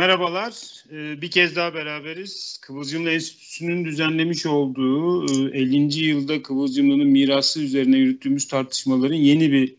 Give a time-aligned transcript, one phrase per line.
[0.00, 0.84] merhabalar.
[0.92, 2.58] Ee, bir kez daha beraberiz.
[2.62, 5.76] Kıvılcımlı Enstitüsü'nün düzenlemiş olduğu 50.
[5.76, 9.74] E, yılda Kıvılcımlı'nın mirası üzerine yürüttüğümüz tartışmaların yeni bir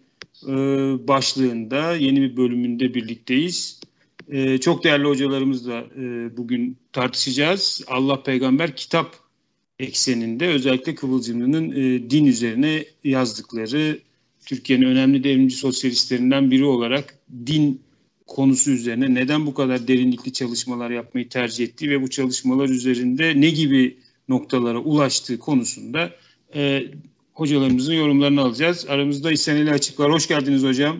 [0.47, 0.54] e,
[1.07, 3.81] başlığında, yeni bir bölümünde birlikteyiz.
[4.29, 5.85] E, çok değerli hocalarımızla
[6.38, 7.83] bugün tartışacağız.
[7.88, 9.15] Allah Peygamber kitap
[9.79, 11.72] ekseninde özellikle Kıvılcımlı'nın
[12.10, 13.99] din üzerine yazdıkları
[14.46, 17.81] Türkiye'nin önemli devrimci sosyalistlerinden biri olarak din
[18.36, 23.49] konusu üzerine neden bu kadar derinlikli çalışmalar yapmayı tercih ettiği ve bu çalışmalar üzerinde ne
[23.49, 23.98] gibi
[24.30, 26.09] noktalara ulaştığı konusunda
[26.55, 26.84] e,
[27.34, 28.86] hocalarımızın yorumlarını alacağız.
[28.89, 30.12] Aramızda İhsaneli Açık var.
[30.12, 30.98] Hoş geldiniz hocam.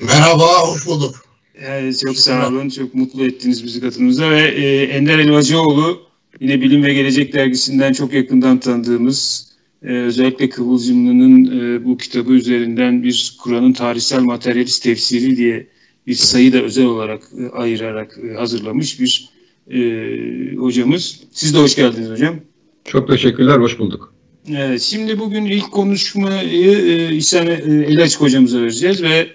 [0.00, 1.24] Merhaba, hoş bulduk.
[1.54, 6.02] Ee, çok sağ olun, çok mutlu ettiniz bizi katılımıza ve e, Ender Elvacıoğlu
[6.40, 9.52] yine Bilim ve Gelecek Dergisi'nden çok yakından tanıdığımız
[9.82, 15.73] e, özellikle Kıvılcımlı'nın e, bu kitabı üzerinden bir Kur'an'ın tarihsel materyalist tefsiri diye
[16.06, 19.28] bir sayı da özel olarak e, ayırarak e, hazırlamış bir
[19.70, 21.20] e, hocamız.
[21.32, 22.36] Siz de hoş geldiniz hocam.
[22.84, 24.14] Çok teşekkürler, hoş bulduk.
[24.48, 27.52] Evet, şimdi bugün ilk konuşmayı İhsan e,
[27.88, 29.26] Elaçık hocamıza vereceğiz ve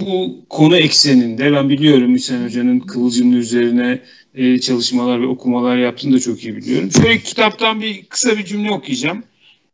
[0.00, 4.02] bu konu ekseninde ben biliyorum İhsan Hoca'nın Kıvılcımlı üzerine
[4.34, 6.90] e, çalışmalar ve okumalar yaptığını da çok iyi biliyorum.
[6.92, 9.22] Şöyle kitaptan bir kısa bir cümle okuyacağım.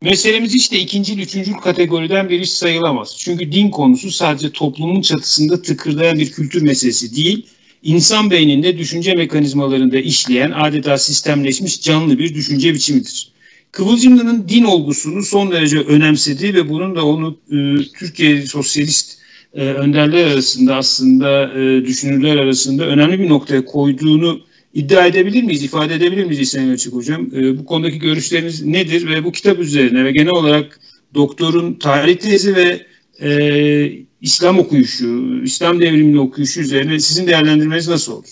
[0.03, 3.15] Meselemiz de ikinci, üçüncü kategoriden bir iş sayılamaz.
[3.17, 7.45] Çünkü din konusu sadece toplumun çatısında tıkırdayan bir kültür meselesi değil,
[7.83, 13.31] insan beyninde düşünce mekanizmalarında işleyen adeta sistemleşmiş canlı bir düşünce biçimidir.
[13.71, 17.57] Kıvılcımlı'nın din olgusunu son derece önemsediği ve bunun da onu e,
[17.99, 19.17] Türkiye sosyalist
[19.53, 24.41] e, önderler arasında aslında e, düşünürler arasında önemli bir noktaya koyduğunu
[24.73, 27.35] iddia edebilir miyiz, ifade edebilir miyiz İhsan Açık Hocam?
[27.35, 30.79] E, bu konudaki görüşleriniz nedir ve bu kitap üzerine ve genel olarak
[31.13, 32.85] doktorun tarih tezi ve
[33.21, 38.29] e, İslam okuyuşu, İslam devrimini okuyuşu üzerine sizin değerlendirmeniz nasıl olur?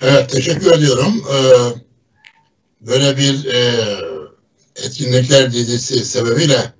[0.00, 1.24] Evet, teşekkür ediyorum.
[1.32, 1.40] Ee,
[2.80, 3.84] böyle bir e,
[4.76, 6.72] etkinlikler dizisi sebebiyle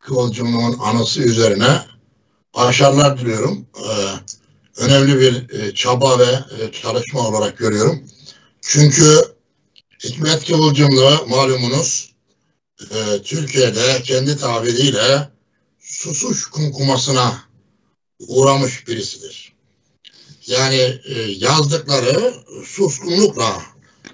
[0.00, 1.78] Kıvılcım'ın anısı üzerine
[2.56, 3.66] başarılar diliyorum.
[3.76, 3.90] Ee,
[4.82, 8.08] önemli bir e, çaba ve e, çalışma olarak görüyorum.
[8.60, 9.18] Çünkü
[10.04, 12.12] Hikmet Kıvılcımlı malumunuz
[12.80, 15.28] e, Türkiye'de kendi tabiriyle
[15.80, 17.42] susuş kumkumasına
[18.18, 19.52] uğramış birisidir.
[20.46, 21.00] Yani
[21.38, 22.34] yazdıkları
[22.64, 23.62] suskunlukla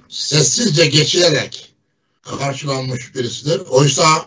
[0.08, 1.74] sessizce geçilerek
[2.22, 3.60] karşılanmış birisidir.
[3.68, 4.26] Oysa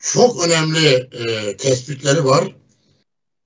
[0.00, 2.54] çok önemli e, tespitleri var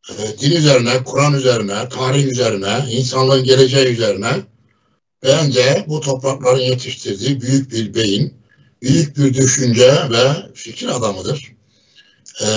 [0.08, 4.32] e, din üzerine, Kur'an üzerine, tarih üzerine, insanlığın geleceği üzerine
[5.22, 8.34] bence bu toprakların yetiştirdiği büyük bir beyin,
[8.82, 11.52] büyük bir düşünce ve fikir adamıdır.
[12.42, 12.48] E,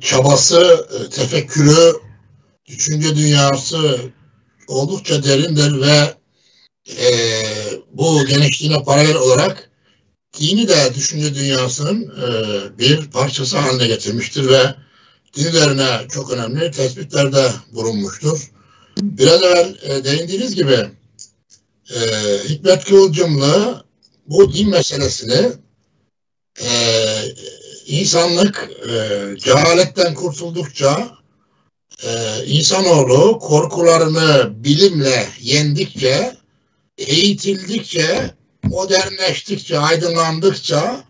[0.00, 1.92] çabası, tefekkürü,
[2.66, 4.00] düşünce dünyası
[4.68, 6.14] oldukça derindir ve
[6.88, 7.10] e,
[7.92, 9.70] bu genişliğine paralel olarak
[10.40, 12.28] dini de düşünce dünyasının e,
[12.78, 14.74] bir parçası haline getirmiştir ve
[15.36, 18.50] dinlerine çok önemli tespitlerde bulunmuştur.
[18.96, 20.88] Biraz evvel e, değindiğiniz gibi
[21.94, 22.00] e,
[22.48, 23.84] Hikmet Kıvılcımlı
[24.26, 25.52] bu din meselesini
[26.62, 26.70] e,
[27.86, 31.10] insanlık e, cehaletten kurtuldukça
[32.04, 36.36] e, insanoğlu korkularını bilimle yendikçe,
[36.98, 41.04] eğitildikçe, modernleştikçe, aydınlandıkça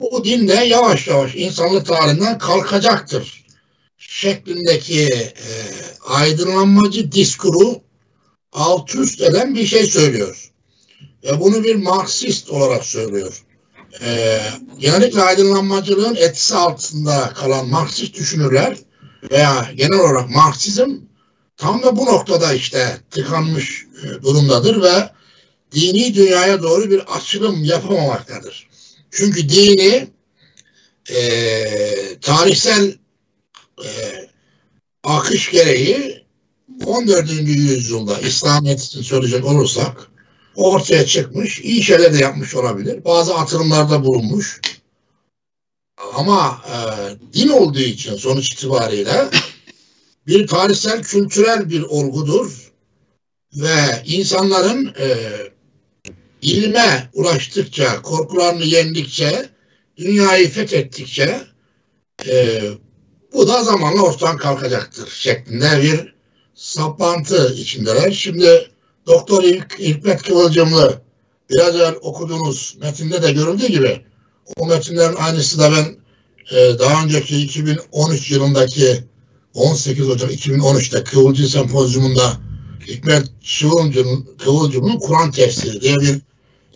[0.00, 3.41] bu din de yavaş yavaş insanlık tarihinden kalkacaktır
[4.08, 5.32] şeklindeki e,
[6.06, 7.80] aydınlanmacı diskuru
[8.52, 10.50] alt üst eden bir şey söylüyor.
[11.24, 13.42] Ve bunu bir Marksist olarak söylüyor.
[14.00, 14.40] E,
[14.78, 18.76] genellikle aydınlanmacılığın etkisi altında kalan Marksist düşünürler
[19.30, 20.90] veya genel olarak Marksizm
[21.56, 25.10] tam da bu noktada işte tıkanmış e, durumdadır ve
[25.72, 28.68] dini dünyaya doğru bir açılım yapamamaktadır.
[29.10, 30.08] Çünkü dini
[31.10, 33.01] e, tarihsel
[33.84, 34.28] e,
[35.04, 36.24] akış gereği
[36.86, 37.30] 14.
[37.30, 40.10] yüzyılda İslamiyet için söyleyecek olursak
[40.54, 43.04] ortaya çıkmış, iyi şeyler de yapmış olabilir.
[43.04, 44.60] Bazı atılımlarda bulunmuş.
[46.14, 46.76] Ama e,
[47.32, 49.28] din olduğu için sonuç itibariyle
[50.26, 52.72] bir tarihsel, kültürel bir olgudur
[53.54, 55.16] ve insanların e,
[56.42, 59.48] ilme ulaştıkça, korkularını yendikçe,
[59.96, 61.40] dünyayı fethettikçe
[62.28, 62.62] e,
[63.34, 66.14] bu da zamanla ortadan kalkacaktır şeklinde bir
[66.54, 68.10] saplantı içindeler.
[68.10, 68.70] Şimdi
[69.06, 71.02] Doktor İlk, İlkmet Kıvılcımlı
[71.50, 74.00] biraz evvel okuduğunuz metinde de görüldüğü gibi
[74.56, 75.96] o metinlerin aynısı da ben
[76.56, 79.04] e, daha önceki 2013 yılındaki
[79.54, 82.32] 18 Ocak 2013'te Kıvılcım Sempozyumunda
[82.86, 83.26] Hikmet
[84.38, 86.20] Kıvılcım'ın Kur'an tefsiri diye bir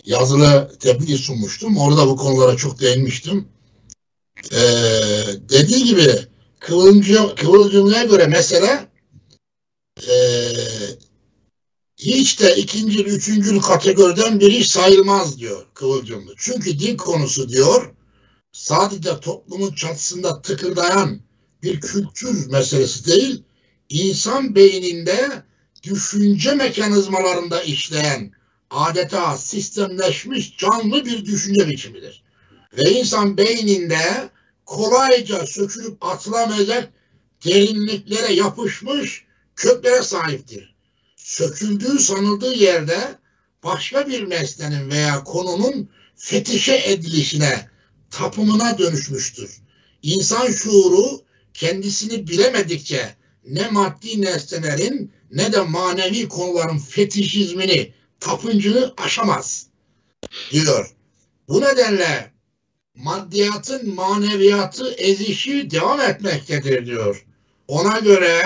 [0.04, 1.76] yazılı tebliğ sunmuştum.
[1.76, 3.48] Orada bu konulara çok değinmiştim.
[4.52, 4.58] Ee,
[5.48, 6.10] dediği gibi
[6.60, 8.88] Kıvılcım, göre mesela
[10.08, 10.14] e,
[11.96, 16.34] hiç de ikinci, üçüncü kategoriden bir iş sayılmaz diyor Kıvılcımlı.
[16.38, 17.94] Çünkü din konusu diyor
[18.52, 21.20] sadece toplumun çatısında tıkırdayan
[21.62, 23.42] bir kültür meselesi değil,
[23.88, 25.42] insan beyninde
[25.82, 28.32] düşünce mekanizmalarında işleyen
[28.70, 32.22] adeta sistemleşmiş canlı bir düşünce biçimidir.
[32.78, 34.30] Ve insan beyninde
[34.66, 36.92] kolayca sökülüp atılamayacak
[37.44, 39.24] derinliklere yapışmış
[39.56, 40.76] köklere sahiptir.
[41.16, 43.18] Söküldüğü sanıldığı yerde
[43.64, 47.70] başka bir meslenin veya konunun fetişe edilişine,
[48.10, 49.50] tapımına dönüşmüştür.
[50.02, 51.22] İnsan şuuru
[51.54, 53.14] kendisini bilemedikçe
[53.48, 59.66] ne maddi nesnelerin ne de manevi konuların fetişizmini, tapıncını aşamaz
[60.50, 60.94] diyor.
[61.48, 62.35] Bu nedenle
[62.96, 67.26] maddiyatın maneviyatı ezişi devam etmektedir diyor.
[67.68, 68.44] Ona göre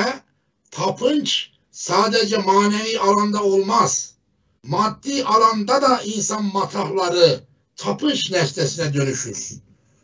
[0.71, 4.15] tapınç sadece manevi alanda olmaz.
[4.63, 7.41] Maddi alanda da insan matahları
[7.77, 9.53] tapınç nesnesine dönüşür.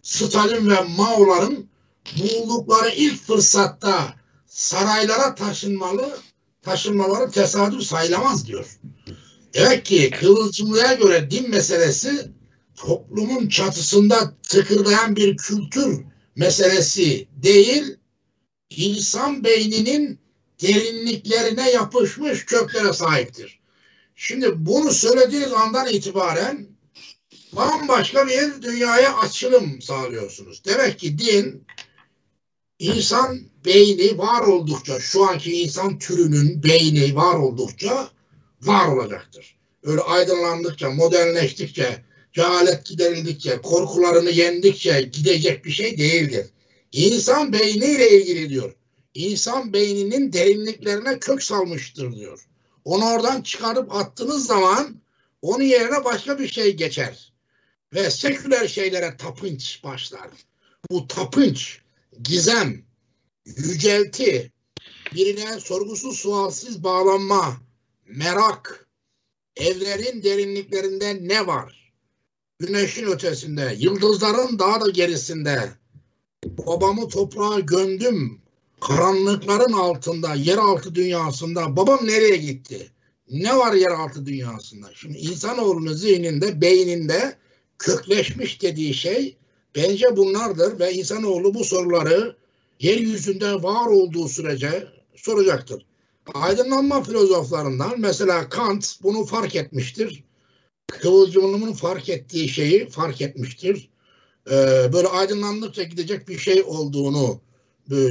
[0.02, 1.68] Stalin ve Mao'ların
[2.18, 4.14] buldukları ilk fırsatta
[4.46, 6.18] saraylara taşınmalı,
[6.62, 8.78] taşınmaları tesadüf sayılamaz diyor.
[9.54, 12.30] Evet ki Kıvılcımlı'ya göre din meselesi
[12.76, 16.04] toplumun çatısında tıkırdayan bir kültür
[16.36, 17.96] meselesi değil,
[18.70, 20.18] insan beyninin
[20.62, 23.60] derinliklerine yapışmış köklere sahiptir.
[24.16, 26.66] Şimdi bunu söylediğiniz andan itibaren
[27.52, 30.64] bambaşka bir dünyaya açılım sağlıyorsunuz.
[30.64, 31.64] Demek ki din
[32.78, 38.10] insan beyni var oldukça, şu anki insan türünün beyni var oldukça
[38.62, 39.56] var olacaktır.
[39.82, 42.04] Öyle aydınlandıkça, modernleştikçe,
[42.36, 46.46] cehalet giderildikçe, korkularını yendikçe gidecek bir şey değildir.
[46.92, 48.74] İnsan beyniyle ilgili diyor.
[49.14, 52.46] İnsan beyninin derinliklerine kök salmıştır diyor.
[52.84, 54.96] Onu oradan çıkarıp attığınız zaman
[55.42, 57.32] onun yerine başka bir şey geçer.
[57.94, 60.30] Ve seküler şeylere tapınç başlar.
[60.90, 61.80] Bu tapınç,
[62.22, 62.84] gizem,
[63.46, 64.52] yücelti,
[65.14, 67.56] birine sorgusuz sualsiz bağlanma,
[68.06, 68.88] merak,
[69.56, 71.85] evlerin derinliklerinde ne var?
[72.58, 75.70] Güneşin ötesinde, yıldızların daha da gerisinde.
[76.44, 78.40] Babamı toprağa gömdüm.
[78.80, 81.76] Karanlıkların altında, yeraltı dünyasında.
[81.76, 82.90] Babam nereye gitti?
[83.30, 84.86] Ne var yeraltı dünyasında?
[84.94, 87.36] Şimdi insanoğlunun zihninde, beyninde
[87.78, 89.36] kökleşmiş dediği şey
[89.74, 92.36] bence bunlardır ve insanoğlu bu soruları
[92.80, 95.86] yeryüzünde var olduğu sürece soracaktır.
[96.34, 100.25] Aydınlanma filozoflarından mesela Kant bunu fark etmiştir.
[100.88, 103.88] Kıvılcımının fark ettiği şeyi fark etmiştir.
[104.50, 107.40] Ee, böyle aydınlandıkça gidecek bir şey olduğunu,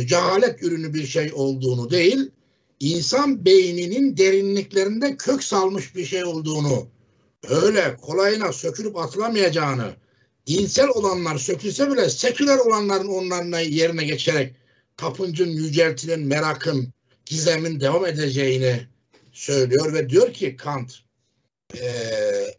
[0.05, 2.31] cehalet ürünü bir şey olduğunu değil,
[2.79, 6.87] insan beyninin derinliklerinde kök salmış bir şey olduğunu,
[7.49, 9.93] öyle kolayına sökülüp atılamayacağını,
[10.47, 14.55] dinsel olanlar sökülse bile seküler olanların onların yerine geçerek
[14.97, 16.93] tapıncın, yüceltinin, merakın,
[17.25, 18.87] gizemin devam edeceğini
[19.31, 21.04] söylüyor ve diyor ki Kant
[21.73, 21.87] e,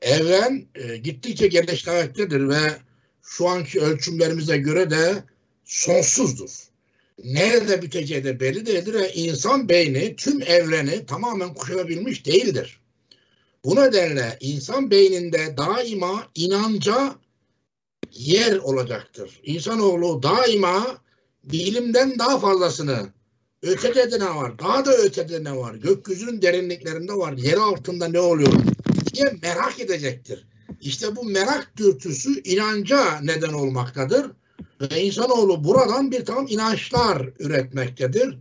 [0.01, 2.73] evren e, gittikçe genişlemektedir ve
[3.23, 5.25] şu anki ölçümlerimize göre de
[5.65, 6.51] sonsuzdur.
[7.25, 12.81] Nerede biteceği de belli değildir ve insan beyni tüm evreni tamamen kuşatabilmiş değildir.
[13.65, 17.15] Bu nedenle insan beyninde daima inanca
[18.13, 19.41] yer olacaktır.
[19.43, 20.99] İnsanoğlu daima
[21.45, 23.09] bilimden daha fazlasını
[23.63, 24.59] ötede de ne var?
[24.59, 25.75] Daha da ötede ne var?
[25.75, 27.33] Gökyüzünün derinliklerinde var.
[27.33, 28.53] Yer altında ne oluyor?
[29.17, 30.47] Diye merak edecektir.
[30.81, 34.27] İşte bu merak dürtüsü inanca neden olmaktadır.
[34.81, 38.39] Ve insanoğlu buradan bir takım inançlar üretmektedir.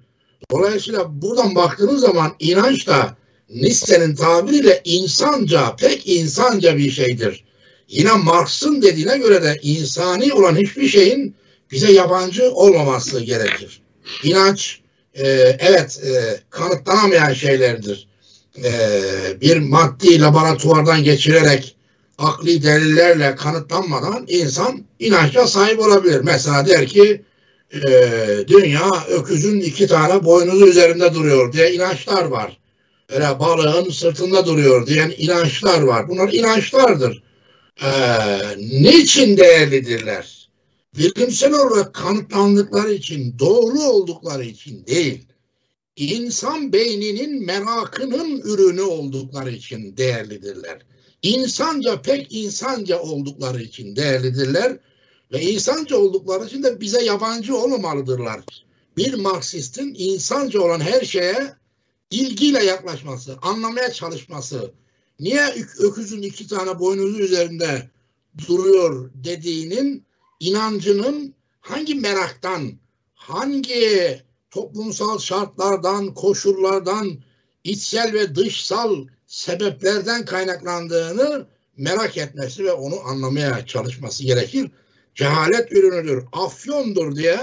[0.51, 3.17] Dolayısıyla buradan baktığınız zaman inanç da
[3.49, 7.43] Nietzsche'nin tabiriyle insanca, pek insanca bir şeydir.
[7.87, 11.35] Yine Marx'ın dediğine göre de insani olan hiçbir şeyin
[11.71, 13.81] bize yabancı olmaması gerekir.
[14.23, 14.79] İnanç
[15.13, 15.27] e,
[15.59, 18.07] evet e, kanıtlanamayan şeylerdir.
[18.63, 18.71] E,
[19.41, 21.75] bir maddi laboratuvardan geçirerek
[22.17, 26.21] akli delillerle kanıtlanmadan insan inançla sahip olabilir.
[26.23, 27.21] Mesela der ki
[27.73, 27.79] e,
[28.47, 32.57] dünya öküzün iki tane boynuzu üzerinde duruyor diye inançlar var.
[33.09, 36.07] Öyle balığın sırtında duruyor diyen inançlar var.
[36.07, 37.23] Bunlar inançlardır.
[37.81, 37.89] E,
[38.57, 40.45] niçin değerlidirler?
[40.97, 45.25] bilimsel olarak kanıtlandıkları için, doğru oldukları için değil,
[45.95, 50.81] insan beyninin merakının ürünü oldukları için değerlidirler.
[51.21, 54.77] İnsanca pek insanca oldukları için değerlidirler
[55.31, 58.45] ve insanca oldukları için de bize yabancı olmamalıdırlar.
[58.97, 61.53] Bir Marksistin insanca olan her şeye
[62.11, 64.71] ilgiyle yaklaşması, anlamaya çalışması,
[65.19, 67.89] niye öküzün iki tane boynuzu üzerinde
[68.47, 70.05] duruyor dediğinin
[70.39, 72.71] inancının hangi meraktan,
[73.13, 74.24] hangi
[74.55, 77.17] toplumsal şartlardan, koşullardan,
[77.63, 81.47] içsel ve dışsal sebeplerden kaynaklandığını
[81.77, 84.71] merak etmesi ve onu anlamaya çalışması gerekir.
[85.15, 87.39] Cehalet ürünüdür, afyondur diye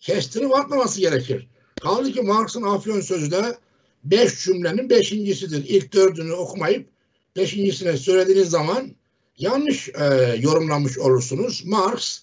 [0.00, 1.48] kestirip atmaması gerekir.
[1.80, 3.56] Kaldı ki Marx'ın afyon sözü de
[4.04, 5.64] beş cümlenin beşincisidir.
[5.68, 6.88] İlk dördünü okumayıp
[7.36, 8.90] beşincisine söylediğiniz zaman
[9.38, 11.64] yanlış e, yorumlamış olursunuz.
[11.64, 12.18] Marx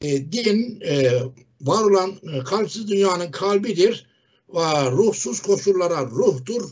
[0.00, 1.10] e, din e,
[1.60, 4.06] var olan e, kalpsiz dünyanın kalbidir
[4.54, 6.70] ve ruhsuz koşullara ruhtur.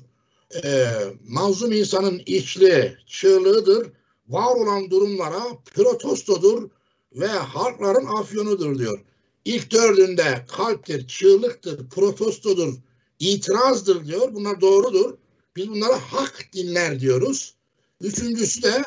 [0.64, 0.87] E,
[1.29, 3.93] mazlum insanın içli çığlığıdır.
[4.29, 5.43] Var olan durumlara
[5.75, 6.71] protestodur
[7.12, 9.05] ve halkların afyonudur diyor.
[9.45, 12.75] İlk dördünde kalptir, çığlıktır, protestodur,
[13.19, 14.35] itirazdır diyor.
[14.35, 15.14] Bunlar doğrudur.
[15.57, 17.55] Biz bunlara hak dinler diyoruz.
[18.00, 18.85] Üçüncüsü de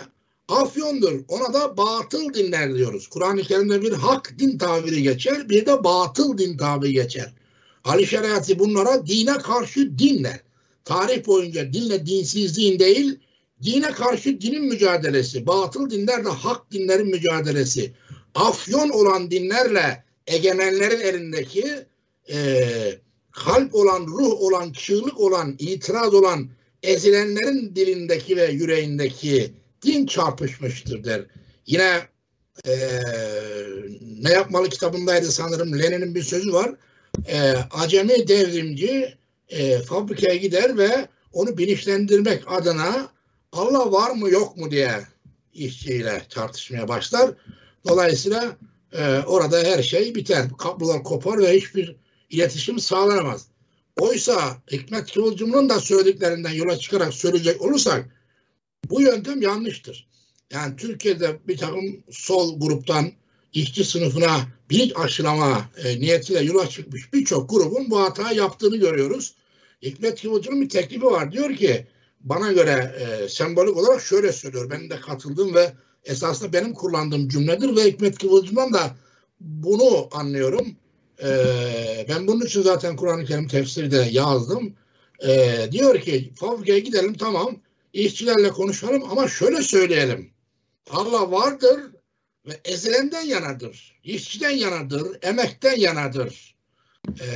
[0.48, 1.20] afyondur.
[1.27, 3.08] Ona da batıl dinler diyoruz.
[3.08, 7.34] Kur'an-ı Kerim'de bir hak din tabiri geçer, bir de batıl din tabiri geçer.
[7.84, 10.39] Ali şeriatı bunlara dine karşı dinler.
[10.86, 13.20] Tarih boyunca dinle dinsizliğin değil,
[13.63, 17.92] dine karşı dinin mücadelesi, batıl dinler de hak dinlerin mücadelesi.
[18.36, 21.66] Afyon olan dinlerle egemenlerin elindeki
[22.32, 22.38] e,
[23.32, 26.50] kalp olan, ruh olan, çığlık olan, itiraz olan
[26.84, 29.51] ezilenlerin dilindeki ve yüreğindeki
[29.84, 31.22] din çarpışmıştır der.
[31.65, 32.01] Yine
[32.67, 32.74] e,
[34.22, 36.72] ne yapmalı kitabındaydı sanırım Lenin'in bir sözü var.
[37.27, 39.17] E, acemi devrimci
[39.50, 43.10] e, fabrikaya gider ve onu bilinçlendirmek adına
[43.51, 44.91] Allah var mı yok mu diye
[45.53, 47.31] işçiyle tartışmaya başlar.
[47.88, 48.57] Dolayısıyla
[48.93, 50.46] e, orada her şey biter.
[50.57, 51.96] Kablolar kopar ve hiçbir
[52.29, 53.48] iletişim sağlanamaz.
[54.00, 58.16] Oysa Hikmet Kıvılcım'ın da söylediklerinden yola çıkarak söyleyecek olursak
[58.89, 60.08] bu yöntem yanlıştır.
[60.51, 63.12] Yani Türkiye'de bir takım sol gruptan
[63.53, 69.34] işçi sınıfına bir aşılama e, niyetiyle yola çıkmış birçok grubun bu hatayı yaptığını görüyoruz.
[69.82, 71.32] Hikmet Kıvılcım'ın bir teklifi var.
[71.32, 71.88] Diyor ki
[72.22, 74.70] bana göre e, sembolik olarak şöyle söylüyor.
[74.70, 78.96] Ben de katıldım ve esasında benim kullandığım cümledir ve Hikmet Kıvılcım'dan da
[79.39, 80.67] bunu anlıyorum.
[81.24, 81.27] E,
[82.10, 84.74] ben bunun için zaten Kur'an-ı Kerim tefsiri de yazdım.
[85.27, 87.56] E, diyor ki fabrikaya gidelim tamam
[87.94, 90.32] işçilerle konuşalım ama şöyle söyleyelim.
[90.89, 91.79] Allah vardır
[92.46, 94.00] ve ezilenden yanadır.
[94.03, 96.56] İşçiden yanadır, emekten yanadır
[97.22, 97.27] e,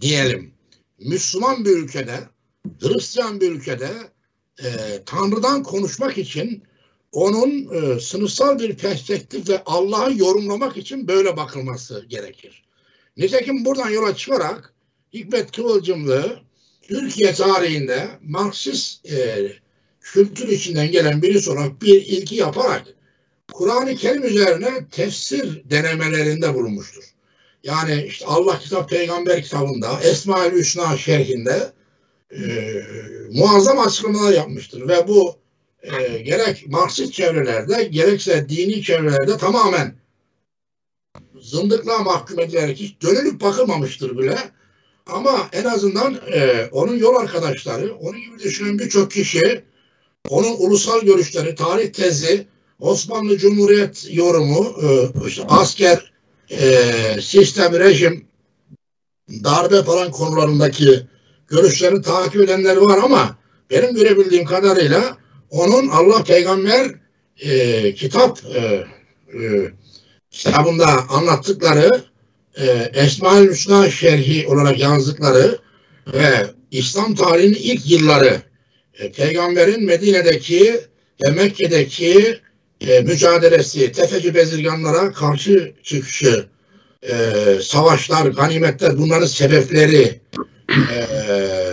[0.00, 0.54] diyelim.
[0.98, 2.20] Müslüman bir ülkede,
[2.80, 3.90] Hristiyan bir ülkede
[4.58, 4.68] e,
[5.06, 6.62] Tanrı'dan konuşmak için
[7.12, 12.64] onun e, sınıfsal bir perspektifle Allah'ı yorumlamak için böyle bakılması gerekir.
[13.16, 14.74] Nitekim buradan yola çıkarak
[15.12, 16.45] Hikmet Kıvılcımlı
[16.88, 19.48] Türkiye tarihinde Marksist e,
[20.00, 22.84] kültür içinden gelen birisi olarak bir ilki yaparak
[23.52, 27.04] Kur'an-ı Kerim üzerine tefsir denemelerinde bulunmuştur.
[27.62, 31.72] Yani işte Allah kitap peygamber kitabında Esma-ül Hüsna şerhinde
[32.32, 32.42] e,
[33.30, 35.36] muazzam açıklamalar yapmıştır ve bu
[35.82, 39.94] e, gerek Marksist çevrelerde gerekse dini çevrelerde tamamen
[41.40, 44.38] zındıklığa mahkum edilerek hiç dönülüp bakılmamıştır bile.
[45.06, 49.64] Ama en azından e, onun yol arkadaşları, onun gibi düşünen birçok kişi,
[50.28, 52.46] onun ulusal görüşleri, tarih tezi,
[52.80, 56.12] Osmanlı Cumhuriyet yorumu, e, işte asker,
[56.50, 56.82] e,
[57.20, 58.26] sistem, rejim,
[59.28, 61.06] darbe falan konularındaki
[61.48, 63.38] görüşlerini takip edenler var ama
[63.70, 65.16] benim görebildiğim kadarıyla
[65.50, 66.94] onun Allah peygamber
[67.38, 68.86] e, kitap e,
[69.38, 69.72] e,
[70.30, 72.04] kitabında anlattıkları
[72.56, 75.58] e, Esma-ül Hüsna şerhi olarak yazdıkları
[76.14, 78.42] ve İslam tarihinin ilk yılları
[78.98, 80.80] e, peygamberin Medine'deki
[81.24, 82.40] ve Mekke'deki
[82.80, 86.46] e, mücadelesi, tefeci bezirganlara karşı çıkışı,
[87.02, 87.14] e,
[87.62, 90.20] savaşlar, ganimetler bunların sebepleri
[90.68, 91.06] e,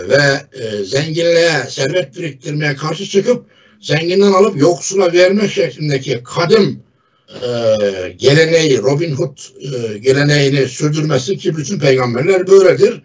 [0.08, 3.46] ve e, zenginliğe, servet biriktirmeye karşı çıkıp
[3.80, 6.82] zenginden alıp yoksula verme şeklindeki kadim
[7.28, 13.02] e, geleneği, Robin Hood e, geleneğini sürdürmesi ki bütün peygamberler böyledir.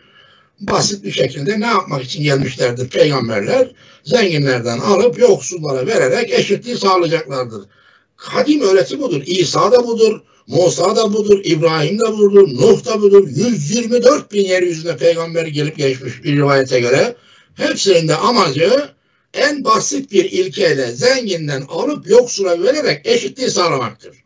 [0.59, 3.71] Basit bir şekilde ne yapmak için gelmişlerdir peygamberler?
[4.03, 7.61] Zenginlerden alıp yoksullara vererek eşitliği sağlayacaklardır.
[8.17, 9.21] Kadim öğreti budur.
[9.25, 10.21] İsa da budur.
[10.47, 13.27] Musa da budur, İbrahim de budur, Nuh da budur.
[13.27, 17.15] 124 bin yeryüzünde peygamber gelip geçmiş bir rivayete göre.
[17.55, 18.89] Hepsinin de amacı
[19.33, 24.23] en basit bir ilkeyle zenginden alıp yoksula vererek eşitliği sağlamaktır.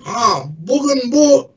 [0.00, 1.50] Ha, bugün bu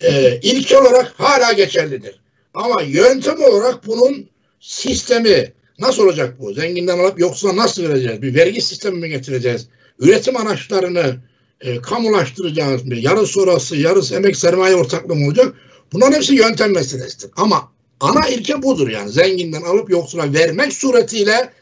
[0.00, 2.20] e, ilke olarak hala geçerlidir.
[2.54, 4.28] Ama yöntem olarak bunun
[4.60, 6.52] sistemi nasıl olacak bu?
[6.52, 8.22] Zenginden alıp yoksula nasıl vereceğiz?
[8.22, 9.68] Bir vergi sistemi mi getireceğiz?
[9.98, 11.16] Üretim araçlarını
[11.60, 12.94] e, kamulaştıracağız mı?
[12.94, 15.54] Yarısı sonrası, yarısı emek sermaye ortaklığı mı olacak?
[15.92, 17.30] Bunların hepsi yöntem meselesidir.
[17.36, 19.10] Ama ana ilke budur yani.
[19.10, 21.52] Zenginden alıp yoksula vermek suretiyle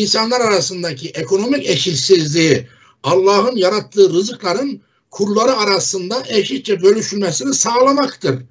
[0.00, 2.66] insanlar arasındaki ekonomik eşitsizliği,
[3.02, 4.80] Allah'ın yarattığı rızıkların
[5.10, 8.42] kurları arasında eşitçe bölüşülmesini sağlamaktır.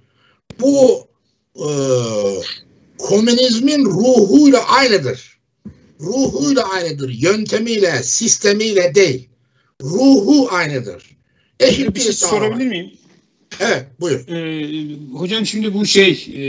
[0.59, 1.07] Bu
[1.55, 1.67] e,
[2.97, 5.39] komünizmin ruhuyla aynıdır.
[5.99, 7.09] Ruhuyla aynıdır.
[7.09, 9.29] Yöntemiyle, sistemiyle değil.
[9.81, 11.17] Ruhu aynıdır.
[11.59, 12.91] Eşit bir şey sorabilir miyim?
[13.59, 14.27] Evet, buyur.
[14.27, 16.43] Ee, hocam şimdi bu şey e,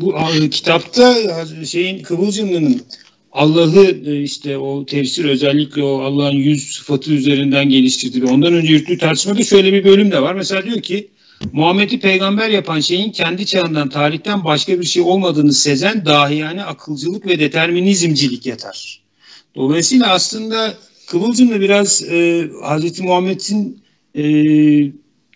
[0.00, 1.16] bu e, kitapta
[1.64, 2.82] şeyin Kıvılcımlı'nın
[3.32, 8.98] Allah'ı e, işte o tefsir özellikle o Allah'ın yüz sıfatı üzerinden geliştirdiği ondan önce yürüttüğü
[8.98, 10.34] tartışmada şöyle bir bölüm de var.
[10.34, 11.08] Mesela diyor ki
[11.52, 17.26] Muhammed'i peygamber yapan şeyin kendi çağından tarihten başka bir şey olmadığını sezen dahi yani akılcılık
[17.26, 19.00] ve determinizmcilik yatar.
[19.54, 20.74] Dolayısıyla aslında
[21.06, 23.00] Kıvılcım'la biraz e, Hz.
[23.00, 23.82] Muhammed'in
[24.14, 24.24] e,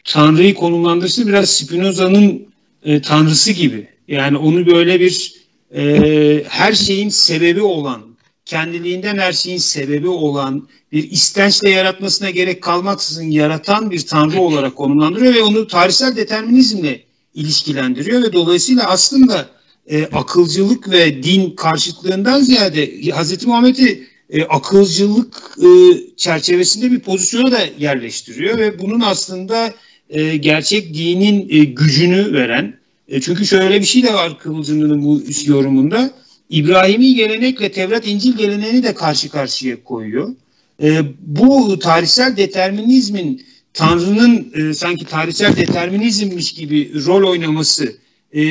[0.05, 2.49] Tanrı'yı konumlandırışı biraz Spinoza'nın
[2.85, 3.98] e, Tanrısı gibi.
[4.09, 5.35] Yani onu böyle bir
[5.77, 8.03] e, her şeyin sebebi olan,
[8.45, 15.35] kendiliğinden her şeyin sebebi olan, bir istençle yaratmasına gerek kalmaksızın yaratan bir tanrı olarak konumlandırıyor
[15.35, 19.49] ve onu tarihsel determinizmle ilişkilendiriyor ve dolayısıyla aslında
[19.87, 23.47] e, akılcılık ve din karşıtlığından ziyade Hz.
[23.47, 25.69] Muhammed'i e, akılcılık e,
[26.17, 29.75] çerçevesinde bir pozisyona da yerleştiriyor ve bunun aslında
[30.11, 35.23] e, gerçek dinin e, gücünü veren e, çünkü şöyle bir şey de var Kıvılcımlı'nın bu
[35.47, 36.11] yorumunda.
[36.51, 40.35] İbrahimi gelenekle Tevrat İncil geleneğini de karşı karşıya koyuyor.
[40.83, 47.97] E, bu tarihsel determinizmin Tanrı'nın e, sanki tarihsel determinizmmiş gibi rol oynaması
[48.33, 48.43] e,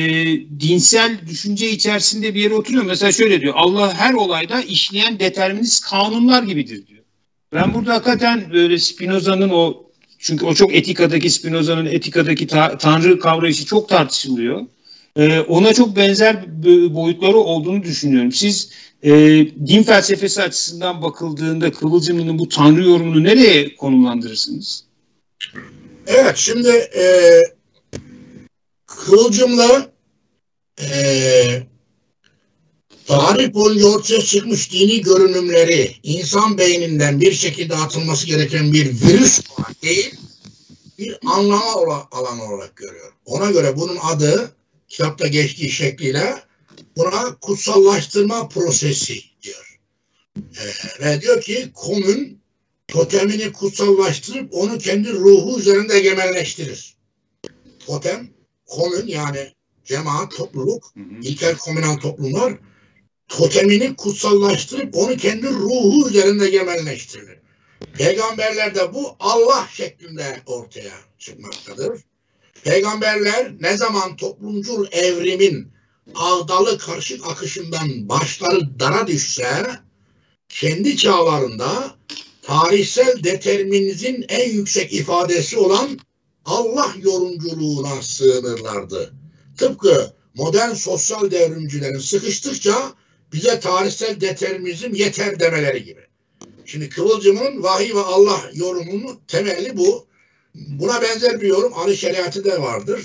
[0.60, 2.84] dinsel düşünce içerisinde bir yere oturuyor.
[2.84, 7.04] Mesela şöyle diyor Allah her olayda işleyen determinist kanunlar gibidir diyor.
[7.52, 9.87] Ben burada hakikaten böyle Spinoza'nın o
[10.18, 14.60] çünkü o çok etikadaki Spinoza'nın etikadaki ta, tanrı kavrayışı çok tartışılıyor.
[15.16, 16.62] Ee, ona çok benzer
[16.94, 18.32] boyutları olduğunu düşünüyorum.
[18.32, 18.70] Siz
[19.02, 19.10] e,
[19.66, 24.84] din felsefesi açısından bakıldığında Kıvılcımlı'nın bu tanrı yorumunu nereye konumlandırırsınız?
[26.06, 27.04] Evet şimdi e,
[28.86, 29.90] Kıvılcımlı
[30.80, 30.86] e,
[33.08, 39.82] tarih boyunca ortaya çıkmış dini görünümleri insan beyninden bir şekilde atılması gereken bir virüs olarak
[39.82, 40.14] değil,
[40.98, 43.12] bir anlama alanı olarak görüyor.
[43.24, 44.52] Ona göre bunun adı
[44.88, 46.34] kitapta geçtiği şekliyle
[46.96, 49.78] buna kutsallaştırma prosesi diyor.
[50.36, 52.40] Ee, ve diyor ki komün
[52.88, 56.94] totemini kutsallaştırıp onu kendi ruhu üzerinde egemenleştirir.
[57.86, 58.30] Totem,
[58.66, 59.52] komün yani
[59.84, 62.54] cemaat, topluluk, ilkel komünal toplumlar
[63.28, 67.38] totemini kutsallaştırıp onu kendi ruhu üzerinde egemenleştirir.
[67.92, 72.00] Peygamberlerde bu Allah şeklinde ortaya çıkmaktadır.
[72.64, 75.68] Peygamberler ne zaman toplumcul evrimin
[76.14, 79.66] ağdalı karışık akışından başları dara düşse
[80.48, 81.96] kendi çağlarında
[82.42, 85.98] tarihsel determinizin en yüksek ifadesi olan
[86.44, 89.12] Allah yorumculuğuna sığınırlardı.
[89.58, 92.94] Tıpkı modern sosyal devrimcilerin sıkıştıkça
[93.32, 96.00] bize tarihsel determinizm yeter demeleri gibi.
[96.64, 100.06] Şimdi Kıvılcım'ın vahiy ve Allah yorumunun temeli bu.
[100.54, 103.02] Buna benzer bir yorum Ali Şeriatı da vardır.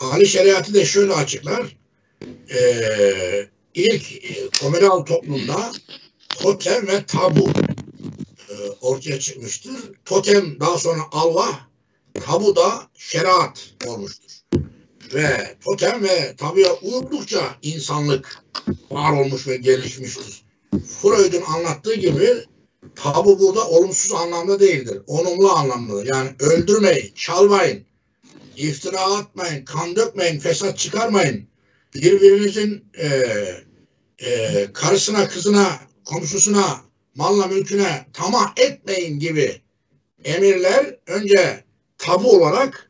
[0.00, 1.76] Ali Şeriatı da şöyle açıklar.
[2.50, 5.72] Ee, ilk e, komünal toplumda
[6.28, 7.50] totem ve tabu
[8.48, 9.76] e, ortaya çıkmıştır.
[10.04, 11.68] Totem daha sonra Allah,
[12.14, 14.30] tabu da şeriat olmuştur.
[15.14, 18.38] Ve totem ve tabuya uyuldukça insanlık
[18.90, 20.42] var olmuş ve gelişmiştir.
[21.00, 22.28] Freud'un anlattığı gibi
[22.96, 25.02] tabu burada olumsuz anlamda değildir.
[25.06, 26.06] Olumlu anlamdadır.
[26.06, 27.84] Yani öldürmeyin, çalmayın,
[28.56, 31.48] iftira atmayın, kan dökmeyin, fesat çıkarmayın.
[31.94, 33.08] Birbirinizin e,
[34.18, 36.80] e, karısına, kızına, komşusuna,
[37.14, 39.60] malla mülküne tamah etmeyin gibi
[40.24, 41.64] emirler önce
[41.98, 42.85] tabu olarak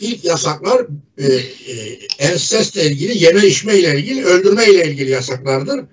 [0.00, 0.86] ilk yasaklar
[1.18, 5.84] e, e, ensestle ilgili, yeme içme ile ilgili, öldürme ile ilgili yasaklardır.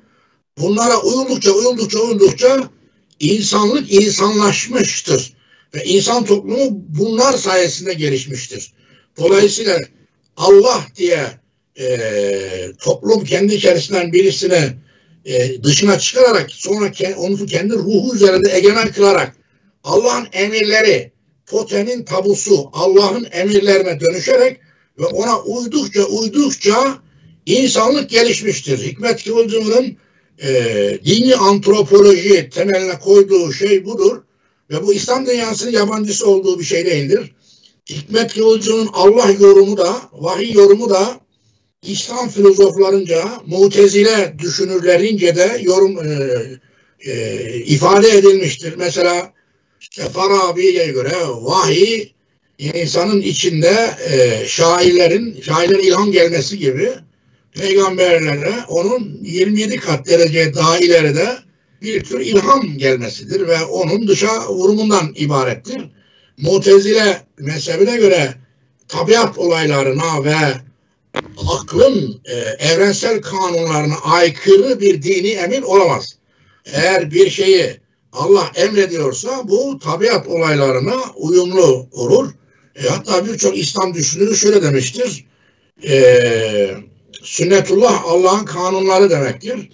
[0.57, 2.69] Bunlara uyuldukça, uyuldukça, uyuldukça
[3.19, 5.33] insanlık insanlaşmıştır.
[5.75, 8.73] Ve insan toplumu bunlar sayesinde gelişmiştir.
[9.17, 9.79] Dolayısıyla
[10.37, 11.25] Allah diye
[11.79, 11.99] e,
[12.79, 14.73] toplum kendi içerisinden birisine
[15.25, 19.35] e, dışına çıkararak sonra ke, onu kendi ruhu üzerinde egemen kılarak
[19.83, 21.10] Allah'ın emirleri
[21.51, 24.59] totenin tabusu Allah'ın emirlerine dönüşerek
[24.99, 26.97] ve ona uydukça uydukça
[27.45, 28.77] insanlık gelişmiştir.
[28.77, 29.97] Hikmet Kıvılcım'ın
[30.43, 30.49] e,
[31.05, 34.21] dini antropoloji temeline koyduğu şey budur.
[34.69, 37.31] Ve bu İslam dünyasının yabancısı olduğu bir şey değildir.
[37.89, 41.19] Hikmet Kıvılcım'ın Allah yorumu da, vahiy yorumu da
[41.81, 46.41] İslam filozoflarınca, mutezile düşünürlerince de yorum e,
[47.11, 48.73] e, ifade edilmiştir.
[48.77, 49.33] Mesela
[49.81, 52.11] işte Farabi'ye göre vahiy
[52.57, 56.89] insanın içinde e, şairlerin, şairlere ilham gelmesi gibi
[57.53, 61.37] peygamberlere onun 27 kat derece daha ileride
[61.81, 65.81] bir tür ilham gelmesidir ve onun dışa vurumundan ibarettir.
[66.37, 68.33] Mutezile mezhebine göre
[68.87, 70.35] tabiat olaylarına ve
[71.47, 76.17] aklın e, evrensel kanunlarına aykırı bir dini emin olamaz.
[76.65, 77.81] Eğer bir şeyi
[78.13, 82.29] Allah emrediyorsa bu tabiat olaylarına uyumlu olur.
[82.75, 85.25] E, hatta birçok İslam düşünürü şöyle demiştir.
[85.87, 86.75] E,
[87.23, 89.69] sünnetullah Allah'ın kanunları demektir.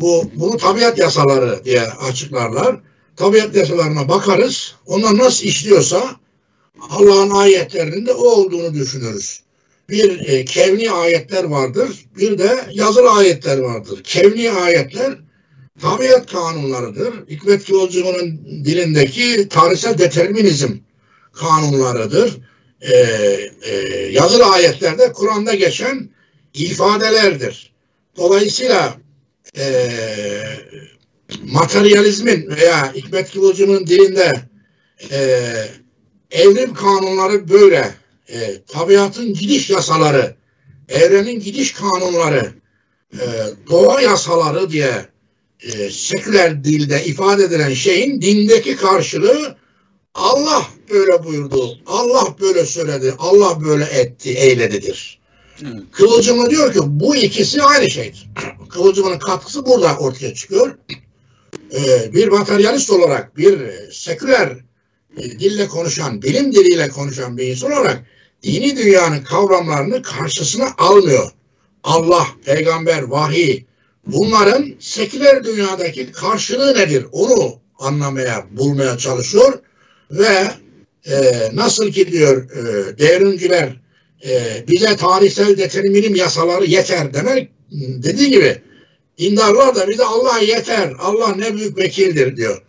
[0.00, 2.80] Bu bunu tabiat yasaları diye açıklarlar.
[3.16, 4.74] Tabiat yasalarına bakarız.
[4.86, 6.02] Onlar nasıl işliyorsa
[6.90, 9.40] Allah'ın ayetlerinde o olduğunu düşünürüz.
[9.88, 14.02] Bir e, kevni ayetler vardır, bir de yazılı ayetler vardır.
[14.04, 15.18] Kevni ayetler
[15.80, 17.28] tabiat kanunlarıdır.
[17.28, 20.72] Hikmet Yolcu'nun dilindeki tarihsel determinizm
[21.32, 22.38] kanunlarıdır.
[22.80, 22.94] Ee,
[23.62, 23.74] e,
[24.12, 26.10] yazılı ayetlerde Kur'an'da geçen
[26.54, 27.72] ifadelerdir.
[28.16, 28.96] Dolayısıyla
[29.58, 29.90] e,
[31.42, 34.32] materyalizmin veya Hikmet Kıvılcım'ın dilinde
[35.10, 35.40] e,
[36.30, 37.94] evrim kanunları böyle,
[38.28, 40.34] e, tabiatın gidiş yasaları,
[40.88, 42.52] evrenin gidiş kanunları,
[43.12, 43.24] e,
[43.70, 45.06] doğa yasaları diye
[45.62, 49.56] e, seküler dilde ifade edilen şeyin dindeki karşılığı
[50.14, 55.20] Allah böyle buyurdu, Allah böyle söyledi, Allah böyle etti, eyledidir.
[55.62, 55.82] Evet.
[55.92, 58.30] Kıvılcımı diyor ki bu ikisi aynı şeydir.
[58.68, 60.78] Kıvılcımın katkısı burada ortaya çıkıyor.
[61.72, 63.58] Ee, bir materyalist olarak, bir
[63.92, 64.56] seküler
[65.16, 68.04] e, dille konuşan, bilim diliyle konuşan bir insan olarak
[68.42, 71.30] dini dünyanın kavramlarını karşısına almıyor.
[71.84, 73.64] Allah, peygamber, vahiy,
[74.12, 77.06] bunların seküler dünyadaki karşılığı nedir?
[77.12, 79.58] Onu anlamaya, bulmaya çalışıyor
[80.10, 80.50] ve
[81.06, 83.80] e, nasıl ki diyor e, devrimciler
[84.28, 88.62] e, bize tarihsel determinim yasaları yeter demek dediği gibi
[89.18, 92.62] dindarlar da bize Allah yeter, Allah ne büyük vekildir diyor.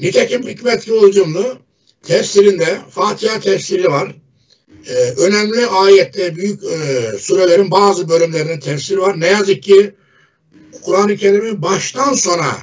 [0.00, 1.58] Nitekim Hikmet Kıvılcımlı
[2.02, 4.14] tefsirinde Fatiha tefsiri var.
[4.88, 9.20] Ee, önemli ayette büyük e, surelerin bazı bölümlerinin tefsiri var.
[9.20, 9.94] Ne yazık ki
[10.82, 12.56] Kur'an-ı Kerim'i baştan sona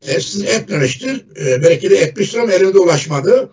[0.00, 1.24] tefsir etmemiştir.
[1.40, 3.52] E, belki de etmiştir ama elinde ulaşmadı.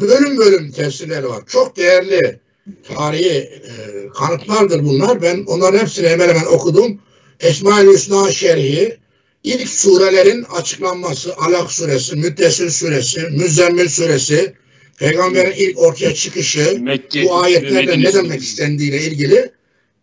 [0.00, 1.42] Bölüm bölüm tefsirleri var.
[1.46, 2.40] Çok değerli
[2.88, 3.70] tarihi e,
[4.18, 5.22] kanıtlardır bunlar.
[5.22, 7.00] Ben onların hepsini hemen hemen okudum.
[7.40, 8.98] Esma-ül Hüsna şerhi,
[9.44, 14.54] ilk surelerin açıklanması, Alak suresi, Müddessir suresi, Müzzemmil suresi,
[14.98, 19.50] Peygamberin ilk ortaya çıkışı, Mekke, bu ayetlerde ne demek istendiğiyle ilgili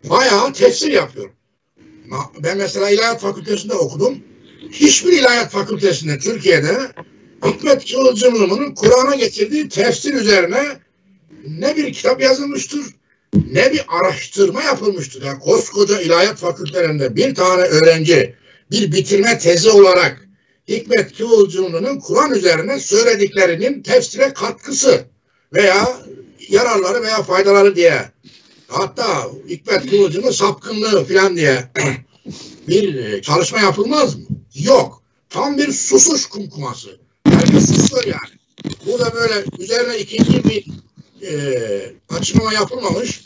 [0.04, 1.34] bayağı tefsir yapıyorum.
[2.43, 4.17] Ben mesela İlahiyat Fakültesi'nde okudum.
[4.71, 6.78] Hiçbir İlahiyat Fakültesi'nde Türkiye'de
[7.45, 10.63] Hikmet Kıvılcımlı'nın Kur'an'a getirdiği tefsir üzerine
[11.47, 12.82] ne bir kitap yazılmıştır
[13.34, 15.24] ne bir araştırma yapılmıştır.
[15.24, 18.36] Yani koskoca ilahiyat fakültelerinde bir tane öğrenci
[18.71, 20.28] bir bitirme tezi olarak
[20.67, 25.06] Hikmet Kıvılcımlı'nın Kur'an üzerine söylediklerinin tefsire katkısı
[25.54, 25.88] veya
[26.50, 28.12] yararları veya faydaları diye
[28.72, 31.72] hatta Hikmet Kıvılcım'ın sapkınlığı falan diye
[32.68, 34.26] bir çalışma yapılmaz mı?
[34.56, 35.02] Yok.
[35.30, 37.00] Tam bir susuş kumkuması.
[37.26, 38.42] Herkes susuyor yani.
[38.86, 40.66] Burada böyle üzerine ikinci bir
[41.28, 41.34] e,
[42.10, 43.22] açıklama yapılmamış,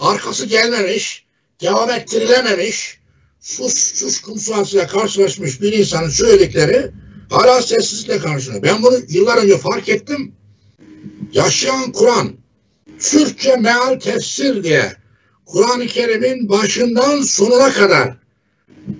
[0.00, 1.24] arkası gelmemiş,
[1.60, 2.98] devam ettirilememiş,
[3.40, 6.90] sus sus kumsuasıyla karşılaşmış bir insanın söyledikleri
[7.30, 8.62] hala sessizlikle karşılıyor.
[8.62, 10.32] Ben bunu yıllar önce fark ettim.
[11.32, 12.32] Yaşayan Kur'an,
[13.00, 14.92] Türkçe meal tefsir diye
[15.46, 18.16] Kur'an-ı Kerim'in başından sonuna kadar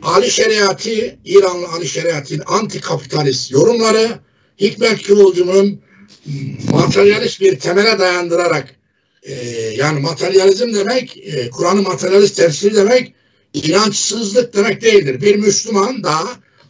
[0.02, 4.08] Ali Şeriatı, İranlı Ali Şeriat'ın anti kapitalist yorumları,
[4.60, 5.80] Hikmet Kıvılcım'ın
[6.70, 8.74] materyalist bir temele dayandırarak
[9.22, 9.34] e,
[9.76, 13.14] yani materyalizm demek e, Kur'an'ın materyalist tefsiri demek
[13.54, 15.20] inançsızlık demek değildir.
[15.20, 16.18] Bir Müslüman da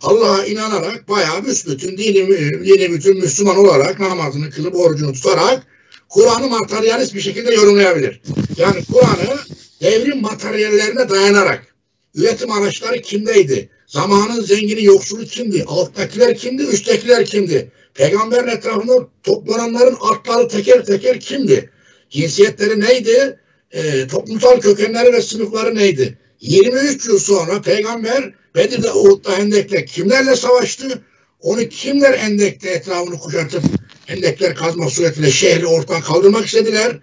[0.02, 2.28] Allah'a inanarak bayağı büsbütün dini,
[2.64, 5.66] dini bütün Müslüman olarak namazını kılıp orucunu tutarak
[6.08, 8.20] Kur'an'ı materyalist bir şekilde yorumlayabilir.
[8.56, 9.38] Yani Kur'an'ı
[9.80, 11.74] devrim materyallerine dayanarak
[12.14, 13.70] üretim araçları kimdeydi?
[13.86, 15.64] Zamanın zengini yoksulu kimdi?
[15.66, 16.62] Alttakiler kimdi?
[16.62, 17.72] Üsttekiler kimdi?
[17.94, 21.70] Peygamberin etrafında toplananların artları teker teker kimdi?
[22.10, 23.40] Cinsiyetleri neydi?
[23.70, 26.18] E, toplumsal kökenleri ve sınıfları neydi?
[26.40, 31.02] 23 yıl sonra peygamber Bedir'de, Uhud'da, Hendek'te kimlerle savaştı?
[31.40, 33.62] Onu kimler Hendek'te etrafını kuşatıp
[34.06, 36.98] Hendekler kazma suretiyle şehri ortadan kaldırmak istediler.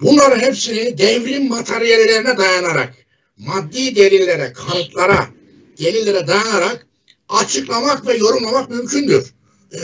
[0.00, 2.94] Bunların hepsini devrim materyallerine dayanarak,
[3.38, 5.28] maddi delillere, kanıtlara,
[5.78, 6.86] delillere dayanarak
[7.28, 9.24] açıklamak ve yorumlamak mümkündür.
[9.72, 9.80] Ee,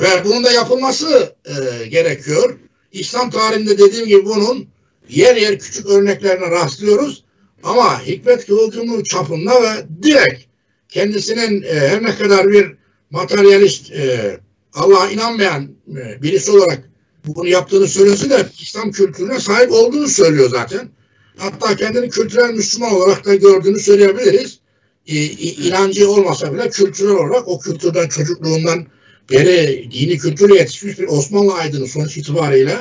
[0.00, 2.58] ve bunun da yapılması e, gerekiyor.
[2.92, 4.68] İslam tarihinde dediğim gibi bunun
[5.08, 7.24] yer yer küçük örneklerine rastlıyoruz.
[7.62, 10.42] Ama Hikmet Kıvılcım'ın çapında ve direkt
[10.88, 12.72] kendisinin e, her ne kadar bir
[13.10, 14.38] materyalist, e,
[14.76, 16.90] Allah'a inanmayan e, birisi olarak
[17.26, 20.88] bunu yaptığını söylüyorsa da İslam kültürüne sahip olduğunu söylüyor zaten.
[21.36, 24.58] Hatta kendini kültürel Müslüman olarak da gördüğünü söyleyebiliriz.
[25.06, 28.86] E, inancı olmasa bile kültürel olarak o kültürden çocukluğundan
[29.30, 32.76] beri dini kültürü yetişmiş bir Osmanlı aydını sonuç itibariyle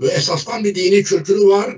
[0.00, 1.76] ve esasdan bir dini kültürü var.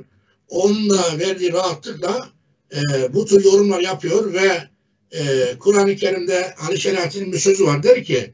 [0.49, 2.29] Onun da verdiği rahatlıkla
[2.75, 4.69] e, bu tür yorumlar yapıyor ve
[5.13, 5.23] e,
[5.59, 7.83] Kur'an-ı Kerim'de Ali Şeriat'ın bir sözü var.
[7.83, 8.33] Der ki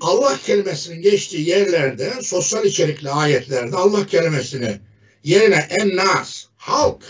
[0.00, 4.80] Allah kelimesinin geçtiği yerlerde sosyal içerikli ayetlerde Allah kelimesini
[5.24, 7.02] yerine en nas, halk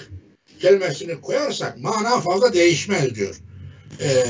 [0.60, 3.36] kelimesini koyarsak mana fazla değişmez diyor.
[4.00, 4.20] Ee,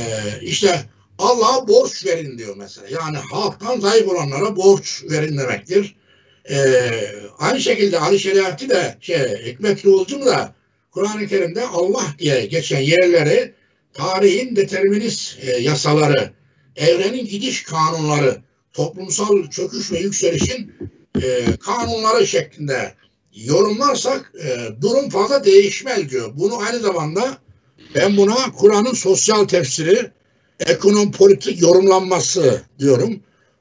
[0.42, 0.84] işte
[1.18, 2.86] Allah'a borç verin diyor mesela.
[2.90, 5.96] Yani halktan zayıf olanlara borç verin demektir.
[6.50, 6.90] Ee,
[7.38, 10.54] aynı şekilde Ali Şeriatı da şey, Hikmet Kıvılcım da
[10.90, 13.54] Kur'an-ı Kerim'de Allah diye geçen yerleri
[13.92, 16.32] tarihin determinist e, yasaları,
[16.76, 18.36] evrenin gidiş kanunları,
[18.72, 20.72] toplumsal çöküş ve yükselişin
[21.22, 22.94] e, kanunları şeklinde
[23.34, 26.30] yorumlarsak e, durum fazla değişmez diyor.
[26.34, 27.38] Bunu aynı zamanda
[27.94, 30.10] ben buna Kur'an'ın sosyal tefsiri,
[30.60, 33.20] ekonom politik yorumlanması diyorum.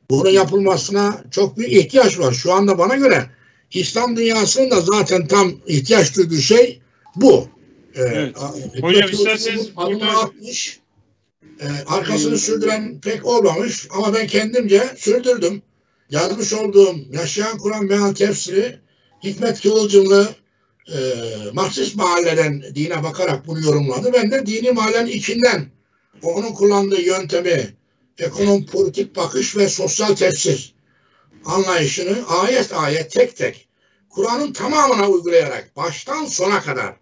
[0.09, 2.33] Bunun yapılmasına çok büyük ihtiyaç var.
[2.33, 3.25] Şu anda bana göre
[3.71, 6.81] İslam dünyasının da zaten tam ihtiyaç duyduğu şey
[7.15, 7.47] bu.
[7.95, 8.35] Evet.
[8.81, 10.31] Hocam isterseniz burada...
[11.59, 15.61] E, arkasını sürdüren pek olmamış ama ben kendimce sürdürdüm.
[16.09, 18.79] Yazmış olduğum Yaşayan Kur'an Meal Tefsiri
[19.23, 20.35] Hikmet Kıvılcımlı
[20.87, 20.97] e,
[21.53, 24.13] Marksist mahalleden dine bakarak bunu yorumladı.
[24.13, 25.65] Ben de dini mahallenin içinden
[26.23, 27.73] onun kullandığı yöntemi
[28.19, 30.73] ekonom politik bakış ve sosyal tefsir
[31.45, 33.67] anlayışını ayet ayet tek tek
[34.09, 36.95] Kur'an'ın tamamına uygulayarak baştan sona kadar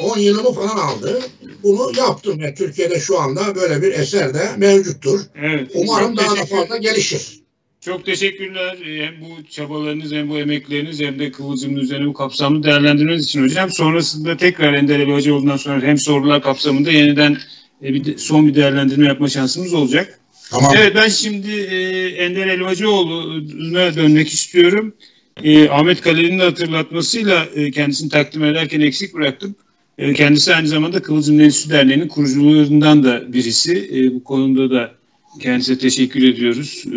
[0.00, 1.20] 10 ee, yılımı falan aldı.
[1.62, 2.40] Bunu yaptım.
[2.40, 5.20] Yani Türkiye'de şu anda böyle bir eser de mevcuttur.
[5.42, 7.42] Evet, Umarım daha da fazla gelişir.
[7.80, 8.78] Çok teşekkürler.
[8.86, 13.44] Ee, hem bu çabalarınız hem bu emekleriniz hem de Kıvılcım'ın üzerine bu kapsamlı değerlendirmeniz için
[13.44, 13.70] hocam.
[13.70, 17.36] Sonrasında tekrar Ender Ali Hoca olduğundan sonra hem sorular kapsamında yeniden
[17.82, 20.20] e, bir son bir değerlendirme yapma şansımız olacak.
[20.50, 20.72] Tamam.
[20.76, 24.94] Evet ben şimdi e, Ender Elvacıoğlu'na dönmek istiyorum
[25.42, 29.54] e, Ahmet Kaleli'nin de hatırlatmasıyla e, kendisini takdim ederken eksik bıraktım.
[29.98, 33.90] E, kendisi aynı zamanda Kıvılcım Enstitüsü Derneği'nin kurucularından da birisi.
[33.92, 34.94] E, bu konuda da
[35.40, 36.84] kendisine teşekkür ediyoruz.
[36.86, 36.92] E,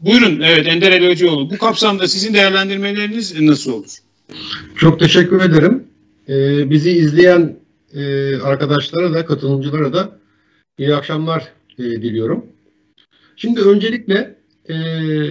[0.00, 1.50] buyurun, evet Ender Ali.
[1.50, 3.96] Bu kapsamda sizin değerlendirmeleriniz nasıl olur?
[4.76, 5.84] Çok teşekkür ederim.
[6.28, 7.56] E, bizi izleyen
[7.94, 10.18] e, arkadaşlara da, katılımcılara da
[10.78, 11.48] iyi akşamlar
[11.78, 12.46] e, diliyorum.
[13.36, 14.36] Şimdi öncelikle
[14.68, 14.74] e,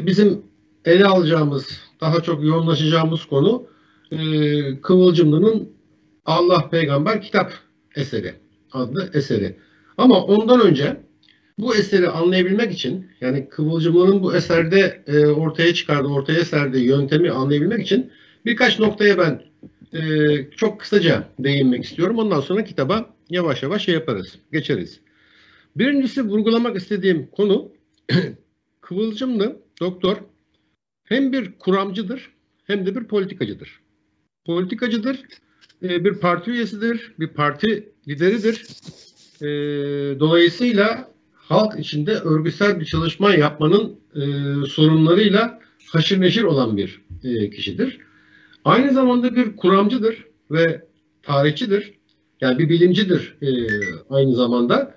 [0.06, 0.42] bizim
[0.86, 3.68] ele alacağımız daha çok yoğunlaşacağımız konu
[4.12, 4.18] e,
[4.82, 5.70] Kıvılcımlı'nın
[6.26, 7.54] Allah Peygamber Kitap
[7.96, 8.34] eseri
[8.72, 9.56] adlı eseri.
[9.98, 10.98] Ama ondan önce
[11.58, 17.82] bu eseri anlayabilmek için yani Kıvılcımlı'nın bu eserde e, ortaya çıkardığı, ortaya serdiği yöntemi anlayabilmek
[17.82, 18.12] için
[18.46, 19.42] birkaç noktaya ben
[19.94, 20.02] e,
[20.52, 22.18] çok kısaca değinmek istiyorum.
[22.18, 25.00] Ondan sonra kitaba yavaş yavaş şey yaparız, geçeriz.
[25.76, 27.72] Birincisi vurgulamak istediğim konu
[28.82, 30.18] Kıvılcımlı doktor
[31.08, 32.30] hem bir kuramcıdır
[32.64, 33.80] hem de bir politikacıdır.
[34.46, 35.20] Politikacıdır,
[35.84, 38.66] e, bir parti üyesidir, bir parti lideridir.
[39.42, 39.48] E,
[40.20, 44.22] dolayısıyla halk içinde örgütsel bir çalışma yapmanın e,
[44.68, 45.60] sorunlarıyla
[45.92, 47.02] haşır neşir olan bir
[47.52, 48.00] kişidir.
[48.66, 50.86] Aynı zamanda bir kuramcıdır ve
[51.24, 51.94] tarihçidir.
[52.42, 53.38] Yani bir bilimcidir
[54.10, 54.96] aynı zamanda.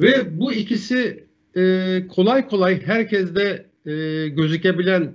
[0.00, 1.26] Ve bu ikisi
[2.08, 3.66] kolay kolay herkeste
[4.36, 5.14] gözükebilen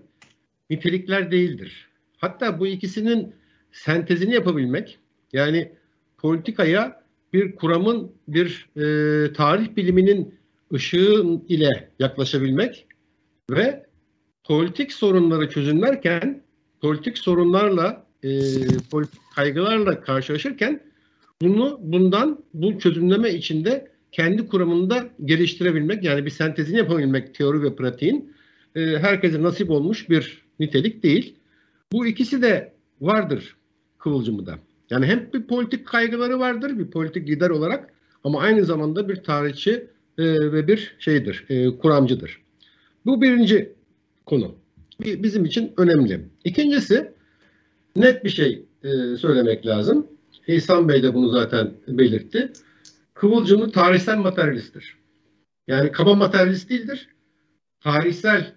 [0.70, 1.88] nitelikler değildir.
[2.18, 3.34] Hatta bu ikisinin
[3.72, 5.00] sentezini yapabilmek,
[5.34, 5.72] yani
[6.18, 7.04] politikaya
[7.34, 10.36] bir kuramın, bir e, tarih biliminin
[10.74, 12.88] ışığın ile yaklaşabilmek
[13.52, 13.86] ve
[14.44, 16.42] politik sorunları çözümlerken
[16.82, 18.30] politik sorunlarla e,
[18.92, 20.82] politik kaygılarla karşılaşırken
[21.42, 28.34] bunu bundan bu çözümleme içinde kendi kuramında geliştirebilmek yani bir sentezini yapabilmek teori ve pratiğin
[28.76, 31.36] e, herkese nasip olmuş bir nitelik değil.
[31.92, 33.56] Bu ikisi de vardır
[33.98, 34.60] Kıvılcım'da.
[34.90, 37.94] Yani hem bir politik kaygıları vardır bir politik lider olarak
[38.24, 42.42] ama aynı zamanda bir tarihçi e, ve bir şeydir, e, kuramcıdır.
[43.06, 43.74] Bu birinci
[44.26, 44.56] konu.
[45.00, 46.26] Bizim için önemli.
[46.44, 47.12] İkincisi
[47.96, 50.08] net bir şey e, söylemek lazım.
[50.48, 52.54] İhsan Bey de bunu zaten belirtti.
[53.14, 54.98] Kıvılcımlı tarihsel materyalisttir.
[55.68, 57.08] Yani kaba materyalist değildir.
[57.82, 58.54] Tarihsel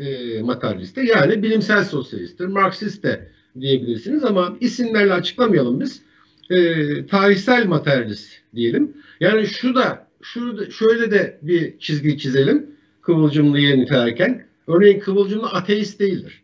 [0.00, 1.02] e, materyalisttir.
[1.02, 2.46] Yani bilimsel sosyalisttir.
[2.46, 6.02] Marksist de diyebilirsiniz ama isimlerle açıklamayalım biz.
[6.50, 8.96] E, tarihsel materyalist diyelim.
[9.20, 12.66] Yani şu da şu şöyle de bir çizgi çizelim.
[13.02, 14.46] Kıvılcımlı'yı nitelerken.
[14.66, 16.42] Örneğin Kıvılcımlı ateist değildir.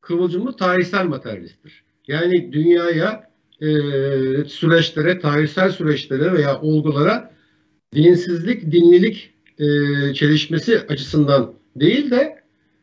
[0.00, 1.84] Kıvılcımlı tarihsel materyalisttir.
[2.08, 3.68] Yani dünyaya e,
[4.44, 7.34] süreçlere, tarihsel süreçlere veya olgulara
[7.94, 9.64] dinsizlik, dinlilik e,
[10.14, 12.39] çelişmesi açısından değil de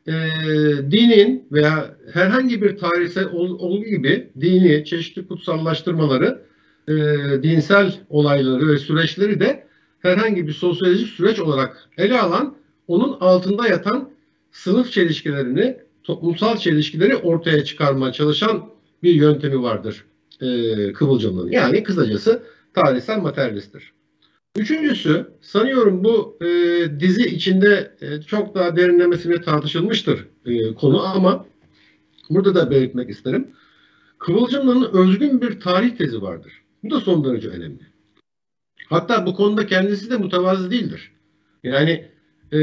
[0.07, 0.13] e,
[0.91, 6.41] dinin veya herhangi bir tarihsel olgu gibi dini çeşitli kutsallaştırmaları,
[6.87, 6.93] e,
[7.43, 9.67] dinsel olayları ve süreçleri de
[9.99, 12.55] herhangi bir sosyolojik süreç olarak ele alan,
[12.87, 14.09] onun altında yatan
[14.51, 18.69] sınıf çelişkilerini, toplumsal çelişkileri ortaya çıkarmaya çalışan
[19.03, 20.05] bir yöntemi vardır
[20.41, 21.51] e, Kıvılcım'ın.
[21.51, 22.43] Yani kısacası
[22.73, 23.96] tarihsel materyalisttir.
[24.55, 26.47] Üçüncüsü sanıyorum bu e,
[26.99, 31.45] dizi içinde e, çok daha derinlemesine tartışılmıştır e, konu ama
[32.29, 33.47] burada da belirtmek isterim.
[34.17, 36.53] Kıvılcım'ın özgün bir tarih tezi vardır.
[36.83, 37.81] Bu da son derece önemli.
[38.89, 41.11] Hatta bu konuda kendisi de mutavazı değildir.
[41.63, 42.07] Yani
[42.53, 42.59] e,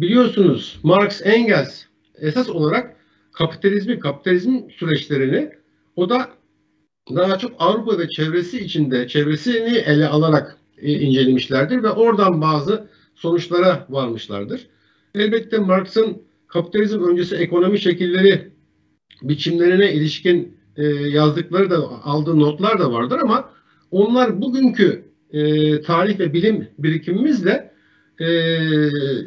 [0.00, 1.82] biliyorsunuz Marx, Engels
[2.14, 2.96] esas olarak
[3.32, 5.50] kapitalizmi, kapitalizm süreçlerini
[5.96, 6.28] o da
[7.14, 14.66] daha çok Avrupa ve çevresi içinde çevresini ele alarak incelemişlerdir ve oradan bazı sonuçlara varmışlardır.
[15.14, 18.50] Elbette Marx'ın kapitalizm öncesi ekonomi şekilleri
[19.22, 23.50] biçimlerine ilişkin e, yazdıkları da aldığı notlar da vardır ama
[23.90, 27.70] onlar bugünkü e, tarih ve bilim birikimimizle
[28.20, 28.28] e,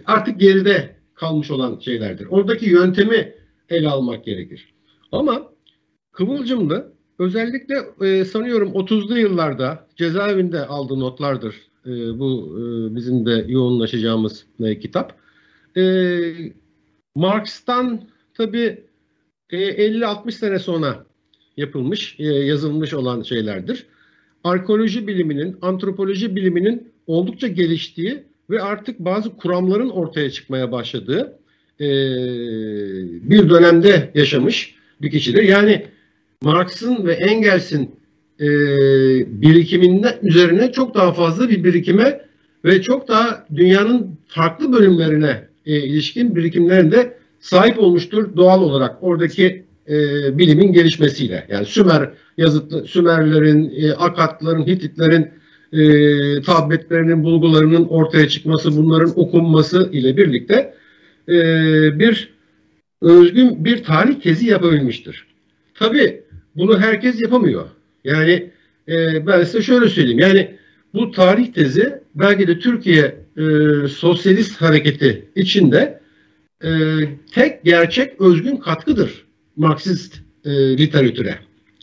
[0.06, 2.28] artık geride kalmış olan şeylerdir.
[2.30, 3.34] Oradaki yöntemi
[3.70, 4.74] ele almak gerekir.
[5.12, 5.52] Ama
[6.12, 11.56] Kıvılcım'da özellikle e, sanıyorum 30'lu yıllarda cezaevinde aldığı notlardır.
[11.86, 15.14] E, bu e, bizim de yoğunlaşacağımız e, kitap.
[15.78, 15.84] E,
[17.16, 18.02] Marx'tan
[18.34, 18.84] tabi
[19.50, 21.06] e, 50-60 sene sonra
[21.58, 23.86] yapılmış, e, yazılmış olan şeylerdir.
[24.44, 31.40] Arkeoloji biliminin, antropoloji biliminin oldukça geliştiği ve artık bazı kuramların ortaya çıkmaya başladığı
[31.80, 31.88] e,
[33.30, 35.44] bir dönemde yaşamış bir kişidir.
[35.44, 35.86] Yani
[36.42, 37.96] Marx'ın ve Engels'in
[38.40, 38.48] e,
[39.42, 42.22] birikiminden üzerine çok daha fazla bir birikime
[42.66, 49.98] ve çok daha dünyanın farklı bölümlerine e, ilişkin birikimlerinde sahip olmuştur doğal olarak oradaki e,
[50.38, 51.46] bilimin gelişmesiyle.
[51.50, 55.30] Yani Sümer yazıtlı Sümerlerin, e, Akatların, Hititlerin
[55.74, 60.74] e, tabletlerinin, bulgularının ortaya çıkması, bunların okunması ile birlikte
[61.30, 61.34] e,
[62.00, 62.34] bir
[63.02, 65.28] özgün bir tarih tezi yapabilmiştir.
[65.76, 66.24] Tabi
[66.58, 67.66] bunu herkes yapamıyor.
[68.04, 68.52] Yani
[68.88, 70.20] e, ben size şöyle söyleyeyim.
[70.20, 70.56] Yani
[70.94, 73.44] bu tarih tezi belki de Türkiye e,
[73.88, 76.00] sosyalist hareketi içinde
[76.64, 76.70] e,
[77.34, 81.36] tek gerçek özgün katkıdır Marksist e, literatüre.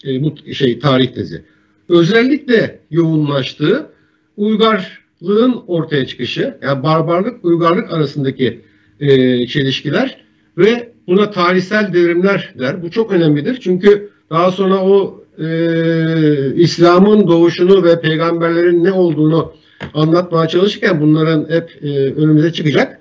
[0.07, 1.43] E, bu şey tarih tezi.
[1.89, 3.91] Özellikle yoğunlaştığı
[4.37, 8.61] uygarlığın ortaya çıkışı, yani barbarlık, uygarlık arasındaki
[9.01, 10.25] e, çelişkiler
[10.59, 12.83] ve buna tarihsel devrimler der.
[12.83, 13.59] Bu çok önemlidir.
[13.61, 19.53] Çünkü daha sonra o e, İslam'ın doğuşunu ve peygamberlerin ne olduğunu
[19.95, 23.01] anlatmaya çalışırken bunların hep e, önümüze çıkacak.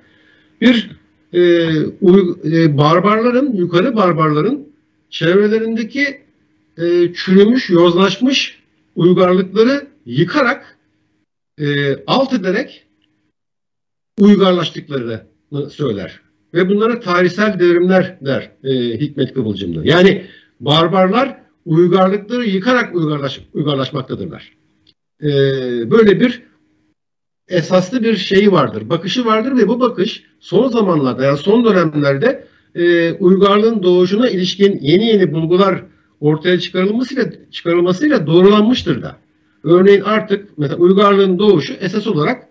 [0.61, 0.89] Bir
[1.33, 1.69] e,
[2.01, 4.67] uy, e, barbarların, yukarı barbarların
[5.09, 6.21] çevrelerindeki
[6.77, 8.59] e, çürümüş, yozlaşmış
[8.95, 10.77] uygarlıkları yıkarak
[11.59, 12.85] e, alt ederek
[14.19, 16.19] uygarlaştıklarını söyler.
[16.53, 19.87] Ve bunlara tarihsel devrimler der e, Hikmet Kıvılcımlı.
[19.87, 20.25] Yani
[20.59, 24.57] barbarlar uygarlıkları yıkarak uygarlaş, uygarlaşmaktadırlar.
[25.23, 25.27] E,
[25.91, 26.43] böyle bir
[27.47, 33.13] esaslı bir şeyi vardır, bakışı vardır ve bu bakış son zamanlarda yani son dönemlerde e,
[33.13, 35.83] uygarlığın doğuşuna ilişkin yeni yeni bulgular
[36.19, 39.17] ortaya çıkarılmasıyla çıkarılmasıyla doğrulanmıştır da.
[39.63, 42.47] Örneğin artık mesela uygarlığın doğuşu esas olarak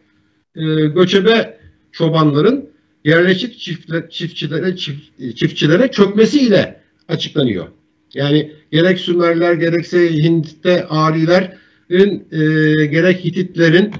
[0.56, 1.58] e, göçebe
[1.92, 2.70] çobanların
[3.04, 7.68] yerleşik çiftler, çiftçilere çift, çiftçilere çökmesiyle açıklanıyor.
[8.14, 13.90] Yani gerek Sümerler gerekse Hint'te Arilerin e, gerek Hititlerin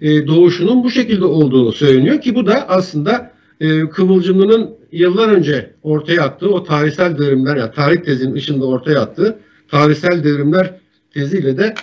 [0.00, 6.22] e, doğuşunun bu şekilde olduğunu söyleniyor ki bu da aslında e, Kıvılcımlı'nın yıllar önce ortaya
[6.22, 10.74] attığı o tarihsel devrimler yani tarih tezinin ışığında ortaya attığı tarihsel devrimler
[11.14, 11.74] teziyle de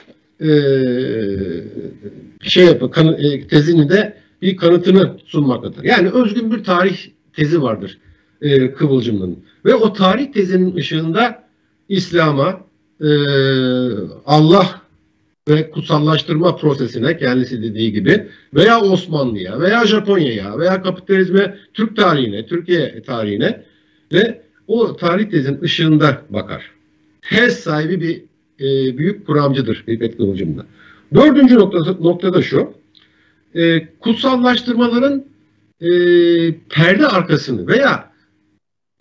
[0.42, 0.52] e,
[2.42, 5.84] şey yapı, kan, e, tezini de bir kanıtını sunmaktadır.
[5.84, 6.98] Yani özgün bir tarih
[7.34, 7.98] tezi vardır
[8.42, 9.40] e, Kıvılcımlı'nın.
[9.66, 11.49] Ve o tarih tezinin ışığında
[11.90, 12.60] İslam'a,
[13.02, 13.10] e,
[14.26, 14.82] Allah
[15.50, 23.02] ve kutsallaştırma prosesine kendisi dediği gibi veya Osmanlı'ya veya Japonya'ya veya kapitalizme Türk tarihine, Türkiye
[23.02, 23.64] tarihine
[24.14, 26.72] ve o tarih tezin ışığında bakar.
[27.30, 28.24] Tez sahibi bir
[28.66, 30.66] e, büyük kuramcıdır Hikmet Kıvılcım'da.
[31.14, 32.74] Dördüncü noktası, noktada şu,
[33.56, 35.26] e, kutsallaştırmaların
[35.82, 35.90] e,
[36.70, 38.09] perde arkasını veya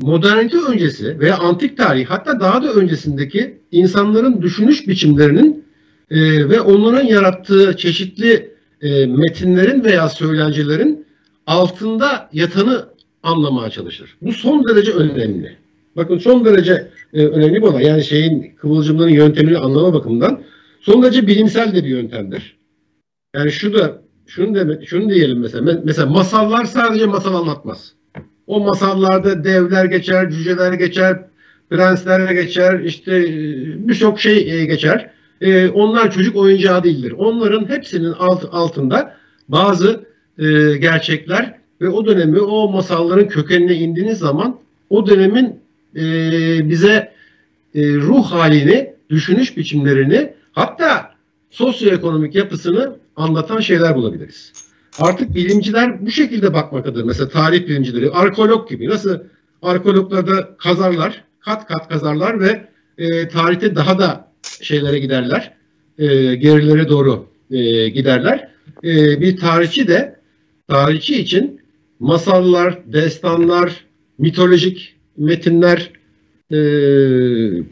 [0.01, 5.65] modernite öncesi veya antik tarih hatta daha da öncesindeki insanların düşünüş biçimlerinin
[6.11, 11.07] e, ve onların yarattığı çeşitli e, metinlerin veya söylencelerin
[11.47, 12.89] altında yatanı
[13.23, 14.17] anlamaya çalışır.
[14.23, 15.57] Bu son derece önemli.
[15.97, 17.81] Bakın son derece e, önemli bir.
[17.81, 20.43] Yani şeyin kıvılcımların yöntemini anlama bakımından
[20.81, 22.57] son derece bilimsel de bir yöntemdir.
[23.37, 25.81] Yani şu da şunu demek, şunu diyelim mesela.
[25.85, 27.98] Mesela masallar sadece masal anlatmaz.
[28.49, 31.19] O masallarda devler geçer, cüceler geçer,
[31.71, 35.11] prensler geçer, işte e, birçok şey e, geçer.
[35.41, 37.15] E, onlar çocuk oyuncağı değildir.
[37.19, 39.17] Onların hepsinin alt, altında
[39.49, 40.09] bazı
[40.81, 44.59] gerçekler ve o dönemi, o masalların kökenine indiğiniz zaman
[44.91, 45.61] o dönemin
[46.69, 47.13] bize
[47.75, 51.15] ruh halini, düşünüş biçimlerini hatta
[51.51, 54.68] sosyoekonomik yapısını anlatan şeyler bulabiliriz.
[54.99, 57.05] Artık bilimciler bu şekilde bakmaktadır.
[57.05, 58.89] Mesela tarih bilimcileri, arkeolog gibi.
[58.89, 59.19] Nasıl
[59.63, 62.69] arkeologlar da kazarlar, kat kat kazarlar ve
[62.99, 64.33] e, tarihte daha da
[64.63, 65.53] şeylere giderler.
[65.99, 68.49] E, gerilere doğru e, giderler.
[68.85, 70.17] E, bir tarihçi de
[70.69, 71.61] tarihçi için
[71.99, 73.85] masallar, destanlar,
[74.19, 75.91] mitolojik metinler,
[76.53, 76.59] e,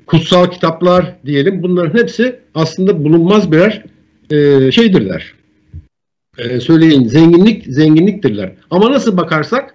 [0.07, 3.85] kutsal kitaplar diyelim bunların hepsi aslında bulunmaz birer
[4.31, 5.36] e, şeydirler.
[6.39, 8.53] E, söyleyin zenginlik zenginliktirler.
[8.70, 9.74] Ama nasıl bakarsak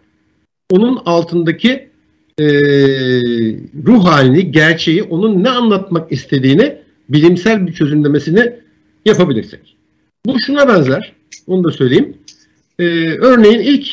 [0.71, 1.89] onun altındaki
[2.39, 2.45] e,
[3.85, 6.77] ruh halini, gerçeği, onun ne anlatmak istediğini
[7.09, 8.53] bilimsel bir çözümlemesini
[9.05, 9.75] yapabilirsek.
[10.25, 11.13] Bu şuna benzer,
[11.47, 12.17] onu da söyleyeyim.
[12.79, 13.87] E, örneğin ilk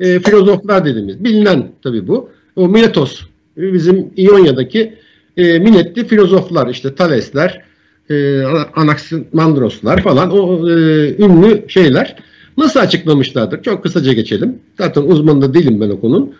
[0.00, 2.30] e, filozoflar dediğimiz, bilinen tabii bu.
[2.56, 3.20] O Miletos,
[3.56, 4.94] bizim İonya'daki
[5.36, 7.62] e, minetli filozoflar, işte Thalesler,
[8.10, 8.42] e,
[8.76, 10.72] Anaximandroslar falan o e,
[11.18, 12.16] ünlü şeyler
[12.58, 13.62] nasıl açıklamışlardır?
[13.62, 14.58] Çok kısaca geçelim.
[14.78, 16.34] Zaten uzman da değilim ben o konunun.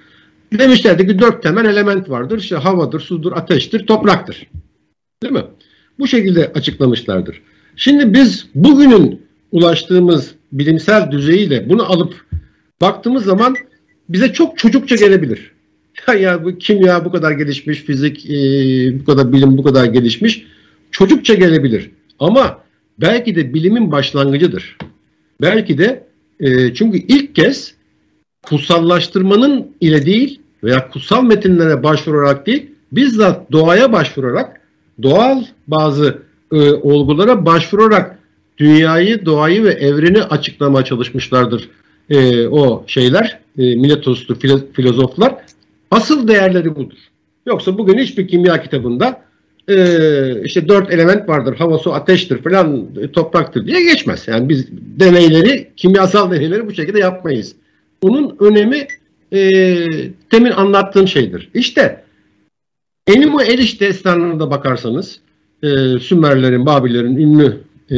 [0.58, 2.38] Demişlerdi ki dört temel element vardır.
[2.38, 4.46] İşte havadır, sudur, ateştir, topraktır.
[5.22, 5.44] Değil mi?
[5.98, 7.42] Bu şekilde açıklamışlardır.
[7.76, 12.24] Şimdi biz bugünün ulaştığımız bilimsel düzeyiyle bunu alıp
[12.80, 13.56] baktığımız zaman
[14.08, 15.52] bize çok çocukça gelebilir.
[16.08, 18.36] Ya, ya bu kimya bu kadar gelişmiş, fizik e,
[19.00, 20.46] bu kadar bilim bu kadar gelişmiş
[20.90, 21.90] çocukça gelebilir.
[22.18, 22.60] Ama
[22.98, 24.76] belki de bilimin başlangıcıdır.
[25.40, 26.06] Belki de
[26.40, 27.74] e, çünkü ilk kez
[28.42, 34.60] kutsallaştırmanın ile değil veya kutsal metinlere başvurarak değil, bizzat doğaya başvurarak,
[35.02, 36.22] doğal bazı
[36.52, 38.18] e, olgulara başvurarak
[38.58, 41.68] dünyayı, doğayı ve evreni açıklamaya çalışmışlardır
[42.10, 44.34] e, o şeyler, e, Miletoslu
[44.72, 45.34] filozoflar.
[45.90, 46.98] Asıl değerleri budur.
[47.46, 49.22] Yoksa bugün hiçbir kimya kitabında
[49.68, 51.56] e, işte dört element vardır.
[51.56, 54.28] Hava, su, ateştir falan e, topraktır diye geçmez.
[54.28, 57.54] Yani biz deneyleri, kimyasal deneyleri bu şekilde yapmayız.
[58.02, 58.86] Bunun önemi
[59.32, 59.74] e,
[60.30, 61.50] temin anlattığım şeydir.
[61.54, 62.04] İşte
[63.06, 65.20] Enimo Eliş destanına da bakarsanız
[65.62, 67.56] e, Sümerlerin, Babillerin ünlü
[67.90, 67.96] e,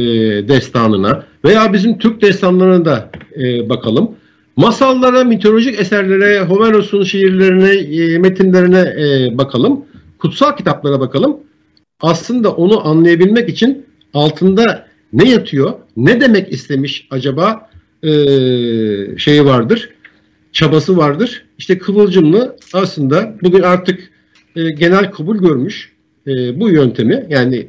[0.49, 4.11] destanına veya bizim Türk destanlarına da e, bakalım.
[4.57, 9.85] Masallara, mitolojik eserlere, Homeros'un şiirlerine, e, metinlerine e, bakalım.
[10.19, 11.37] Kutsal kitaplara bakalım
[12.03, 17.71] aslında onu anlayabilmek için altında ne yatıyor, ne demek istemiş acaba
[18.03, 18.09] e,
[19.19, 19.91] şeyi vardır,
[20.53, 21.45] çabası vardır.
[21.59, 24.11] İşte Kıvılcımlı aslında bugün artık
[24.57, 25.93] e, genel kabul görmüş
[26.27, 27.69] e, bu yöntemi yani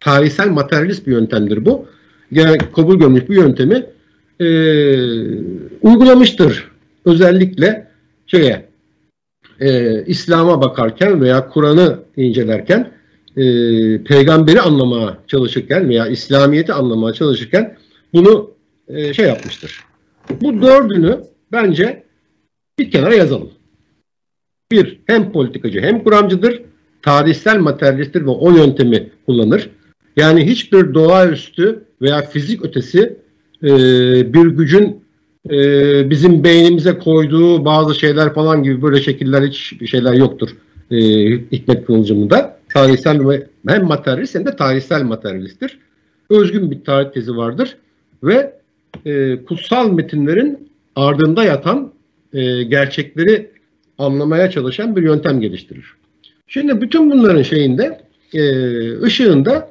[0.00, 1.86] tarihsel materyalist bir yöntemdir bu.
[2.32, 3.86] Genel kabul görmüş bu yöntemi
[4.40, 4.46] e,
[5.82, 6.68] uygulamıştır.
[7.04, 7.86] Özellikle
[8.26, 8.68] şeye
[9.60, 12.92] e, İslam'a bakarken veya Kur'an'ı incelerken
[13.36, 13.44] e,
[14.04, 17.76] peygamberi anlamaya çalışırken veya İslamiyet'i anlamaya çalışırken
[18.14, 18.50] bunu
[18.88, 19.80] e, şey yapmıştır.
[20.40, 21.20] Bu dördünü
[21.52, 22.02] bence
[22.78, 23.50] bir kenara yazalım.
[24.72, 26.62] Bir, hem politikacı hem kuramcıdır.
[27.02, 29.70] Tarihsel materyalisttir ve o yöntemi kullanır.
[30.16, 33.16] Yani hiçbir doğaüstü veya fizik ötesi
[33.62, 33.68] e,
[34.34, 35.04] bir gücün
[35.50, 40.56] e, bizim beynimize koyduğu bazı şeyler falan gibi böyle şekiller hiç şeyler yoktur
[40.90, 40.96] e,
[41.52, 42.61] Hikmet Kılıcım'da.
[42.74, 45.78] Tarihsel ve hem materyalist hem de tarihsel materyalisttir.
[46.30, 47.76] Özgün bir tarih tezi vardır
[48.22, 48.52] ve
[49.06, 51.92] e, kutsal metinlerin ardında yatan
[52.32, 53.50] e, gerçekleri
[53.98, 55.84] anlamaya çalışan bir yöntem geliştirir.
[56.46, 58.00] Şimdi bütün bunların şeyinde
[58.34, 58.42] e,
[59.02, 59.70] ışığında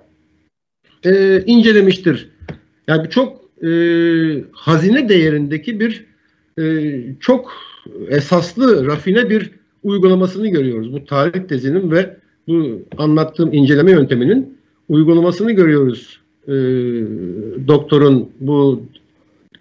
[1.06, 2.30] e, incelemiştir.
[2.88, 3.72] Yani çok e,
[4.52, 6.06] hazine değerindeki bir
[6.60, 7.54] e, çok
[8.10, 9.52] esaslı, rafine bir
[9.84, 10.93] uygulamasını görüyoruz.
[10.93, 12.18] Bu tarih tezinin ve
[12.48, 14.58] bu anlattığım inceleme yönteminin
[14.89, 16.20] uygulamasını görüyoruz.
[16.48, 16.54] E,
[17.68, 18.84] doktorun bu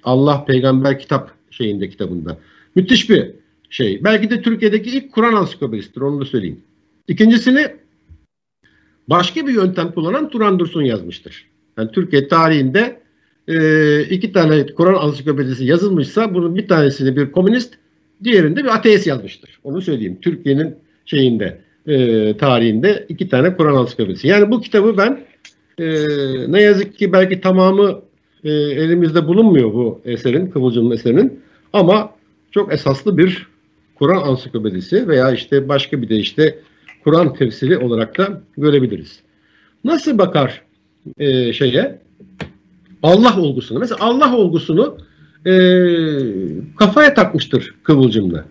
[0.05, 2.39] Allah Peygamber kitap şeyinde kitabında.
[2.75, 3.31] Müthiş bir
[3.71, 4.05] şey.
[4.05, 6.61] Belki de Türkiye'deki ilk Kur'an ansiklopedisidir onu da söyleyeyim.
[7.09, 7.67] İkincisini
[9.09, 11.47] başka bir yöntem kullanan Turan Dursun yazmıştır.
[11.79, 13.01] Yani Türkiye tarihinde
[13.49, 17.75] e, iki tane Kur'an ansiklopedisi yazılmışsa bunun bir tanesini bir komünist,
[18.25, 19.59] diğerinde bir ateist yazmıştır.
[19.65, 20.19] Onu söyleyeyim.
[20.23, 20.75] Türkiye'nin
[21.07, 21.61] şeyinde
[21.91, 24.29] e, tarihinde iki tane Kur'an ansiklopedisi.
[24.29, 25.21] Yani bu kitabı ben
[25.79, 25.87] e,
[26.53, 28.01] ne yazık ki belki tamamı
[28.45, 31.41] e, elimizde bulunmuyor bu eserin, Kıvılcım'ın eserinin
[31.73, 32.11] ama
[32.51, 33.47] çok esaslı bir
[33.95, 36.59] Kur'an ansiklopedisi veya işte başka bir de işte
[37.05, 39.21] Kur'an tefsiri olarak da görebiliriz.
[39.85, 40.63] Nasıl bakar
[41.19, 41.99] e, şeye?
[43.03, 43.79] Allah olgusunu.
[43.79, 44.99] Mesela Allah olgusunu
[45.47, 45.53] e,
[46.79, 48.45] kafaya takmıştır Kıvılcım'la.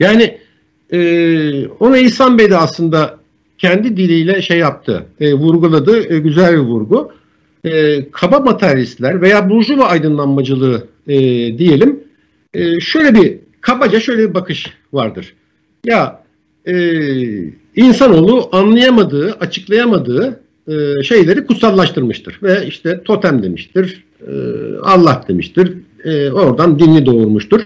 [0.00, 0.38] Yani
[0.92, 3.18] e, onu İhsan Bey de aslında
[3.58, 7.12] kendi diliyle şey yaptı, e, vurguladı, e, güzel bir vurgu.
[7.64, 11.18] E, kaba materyalistler veya burjuva aydınlanmacılığı e,
[11.58, 12.00] diyelim,
[12.54, 15.34] e, şöyle bir, kabaca şöyle bir bakış vardır.
[15.84, 16.22] Ya
[16.66, 16.74] e,
[17.76, 22.38] insanoğlu anlayamadığı, açıklayamadığı e, şeyleri kutsallaştırmıştır.
[22.42, 24.32] Ve işte totem demiştir, e,
[24.82, 25.72] Allah demiştir,
[26.04, 27.60] e, oradan dinli doğurmuştur.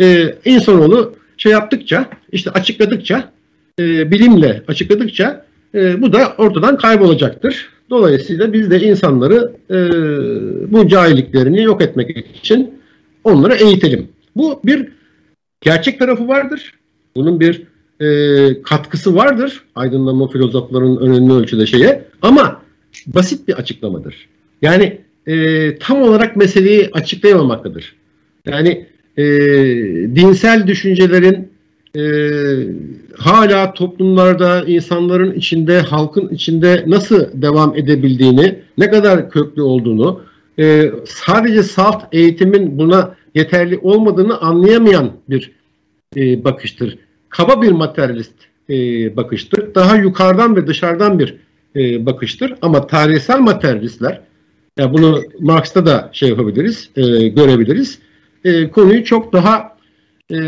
[0.00, 1.14] E, insanoğlu
[1.44, 3.32] şey yaptıkça, işte açıkladıkça,
[3.78, 7.68] e, bilimle açıkladıkça e, bu da ortadan kaybolacaktır.
[7.90, 9.76] Dolayısıyla biz de insanları e,
[10.72, 12.74] bu cahilliklerini yok etmek için
[13.24, 14.08] onları eğitelim.
[14.36, 14.88] Bu bir
[15.60, 16.72] gerçek tarafı vardır.
[17.16, 17.62] Bunun bir
[18.00, 22.62] e, katkısı vardır aydınlanma filozoflarının önemli ölçüde şeye ama
[23.06, 24.28] basit bir açıklamadır.
[24.62, 27.96] Yani e, tam olarak meseleyi açıklayamamaktadır.
[28.46, 28.86] Yani
[29.16, 29.24] e,
[30.16, 31.48] dinsel düşüncelerin
[31.96, 32.02] e,
[33.16, 40.20] hala toplumlarda, insanların içinde, halkın içinde nasıl devam edebildiğini, ne kadar köklü olduğunu,
[40.58, 45.50] e, sadece salt eğitimin buna yeterli olmadığını anlayamayan bir
[46.16, 46.98] e, bakıştır
[47.34, 48.34] kaba bir materyalist
[48.70, 48.74] e,
[49.16, 49.74] bakıştır.
[49.74, 51.36] Daha yukarıdan ve dışarıdan bir
[51.76, 52.54] e, bakıştır.
[52.62, 54.20] Ama tarihsel materyalistler,
[54.78, 57.98] yani bunu Marx'ta da şey yapabiliriz, e, görebiliriz.
[58.44, 59.76] E, konuyu çok daha
[60.32, 60.38] e,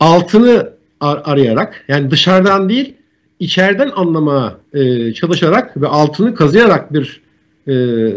[0.00, 0.70] altını
[1.00, 2.94] ar arayarak, yani dışarıdan değil,
[3.40, 7.20] içeriden anlamaya e, çalışarak ve altını kazıyarak bir
[7.68, 7.72] e,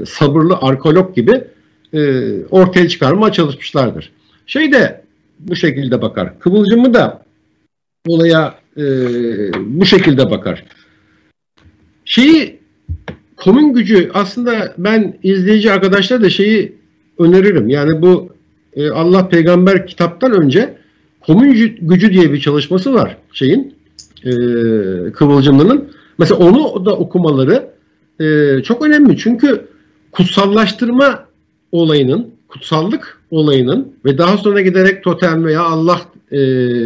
[0.06, 1.44] sabırlı arkeolog gibi
[1.94, 2.00] e,
[2.46, 4.12] ortaya çıkarmaya çalışmışlardır.
[4.46, 5.02] Şey de
[5.40, 6.40] bu şekilde bakar.
[6.40, 7.24] Kıvılcımı da
[8.08, 8.84] olaya e,
[9.58, 10.64] bu şekilde bakar.
[12.06, 12.60] Şeyi
[13.36, 16.76] komün gücü aslında ben izleyici arkadaşlar da şeyi
[17.20, 17.70] öneririm.
[17.70, 18.37] Yani bu
[18.78, 20.78] e, Allah Peygamber kitaptan önce
[21.22, 23.74] komün gücü diye bir çalışması var şeyin
[24.24, 24.32] e,
[25.12, 25.92] Kıvılcımlı'nın.
[26.18, 27.70] Mesela onu da okumaları
[28.20, 29.18] e, çok önemli.
[29.18, 29.68] Çünkü
[30.12, 31.26] kutsallaştırma
[31.72, 36.02] olayının, kutsallık olayının ve daha sonra giderek totem veya Allah
[36.32, 36.38] e,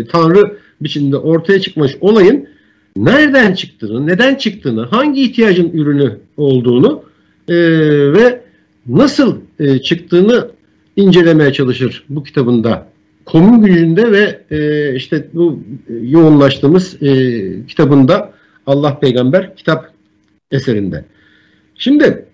[0.06, 2.48] Tanrı biçimde ortaya çıkmış olayın
[2.96, 7.04] nereden çıktığını, neden çıktığını, hangi ihtiyacın ürünü olduğunu
[7.48, 7.56] e,
[8.14, 8.42] ve
[8.88, 10.48] nasıl e, çıktığını
[10.96, 12.88] incelemeye çalışır bu kitabında.
[13.26, 15.64] Komün gücünde ve e, işte bu
[16.02, 18.34] yoğunlaştığımız e, kitabında
[18.68, 19.92] Allah Peygamber kitap
[20.52, 21.06] eserinde.
[21.76, 22.26] Şimdi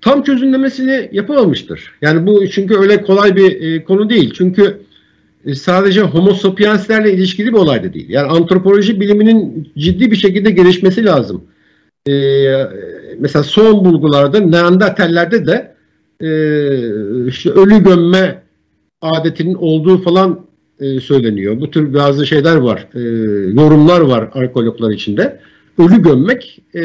[0.00, 1.92] tam çözümlemesini yapamamıştır.
[2.02, 4.32] Yani bu çünkü öyle kolay bir e, konu değil.
[4.36, 4.80] Çünkü
[5.46, 8.08] e, sadece homo sapienslerle ilişkili bir olay da değil.
[8.08, 11.44] Yani antropoloji biliminin ciddi bir şekilde gelişmesi lazım.
[12.08, 12.66] Ee,
[13.18, 15.69] mesela son bulgularda Neandertallerde de
[16.20, 16.28] e,
[17.28, 18.42] işte ölü gömme
[19.00, 20.46] adetinin olduğu falan
[20.80, 21.60] e, söyleniyor.
[21.60, 23.00] Bu tür bazı şeyler var, e,
[23.60, 25.40] yorumlar var arkeologlar içinde.
[25.78, 26.80] Ölü gömmek e,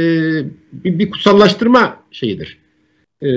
[0.73, 2.57] bir, bir kutsallaştırma şeyidir.
[3.21, 3.29] e,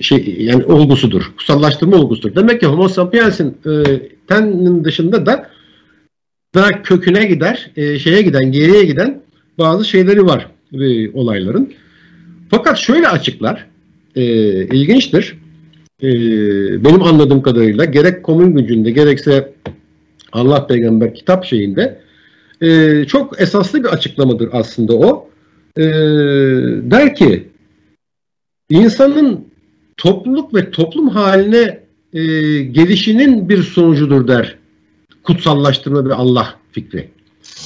[0.00, 1.22] şey yani olgusudur.
[1.36, 2.34] Kutsallaştırma olgusudur.
[2.34, 5.50] Demek ki Homo sapiens'in e, tenin dışında da
[6.54, 9.22] daha köküne gider, e, şeye giden, geriye giden
[9.58, 11.72] bazı şeyleri var e, olayların.
[12.50, 13.66] Fakat şöyle açıklar,
[14.16, 14.24] e,
[14.66, 15.38] ilginçtir.
[16.02, 16.08] E,
[16.84, 19.52] benim anladığım kadarıyla gerek komün gücünde gerekse
[20.32, 22.00] Allah peygamber kitap şeyinde
[22.60, 25.28] e, çok esaslı bir açıklamadır aslında o.
[25.76, 25.82] E,
[26.90, 27.48] der ki
[28.70, 29.44] insanın
[29.96, 31.80] topluluk ve toplum haline
[32.12, 32.22] e,
[32.62, 34.58] gelişinin bir sonucudur der.
[35.22, 37.08] Kutsallaştırma ve Allah fikri.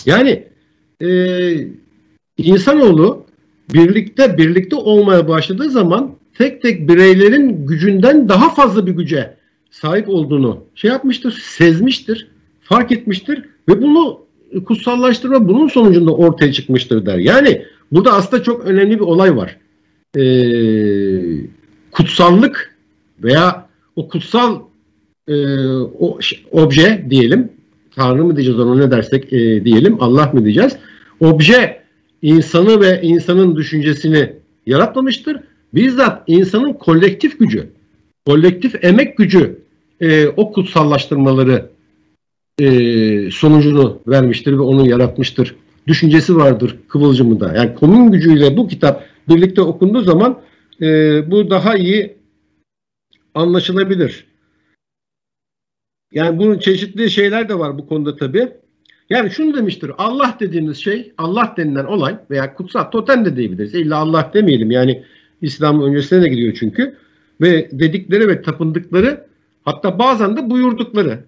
[0.06, 0.44] Yani
[1.02, 1.08] e,
[2.38, 3.26] insanoğlu
[3.74, 9.34] birlikte birlikte olmaya başladığı zaman tek tek bireylerin gücünden daha fazla bir güce
[9.70, 12.28] sahip olduğunu şey yapmıştır, sezmiştir,
[12.60, 14.20] fark etmiştir ve bunu
[14.66, 17.18] kutsallaştırma bunun sonucunda ortaya çıkmıştır der.
[17.18, 19.56] Yani burada aslında çok önemli bir olay var.
[20.16, 20.20] Ee,
[21.90, 22.74] kutsallık
[23.22, 24.60] veya o kutsal
[25.28, 25.34] e,
[25.98, 26.18] o
[26.50, 27.52] obje diyelim,
[27.96, 30.76] Tanrı mı diyeceğiz ona ne dersek e, diyelim, Allah mı diyeceğiz?
[31.20, 31.82] Obje
[32.22, 34.32] insanı ve insanın düşüncesini
[34.66, 35.36] yaratmamıştır.
[35.74, 37.70] Bizzat insanın kolektif gücü,
[38.26, 39.58] kolektif emek gücü
[40.00, 41.70] e, o kutsallaştırmaları
[42.58, 45.56] e, sonucunu vermiştir ve onu yaratmıştır.
[45.86, 47.54] Düşüncesi vardır Kıvılcım'da.
[47.54, 50.40] Yani komün gücüyle bu kitap birlikte okunduğu zaman
[50.82, 50.86] e,
[51.30, 52.16] bu daha iyi
[53.34, 54.26] anlaşılabilir.
[56.12, 58.48] Yani bunun çeşitli şeyler de var bu konuda tabii.
[59.10, 59.90] Yani şunu demiştir.
[59.98, 63.74] Allah dediğiniz şey, Allah denilen olay veya kutsal totem de diyebiliriz.
[63.74, 64.70] İlla Allah demeyelim.
[64.70, 65.04] Yani
[65.44, 66.94] İslam öncesine de gidiyor çünkü.
[67.40, 69.26] Ve dedikleri ve tapındıkları
[69.64, 71.24] hatta bazen de buyurdukları.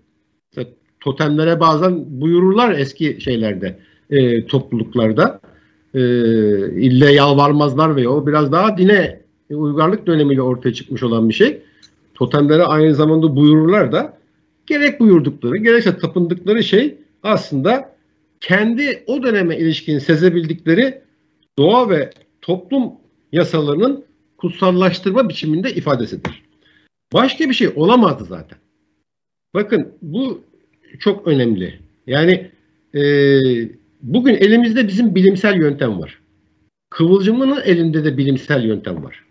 [1.01, 3.79] Totemlere bazen buyururlar eski şeylerde,
[4.11, 5.41] e, topluluklarda.
[5.95, 6.01] E,
[6.81, 11.63] ille yalvarmazlar ve o biraz daha dine uygarlık dönemiyle ortaya çıkmış olan bir şey.
[12.15, 14.19] Totemlere aynı zamanda buyururlar da
[14.67, 17.97] gerek buyurdukları gerekse tapındıkları şey aslında
[18.41, 21.01] kendi o döneme ilişkin sezebildikleri
[21.59, 22.11] doğa ve
[22.41, 22.93] toplum
[23.33, 24.05] yasalarının
[24.39, 26.43] kutsallaştırma biçiminde ifadesidir.
[27.13, 28.59] Başka bir şey olamazdı zaten.
[29.55, 30.45] Bakın bu
[30.99, 31.79] çok önemli.
[32.07, 32.51] Yani
[32.95, 33.03] e,
[34.03, 36.19] bugün elimizde bizim bilimsel yöntem var.
[36.91, 39.25] Kıvılcımının elinde de bilimsel yöntem var.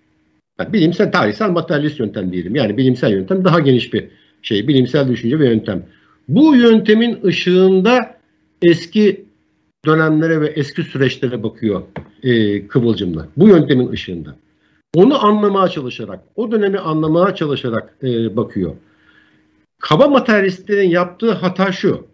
[0.59, 2.55] Yani bilimsel, tarihsel, materyalist yöntem diyelim.
[2.55, 4.07] Yani bilimsel yöntem daha geniş bir
[4.41, 4.67] şey.
[4.67, 5.85] Bilimsel düşünce ve yöntem.
[6.27, 8.17] Bu yöntemin ışığında
[8.61, 9.25] eski
[9.85, 11.81] dönemlere ve eski süreçlere bakıyor
[12.23, 13.27] e, Kıvılcım'la.
[13.37, 14.35] Bu yöntemin ışığında.
[14.95, 18.75] Onu anlamaya çalışarak, o dönemi anlamaya çalışarak e, bakıyor.
[19.79, 22.07] Kaba materyalistlerin yaptığı hata şu.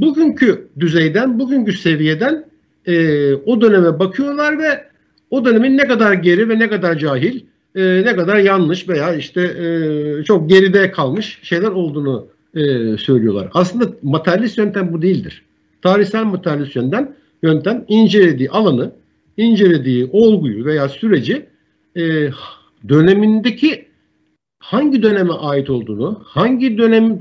[0.00, 2.44] Bugünkü düzeyden, bugünkü seviyeden
[2.86, 4.84] e, o döneme bakıyorlar ve
[5.30, 7.40] o dönemin ne kadar geri ve ne kadar cahil,
[7.74, 12.60] e, ne kadar yanlış veya işte e, çok geride kalmış şeyler olduğunu e,
[12.96, 13.48] söylüyorlar.
[13.54, 15.42] Aslında materyalist yöntem bu değildir.
[15.82, 18.92] Tarihsel materyalist yöntem, yöntem incelediği alanı,
[19.36, 21.53] incelediği olguyu veya süreci
[21.96, 22.30] e,
[22.88, 23.88] dönemindeki
[24.58, 27.20] hangi döneme ait olduğunu, hangi dönem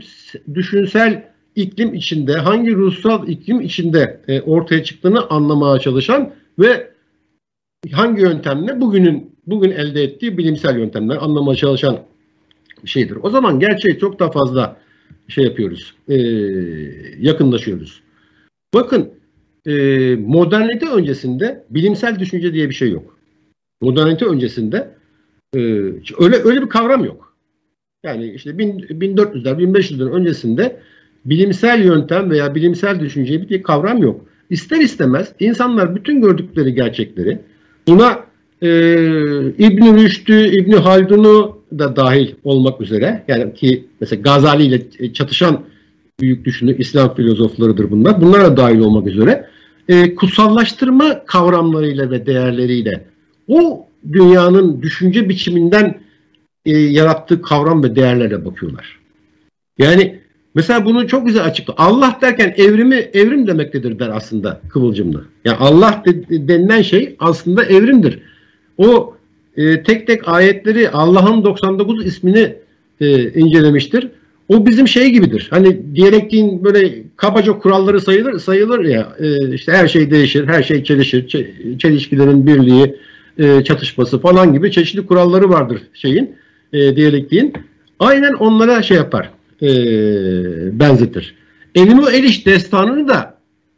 [0.54, 6.92] düşünsel iklim içinde, hangi ruhsal iklim içinde e, ortaya çıktığını anlamaya çalışan ve
[7.92, 12.00] hangi yöntemle bugünün bugün elde ettiği bilimsel yöntemler anlamaya çalışan
[12.86, 13.18] şeydir.
[13.24, 14.78] O zaman gerçeği çok daha fazla
[15.28, 16.16] şey yapıyoruz, e,
[17.20, 18.02] yakınlaşıyoruz.
[18.74, 19.10] Bakın
[19.66, 19.72] e,
[20.16, 23.13] modernite öncesinde bilimsel düşünce diye bir şey yok.
[23.84, 24.92] Modernite öncesinde
[25.56, 25.60] e,
[26.20, 27.34] öyle öyle bir kavram yok.
[28.04, 30.80] Yani işte 1400'ler, 1500'ler öncesinde
[31.26, 34.22] bilimsel yöntem veya bilimsel düşünce bir kavram yok.
[34.50, 37.40] İster istemez insanlar bütün gördükleri gerçekleri
[37.88, 38.20] buna
[38.62, 38.70] e,
[39.58, 45.64] İbn Rüşd'ü, İbn Haldun'u da dahil olmak üzere yani ki mesela Gazali ile çatışan
[46.20, 48.22] büyük düşünür İslam filozoflarıdır bunlar.
[48.22, 49.48] Bunlara da dahil olmak üzere
[49.88, 53.06] e, kutsallaştırma kavramlarıyla ve değerleriyle
[53.48, 56.00] o dünyanın düşünce biçiminden
[56.66, 59.00] e, yarattığı kavram ve değerlere bakıyorlar.
[59.78, 60.20] Yani
[60.56, 61.78] mesela bunu çok güzel açıklıyor.
[61.80, 65.22] Allah derken evrimi evrim demektedir der aslında Kıvılcım'da.
[65.46, 68.20] Yani Allah de, denilen şey aslında evrimdir.
[68.78, 69.16] O
[69.58, 72.56] e, tek tek ayetleri Allah'ın 99 ismini
[73.02, 74.08] e, incelemiştir.
[74.50, 75.48] O bizim şey gibidir.
[75.50, 80.84] Hani diyalektiğin böyle kabaca kuralları sayılır sayılır ya e, işte her şey değişir, her şey
[80.84, 81.28] çelişir,
[81.78, 82.96] çelişkilerin birliği,
[83.38, 86.36] e, çatışması falan gibi çeşitli kuralları vardır şeyin
[86.74, 87.54] e, diyalektiğin.
[88.00, 89.30] Aynen onlara şey yapar,
[89.62, 89.70] e,
[90.80, 91.36] benzetir.
[91.76, 93.38] Elimo Eliş destanını da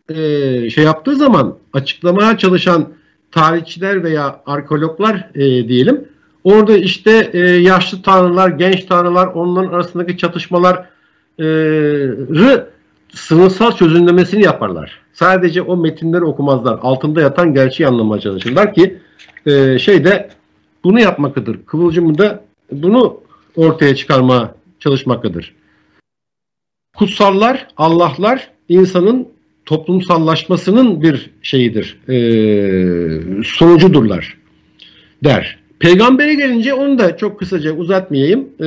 [0.09, 2.89] e, şey yaptığı zaman açıklamaya çalışan
[3.31, 6.05] tarihçiler veya arkeologlar e, diyelim
[6.45, 10.85] Orada işte e, yaşlı tanrılar, genç tanrılar, onların arasındaki çatışmaları
[11.39, 11.45] e,
[13.15, 14.99] sınıfsal çözümlemesini yaparlar.
[15.13, 16.79] Sadece o metinleri okumazlar.
[16.81, 18.97] Altında yatan gerçeği anlamaya çalışırlar ki
[19.45, 20.29] e, şeyde
[20.83, 21.65] bunu yapmaktadır.
[21.65, 23.19] Kıvılcımı da bunu
[23.55, 25.55] ortaya çıkarma çalışmaktadır.
[26.97, 29.27] Kutsallar, Allahlar insanın
[29.65, 32.17] toplumsallaşmasının bir şeyidir, e,
[33.43, 34.37] sonucudurlar
[35.23, 35.64] der.
[35.85, 38.49] Peygambere gelince onu da çok kısaca uzatmayayım.
[38.59, 38.63] E,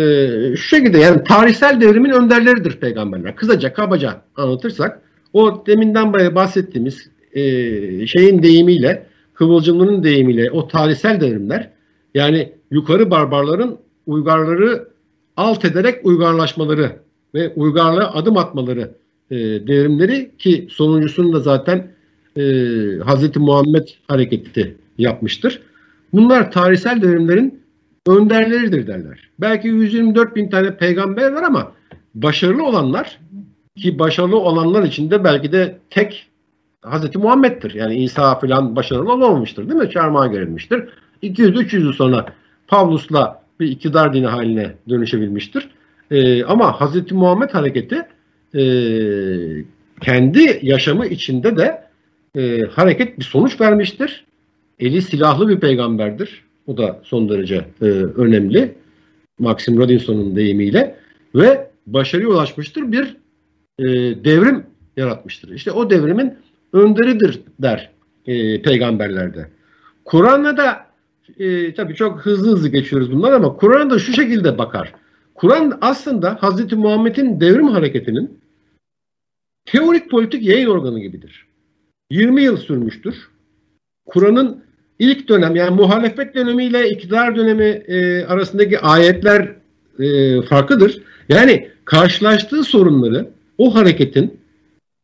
[0.57, 3.37] şu şekilde yani tarihsel devrimin önderleridir peygamberler.
[3.37, 5.01] Kısaca kabaca anlatırsak
[5.33, 7.43] o deminden bahsettiğimiz e,
[8.07, 11.71] şeyin deyimiyle, Kıvılcımlı'nın deyimiyle o tarihsel devrimler
[12.15, 14.89] yani yukarı barbarların uygarları
[15.37, 16.93] alt ederek uygarlaşmaları
[17.35, 18.91] ve uygarlığa adım atmaları
[19.31, 21.91] e, devrimleri ki sonuncusunu da zaten
[22.37, 22.43] e,
[23.07, 23.37] Hz.
[23.37, 25.61] Muhammed hareketi yapmıştır.
[26.13, 27.63] Bunlar tarihsel devrimlerin
[28.07, 29.31] önderleridir derler.
[29.39, 31.73] Belki 124 bin tane peygamber var ama
[32.15, 33.19] başarılı olanlar
[33.77, 36.29] ki başarılı olanlar içinde belki de tek
[36.85, 37.17] Hz.
[37.17, 37.75] Muhammed'dir.
[37.75, 39.91] Yani İsa falan başarılı olamamıştır değil mi?
[39.91, 40.89] Çarmıha gerilmiştir.
[41.23, 42.27] 200-300 yıl sonra
[42.69, 45.69] Pavlus'la bir iktidar dini haline dönüşebilmiştir.
[46.11, 47.13] Ee, ama Hz.
[47.13, 48.07] Muhammed hareketi
[48.55, 48.63] e,
[50.01, 51.83] kendi yaşamı içinde de
[52.37, 54.25] e, hareket bir sonuç vermiştir.
[54.79, 56.45] Eli silahlı bir peygamberdir.
[56.67, 58.75] O da son derece e, önemli.
[59.39, 60.97] Maxim Rodinson'un deyimiyle
[61.35, 62.93] ve başarıya ulaşmıştır.
[62.93, 63.17] Bir
[63.79, 63.85] e,
[64.25, 64.67] devrim
[64.97, 65.49] yaratmıştır.
[65.55, 66.35] İşte o devrimin
[66.73, 67.91] önderidir der
[68.27, 69.49] e, peygamberlerde.
[70.05, 70.87] Kur'an'da da
[71.39, 74.95] e, tabii çok hızlı hızlı geçiyoruz bunlar ama Kur'an'da şu şekilde bakar.
[75.35, 76.73] Kur'an aslında Hz.
[76.73, 78.41] Muhammed'in devrim hareketinin
[79.65, 81.47] teorik politik yayın organı gibidir.
[82.11, 83.29] 20 yıl sürmüştür.
[84.07, 84.65] Kur'an'ın
[84.99, 89.49] ilk dönem yani muhalefet dönemiyle iktidar dönemi e, arasındaki ayetler
[89.99, 91.03] e, farklıdır.
[91.29, 93.29] Yani karşılaştığı sorunları
[93.59, 94.39] o hareketin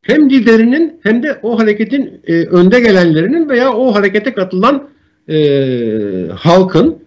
[0.03, 4.89] hem liderinin hem de o hareketin e, önde gelenlerinin veya o harekete katılan
[5.29, 6.99] e, halkın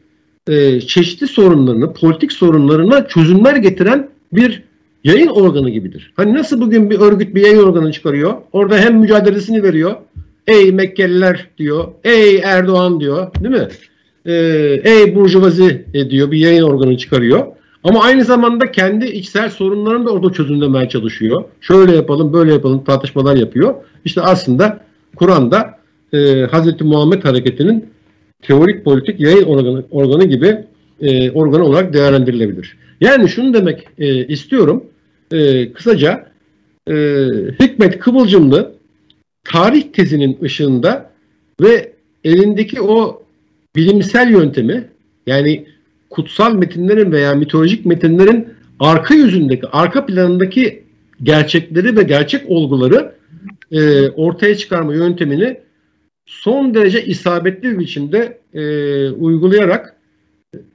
[0.50, 4.64] e, çeşitli sorunlarını, politik sorunlarına çözümler getiren bir
[5.04, 6.14] yayın organı gibidir.
[6.16, 9.96] Hani nasıl bugün bir örgüt bir yayın organı çıkarıyor, orada hem mücadelesini veriyor,
[10.48, 13.68] ey Mekkeliler diyor, ey Erdoğan diyor, değil mi?
[14.26, 14.34] Ee,
[14.84, 17.46] ey Burjuvazi diyor, bir yayın organı çıkarıyor.
[17.84, 21.44] Ama aynı zamanda kendi içsel sorunlarını da orada çözümlemeye çalışıyor.
[21.62, 23.76] Şöyle yapalım, böyle yapalım tartışmalar yapıyor.
[24.06, 24.80] İşte aslında
[25.16, 25.78] Kur'an'da
[26.14, 26.18] e,
[26.48, 26.82] Hz.
[26.82, 27.86] Muhammed Hareketi'nin
[28.42, 30.58] teorik politik yayın organı, organı gibi
[31.02, 32.78] e, organı olarak değerlendirilebilir.
[33.02, 34.84] Yani şunu demek e, istiyorum.
[35.32, 36.26] E, kısaca
[36.90, 36.94] e,
[37.60, 38.77] Hikmet Kıvılcımlı
[39.48, 41.12] tarih tezinin ışığında
[41.62, 41.94] ve
[42.24, 43.24] elindeki o
[43.76, 44.88] bilimsel yöntemi
[45.28, 45.66] yani
[46.10, 48.48] kutsal metinlerin veya mitolojik metinlerin
[48.80, 50.84] arka yüzündeki, arka planındaki
[51.24, 53.16] gerçekleri ve gerçek olguları
[53.72, 55.60] e, ortaya çıkarma yöntemini
[56.26, 58.62] son derece isabetli bir biçimde e,
[59.10, 59.96] uygulayarak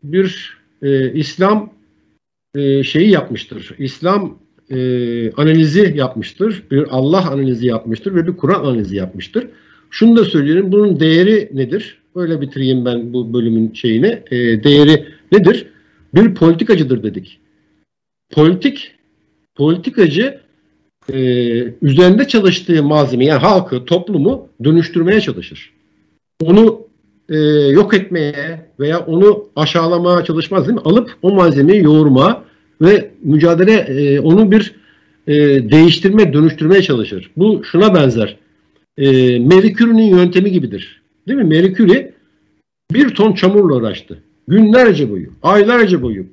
[0.03, 1.73] bir e, İslam
[2.55, 3.75] e, şeyi yapmıştır.
[3.79, 4.39] İslam
[4.73, 6.63] e, analizi yapmıştır.
[6.71, 9.47] Bir Allah analizi yapmıştır ve bir Kur'an analizi yapmıştır.
[9.91, 10.73] Şunu da söyleyelim.
[10.73, 11.99] Bunun değeri nedir?
[12.15, 14.23] Öyle bitireyim ben bu bölümün şeyini.
[14.31, 15.67] E, değeri nedir?
[16.15, 17.41] Bir politikacıdır dedik.
[18.31, 18.95] Politik
[19.55, 20.41] politikacı
[21.13, 21.19] e,
[21.83, 25.73] üzerinde çalıştığı malzeme yani halkı, toplumu dönüştürmeye çalışır.
[26.43, 26.87] Onu
[27.29, 27.37] e,
[27.71, 30.83] yok etmeye veya onu aşağılamaya çalışmaz değil mi?
[30.85, 32.45] Alıp o malzemeyi yoğurma
[32.81, 34.75] ve mücadele e, onu bir
[35.27, 35.35] e,
[35.71, 37.31] değiştirme, dönüştürmeye çalışır.
[37.37, 38.37] Bu şuna benzer.
[38.99, 41.03] E, Marie yöntemi gibidir.
[41.29, 41.45] Değil mi?
[41.45, 42.13] Marie
[42.93, 44.23] bir ton çamurla uğraştı.
[44.49, 46.27] Günlerce boyu, aylarca boyu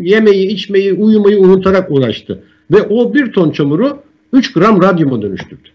[0.00, 2.42] yemeği, içmeyi, uyumayı unutarak uğraştı.
[2.70, 5.68] Ve o bir ton çamuru 3 gram radyuma dönüştürdü.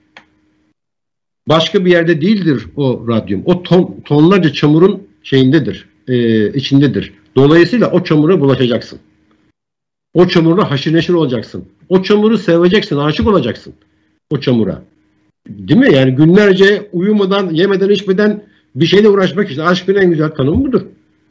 [1.47, 3.41] Başka bir yerde değildir o radyum.
[3.45, 7.13] O ton, tonlarca çamurun şeyindedir, e, içindedir.
[7.35, 8.99] Dolayısıyla o çamura bulaşacaksın.
[10.13, 11.65] O çamurla haşır neşir olacaksın.
[11.89, 13.73] O çamuru seveceksin, aşık olacaksın.
[14.29, 14.81] O çamura.
[15.47, 15.93] Değil mi?
[15.93, 18.43] Yani günlerce uyumadan, yemeden, içmeden
[18.75, 20.81] bir şeyle uğraşmak için aşkın en güzel tanımı budur.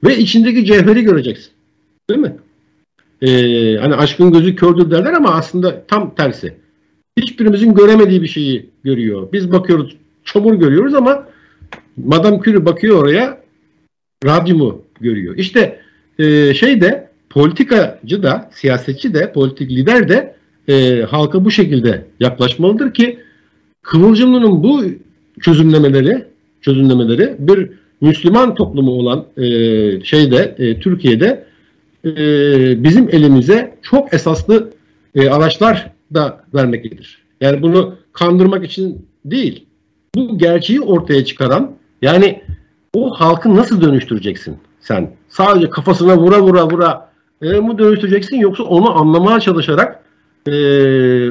[0.05, 1.51] Ve içindeki cevheri göreceksin.
[2.11, 2.37] Değil mi?
[3.23, 6.55] Ee, hani aşkın gözü kördür derler ama aslında tam tersi.
[7.19, 9.29] Hiçbirimizin göremediği bir şeyi görüyor.
[9.33, 11.27] Biz bakıyoruz, çamur görüyoruz ama
[11.97, 13.43] Madame Curie bakıyor oraya,
[14.25, 15.37] radyumu görüyor.
[15.37, 15.81] İşte
[16.19, 20.35] e, şey de politikacı da, siyasetçi de, politik lider de
[20.69, 23.19] e, halka bu şekilde yaklaşmalıdır ki
[23.83, 24.85] Kıvılcımlı'nın bu
[25.41, 26.25] çözümlemeleri
[26.61, 27.71] çözümlemeleri bir
[28.01, 29.45] Müslüman toplumu olan e,
[30.05, 31.45] şeyde e, Türkiye'de
[32.05, 32.15] e,
[32.85, 34.71] bizim elimize çok esaslı
[35.15, 37.19] e, araçlar da vermektedir.
[37.41, 39.67] Yani bunu kandırmak için değil.
[40.15, 41.73] Bu gerçeği ortaya çıkaran
[42.03, 42.43] yani
[42.95, 45.11] o halkı nasıl dönüştüreceksin sen?
[45.29, 47.10] Sadece kafasına vura vura vura
[47.43, 50.03] e, mu dönüştüreceksin yoksa onu anlamaya çalışarak
[50.47, 50.53] e,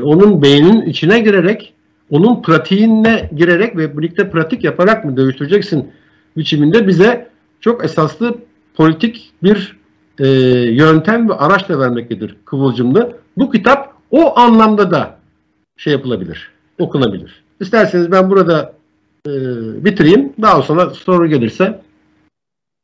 [0.01, 1.73] onun beyninin içine girerek
[2.09, 5.91] onun pratiğine girerek ve birlikte pratik yaparak mı dönüştüreceksin
[6.37, 7.29] biçiminde bize
[7.61, 8.37] çok esaslı
[8.75, 9.77] politik bir
[10.19, 10.27] e,
[10.71, 13.17] yöntem ve araçla vermektedir Kıvılcımlı.
[13.37, 15.17] Bu kitap o anlamda da
[15.77, 17.43] şey yapılabilir, okunabilir.
[17.59, 18.73] İsterseniz ben burada
[19.27, 19.31] e,
[19.85, 20.33] bitireyim.
[20.41, 21.81] Daha sonra soru gelirse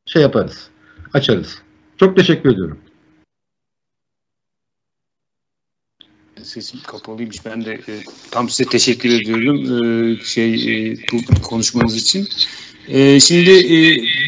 [0.05, 0.69] şey yaparız,
[1.13, 1.61] açarız.
[1.97, 2.78] Çok teşekkür ediyorum.
[6.45, 7.45] Sesim kapalıymış.
[7.45, 7.93] Ben de e,
[8.31, 12.27] tam size teşekkür ediyorum e, şey e, bu konuşmanız için.
[12.87, 13.77] E, şimdi e,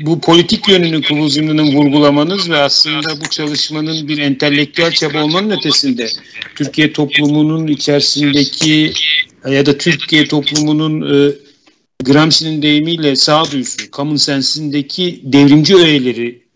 [0.05, 6.07] bu politik yönünü Kıvılcımlı'nın vurgulamanız ve aslında bu çalışmanın bir entelektüel çaba olmanın ötesinde
[6.55, 8.93] Türkiye toplumunun içerisindeki
[9.49, 11.34] ya da Türkiye toplumunun e,
[12.03, 16.47] Gramsci'nin deyimiyle sağduyusu, common sense'indeki devrimci öğeleri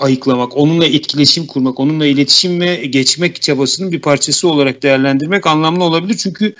[0.00, 6.16] ayıklamak, onunla etkileşim kurmak, onunla iletişim ve geçmek çabasının bir parçası olarak değerlendirmek anlamlı olabilir.
[6.16, 6.54] Çünkü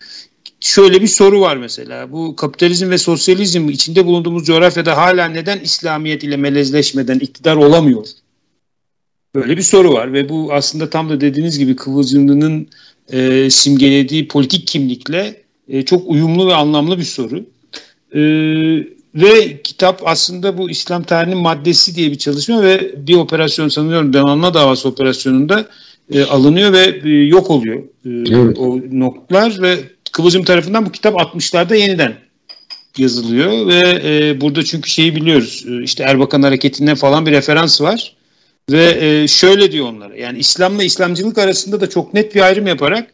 [0.60, 2.12] şöyle bir soru var mesela.
[2.12, 8.06] Bu kapitalizm ve sosyalizm içinde bulunduğumuz coğrafyada hala neden İslamiyet ile melezleşmeden iktidar olamıyor?
[9.34, 12.68] Böyle bir soru var ve bu aslında tam da dediğiniz gibi Kıvılcımlı'nın
[13.12, 17.44] e, simgelediği politik kimlikle e, çok uyumlu ve anlamlı bir soru.
[18.14, 18.20] E,
[19.22, 24.54] ve kitap aslında bu İslam tarihinin maddesi diye bir çalışma ve bir operasyon sanıyorum Donanma
[24.54, 25.66] davası operasyonunda
[26.12, 28.58] e, alınıyor ve e, yok oluyor e, evet.
[28.58, 29.76] o noktalar ve
[30.12, 32.14] Kıvılcım tarafından bu kitap 60'larda yeniden
[32.98, 38.16] yazılıyor ve e, burada çünkü şeyi biliyoruz e, işte Erbakan hareketine falan bir referans var
[38.70, 43.10] ve e, şöyle diyor onlara yani İslam'la İslamcılık arasında da çok net bir ayrım yaparak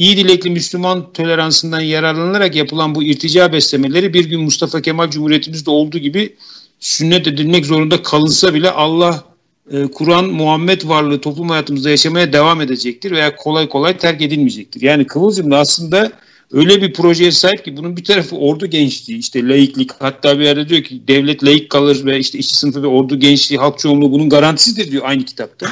[0.00, 5.98] iyi dilekli Müslüman toleransından yararlanarak yapılan bu irtica beslemeleri bir gün Mustafa Kemal Cumhuriyetimizde olduğu
[5.98, 6.36] gibi
[6.78, 9.24] sünnet edilmek zorunda kalınsa bile Allah
[9.72, 14.82] e, Kur'an Muhammed varlığı toplum hayatımızda yaşamaya devam edecektir veya kolay kolay terk edilmeyecektir.
[14.82, 16.12] Yani Kıvılcım da aslında
[16.52, 20.68] öyle bir projeye sahip ki bunun bir tarafı ordu gençliği işte laiklik hatta bir yerde
[20.68, 24.28] diyor ki devlet laik kalır ve işte işçi sınıfı ve ordu gençliği halk çoğunluğu bunun
[24.28, 25.66] garantisidir diyor aynı kitapta.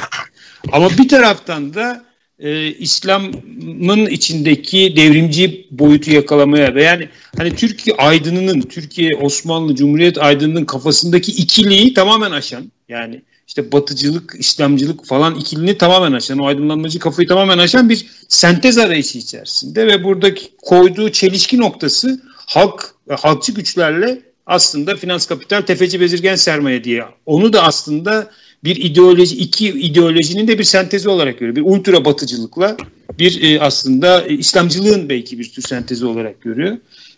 [0.71, 2.08] Ama bir taraftan da
[2.39, 10.65] e, İslam'ın içindeki devrimci boyutu yakalamaya ve yani hani Türkiye aydınının, Türkiye Osmanlı Cumhuriyet aydınının
[10.65, 17.27] kafasındaki ikiliği tamamen aşan yani işte batıcılık, İslamcılık falan ikilini tamamen aşan, o aydınlanmacı kafayı
[17.27, 24.95] tamamen aşan bir sentez arayışı içerisinde ve buradaki koyduğu çelişki noktası halk halkçı güçlerle aslında
[24.95, 27.05] finans kapital tefeci bezirgen sermaye diye.
[27.25, 28.31] Onu da aslında
[28.63, 31.55] bir ideoloji, iki ideolojinin de bir sentezi olarak görüyor.
[31.55, 32.77] Bir ultra batıcılıkla
[33.19, 36.77] bir e, aslında e, İslamcılığın belki bir tür sentezi olarak görüyor.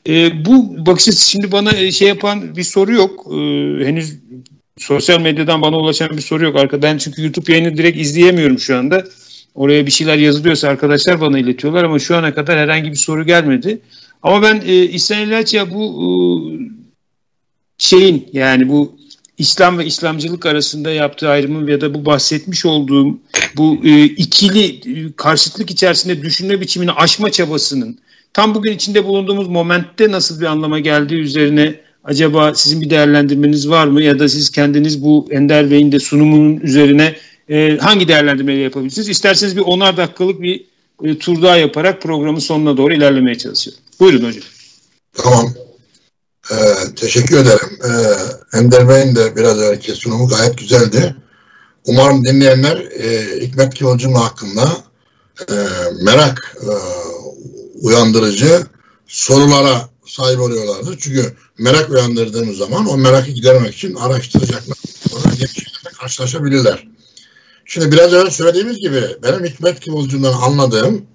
[0.10, 3.28] E, bu bakış açısı şimdi bana e, şey yapan bir soru yok.
[3.28, 3.36] E,
[3.86, 4.14] henüz
[4.78, 6.82] sosyal medyadan bana ulaşan bir soru yok.
[6.82, 9.06] Ben çünkü YouTube yayını direkt izleyemiyorum şu anda.
[9.56, 13.82] Oraya bir şeyler yazılıyorsa arkadaşlar bana iletiyorlar ama şu ana kadar herhangi bir soru gelmedi.
[14.24, 16.06] Ama ben e, İhsan İlaçya bu e,
[17.78, 18.96] şeyin yani bu
[19.42, 23.20] İslam ve İslamcılık arasında yaptığı ayrımın ya da bu bahsetmiş olduğum
[23.58, 28.00] bu e, ikili e, karşıtlık içerisinde düşünme biçimini aşma çabasının
[28.34, 33.88] tam bugün içinde bulunduğumuz momentte nasıl bir anlama geldiği üzerine acaba sizin bir değerlendirmeniz var
[33.88, 37.16] mı ya da siz kendiniz bu Ender Bey'in de sunumunun üzerine
[37.50, 39.10] e, hangi değerlendirmeleri yapabilirsiniz?
[39.10, 40.64] İsterseniz bir onar dakikalık bir
[41.04, 43.84] e, tur daha yaparak programın sonuna doğru ilerlemeye çalışıyorum.
[44.00, 44.44] Buyurun hocam.
[45.14, 45.54] Tamam.
[46.50, 46.56] Ee,
[46.96, 47.80] teşekkür ederim.
[47.84, 51.16] Ee, Ender Bey'in de biraz önceki sunumu gayet güzeldi.
[51.86, 54.78] Umarım dinleyenler e, Hikmet Kıvılcım hakkında
[55.50, 55.56] e,
[56.04, 56.72] merak e,
[57.82, 58.64] uyandırıcı
[59.08, 60.98] sorulara sahip oluyorlardır.
[61.00, 64.78] Çünkü merak uyandırdığımız zaman o merakı gidermek için araştıracaklar.
[65.10, 66.88] Sonra gelişmelerle karşılaşabilirler.
[67.66, 71.06] Şimdi biraz önce söylediğimiz gibi benim Hikmet Kıvılcım'dan anladığım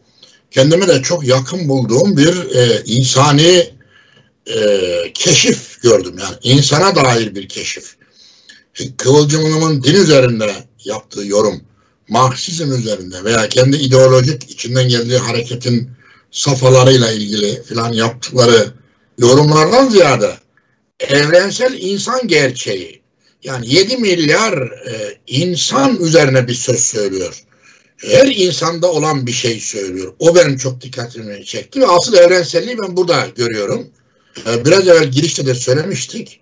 [0.50, 3.75] kendime de çok yakın bulduğum bir e, insani
[4.46, 6.16] e, keşif gördüm.
[6.20, 7.96] Yani insana dair bir keşif.
[8.96, 10.52] Kıvılcım'ın din üzerinde
[10.84, 11.60] yaptığı yorum,
[12.08, 15.90] Marksizm üzerinde veya kendi ideolojik içinden geldiği hareketin
[16.30, 18.72] safhalarıyla ilgili filan yaptıkları
[19.18, 20.34] yorumlardan ziyade
[21.00, 23.02] evrensel insan gerçeği
[23.42, 27.42] yani 7 milyar e, insan üzerine bir söz söylüyor.
[27.96, 30.14] Her insanda olan bir şey söylüyor.
[30.18, 33.88] O benim çok dikkatimi çekti ve asıl evrenselliği ben burada görüyorum.
[34.46, 36.40] E, biraz evvel girişte de söylemiştik.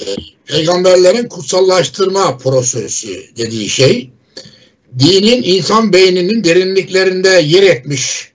[0.00, 0.06] E,
[0.46, 4.10] peygamberlerin kutsallaştırma prosesi dediği şey
[4.98, 8.32] dinin insan beyninin derinliklerinde yer etmiş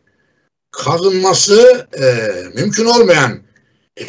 [0.72, 3.40] kazınması e, mümkün olmayan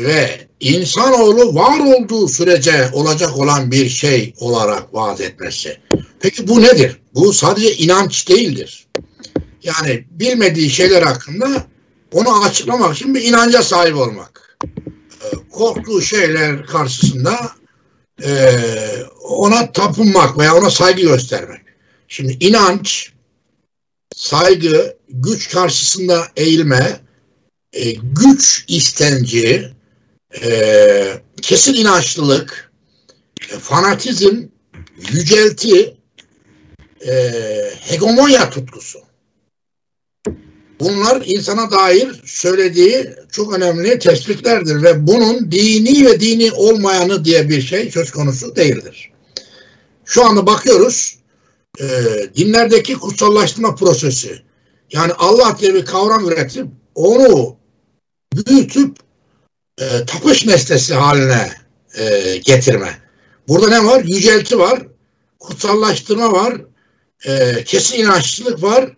[0.00, 5.76] ve insanoğlu var olduğu sürece olacak olan bir şey olarak vaat etmesi.
[6.20, 6.96] Peki bu nedir?
[7.14, 8.86] Bu sadece inanç değildir.
[9.62, 11.66] Yani bilmediği şeyler hakkında
[12.16, 14.58] onu açıklamak için bir inanca sahip olmak.
[15.22, 17.50] E, korktuğu şeyler karşısında
[18.24, 18.50] e,
[19.22, 21.60] ona tapınmak veya ona saygı göstermek.
[22.08, 23.12] Şimdi inanç,
[24.14, 27.00] saygı, güç karşısında eğilme,
[27.72, 29.72] e, güç istenci,
[30.42, 32.72] e, kesin inançlılık,
[33.60, 34.42] fanatizm,
[35.12, 35.96] yücelti,
[37.80, 39.05] hegemonya tutkusu.
[40.80, 47.62] Bunlar insana dair söylediği çok önemli tespitlerdir ve bunun dini ve dini olmayanı diye bir
[47.62, 49.10] şey söz konusu değildir.
[50.04, 51.18] Şu anda bakıyoruz
[51.80, 51.86] e,
[52.36, 54.42] dinlerdeki kutsallaştırma prosesi
[54.92, 57.56] yani Allah diye bir kavram üretip onu
[58.34, 58.96] büyütüp
[59.80, 61.52] e, tapış nesnesi haline
[61.98, 62.98] e, getirme.
[63.48, 64.04] Burada ne var?
[64.04, 64.82] Yücelti var,
[65.38, 66.54] kutsallaştırma var,
[67.26, 68.96] e, kesin inançlılık var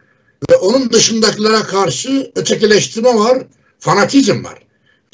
[0.51, 3.47] ve onun dışındakilere karşı ötekileştirme var,
[3.79, 4.59] fanatizm var.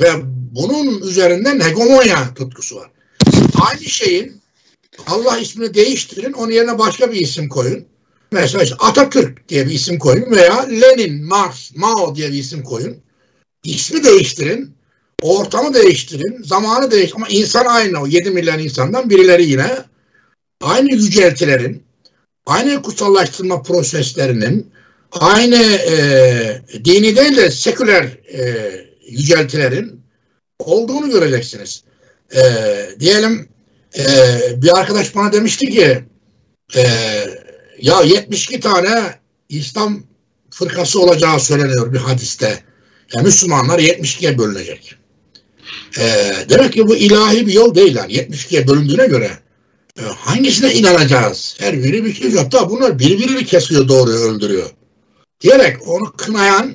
[0.01, 0.11] Ve
[0.53, 2.91] bunun üzerinden hegemonya tutkusu var.
[3.68, 4.41] Aynı şeyin
[5.07, 7.85] Allah ismini değiştirin, onun yerine başka bir isim koyun.
[8.33, 12.97] Mesela işte Atatürk diye bir isim koyun veya Lenin, Marx, Mao diye bir isim koyun.
[13.64, 14.75] İsmi değiştirin,
[15.22, 19.79] ortamı değiştirin, zamanı değiştirin ama insan aynı o 7 milyon insandan birileri yine
[20.62, 21.83] aynı yüceltilerin,
[22.47, 24.70] aynı kutsallaştırma proseslerinin,
[25.21, 28.71] aynı e, dini değil de seküler e,
[29.09, 30.01] yüceltilerin
[30.59, 31.85] olduğunu göreceksiniz.
[32.37, 32.43] E,
[33.01, 33.49] diyelim
[33.99, 34.05] e,
[34.62, 36.05] bir arkadaş bana demişti ki
[36.77, 36.85] e,
[37.81, 39.15] ya 72 tane
[39.49, 40.03] İslam
[40.51, 42.62] fırkası olacağı söyleniyor bir hadiste.
[43.15, 44.95] Yani Müslümanlar 72'ye bölünecek.
[45.99, 49.31] E, demek ki bu ilahi bir yol değil yani 72'ye bölündüğüne göre
[49.99, 51.57] e, hangisine inanacağız?
[51.59, 52.35] Her biri bir şey.
[52.35, 54.71] Hatta bunlar birbirini kesiyor doğruyu öldürüyor.
[55.45, 56.74] Diyerek onu kınayan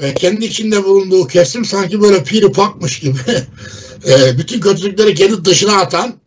[0.00, 3.18] ve kendi içinde bulunduğu kesim sanki böyle piri pakmış gibi
[4.08, 6.20] e, bütün kötülükleri kendi dışına atan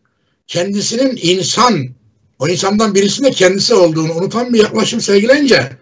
[0.47, 1.89] kendisinin insan
[2.39, 5.77] o insandan birisinin de kendisi olduğunu unutan bir yaklaşım sergileyince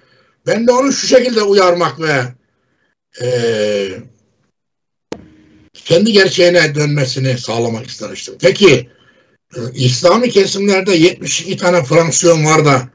[0.47, 2.23] ben de onu şu şekilde uyarmak ve
[3.21, 3.27] e,
[5.73, 8.35] kendi gerçeğine dönmesini sağlamak istemiştim.
[8.41, 8.89] Peki
[9.55, 12.89] e, İslami kesimlerde 72 tane fraksiyon var da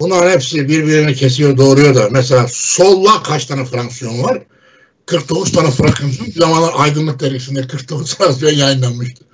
[0.00, 4.42] bunların hepsi birbirini kesiyor doğruyor da mesela solla kaç tane fraksiyon var?
[5.06, 6.12] 49 tane fraksiyon.
[6.36, 9.24] Zamanlar Aydınlık Dergisi'nde 49 fraksiyon yayınlanmıştı.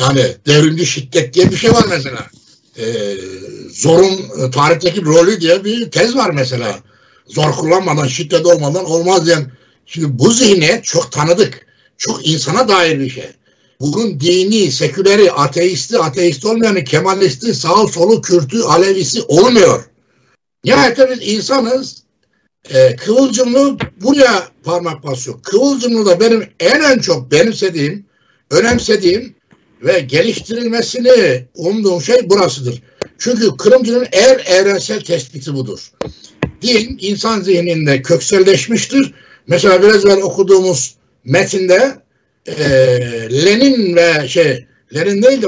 [0.00, 2.26] Yani devrimci şiddet diye bir şey var mesela.
[2.78, 2.84] Ee,
[3.70, 6.78] zorun tarihteki rolü diye bir tez var mesela.
[7.26, 9.52] Zor kullanmadan, şiddet olmadan olmaz diyen.
[9.86, 11.66] Şimdi bu zihniyet çok tanıdık.
[11.98, 13.30] Çok insana dair bir şey.
[13.80, 19.84] Bunun dini, seküleri, ateisti, ateist olmayanı, kemalisti, sağ solu, kürtü, alevisi olmuyor.
[20.64, 22.04] Nihayetinde biz insanız.
[22.70, 25.42] E, kıvılcımlı buraya parmak basıyor.
[25.42, 28.06] Kıvılcımlı da benim en en çok benimsediğim,
[28.50, 29.34] önemsediğim
[29.82, 32.82] ve geliştirilmesini umduğum şey burasıdır.
[33.18, 35.92] Çünkü Kırımcı'nın er evrensel tespiti budur.
[36.62, 39.14] Din insan zihninde kökselleşmiştir.
[39.46, 40.94] Mesela biraz evvel okuduğumuz
[41.24, 42.03] metinde
[42.46, 42.64] e,
[43.44, 45.46] Lenin ve şey Lenin değil de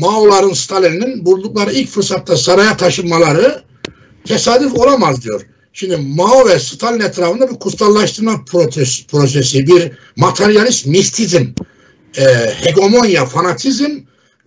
[0.00, 3.62] Mao'ların Stalin'in buldukları ilk fırsatta saraya taşınmaları
[4.24, 5.46] tesadüf olamaz diyor.
[5.72, 8.44] Şimdi Mao ve Stalin etrafında bir kutsallaştırma
[9.08, 11.46] prosesi, bir materyalist mistizm
[12.16, 12.24] e,
[12.64, 13.98] hegemonya, fanatizm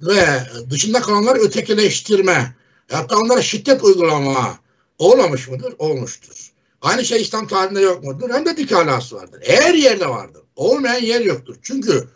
[0.01, 0.25] ve
[0.69, 2.55] dışında kalanları ötekileştirme,
[2.91, 4.59] hatta onlara şiddet uygulama
[4.97, 5.73] olmamış mıdır?
[5.79, 6.51] Olmuştur.
[6.81, 8.29] Aynı şey İslam tarihinde yok mudur?
[8.29, 9.41] Hem de dik alası vardır.
[9.43, 10.41] Her yerde vardır.
[10.55, 11.55] Olmayan yer yoktur.
[11.61, 12.07] Çünkü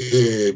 [0.00, 0.06] e,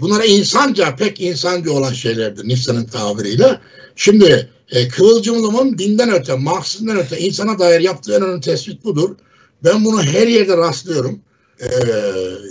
[0.01, 3.61] bunlara insanca, pek insanca olan şeylerdir Nifsa'nın tabiriyle.
[3.97, 9.17] Şimdi e, Kıvılcımlı'nın dinden öte, Marksizmden öte insana dair yaptığı en önemli tespit budur.
[9.65, 11.21] Ben bunu her yerde rastlıyorum
[11.63, 11.69] e,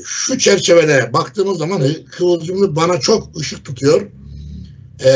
[0.06, 4.08] şu çerçevede baktığımız zaman Kıvılcımlı bana çok ışık tutuyor.
[5.06, 5.10] E,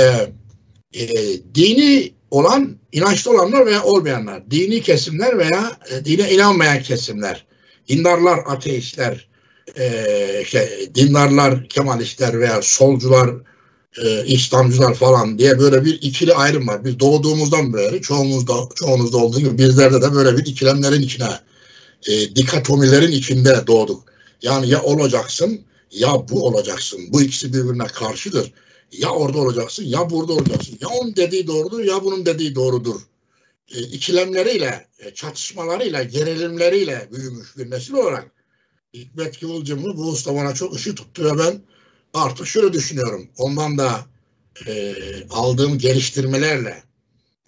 [0.94, 1.08] e,
[1.56, 7.46] dini olan, inançlı olanlar veya olmayanlar, dini kesimler veya e, dine inanmayan kesimler,
[7.88, 9.28] dindarlar, ateistler,
[9.80, 13.30] e, işte, dindarlar, kemalistler veya solcular,
[14.04, 16.86] e, İslamcılar falan diye böyle bir ikili ayrım var.
[16.86, 21.30] Biz doğduğumuzdan beri çoğumuzda, çoğunuzda olduğu gibi bizlerde de böyle bir ikilemlerin içine
[22.08, 24.04] e, dikatomilerin içinde doğduk.
[24.42, 25.62] Yani ya olacaksın
[25.92, 28.52] ya bu olacaksın, bu ikisi birbirine karşıdır.
[28.92, 30.78] Ya orada olacaksın, ya burada olacaksın.
[30.82, 33.02] Ya onun dediği doğrudur, ya bunun dediği doğrudur.
[33.76, 38.32] E, ikilemleriyle, e, çatışmalarıyla, gerilimleriyle büyümüş bir nesil olarak
[38.94, 41.62] Hikmet Kıvılcım'ı bu usta bana çok ışık tuttu ve ben
[42.14, 43.30] artık şöyle düşünüyorum.
[43.38, 44.06] Ondan da
[44.68, 44.96] e,
[45.30, 46.84] aldığım geliştirmelerle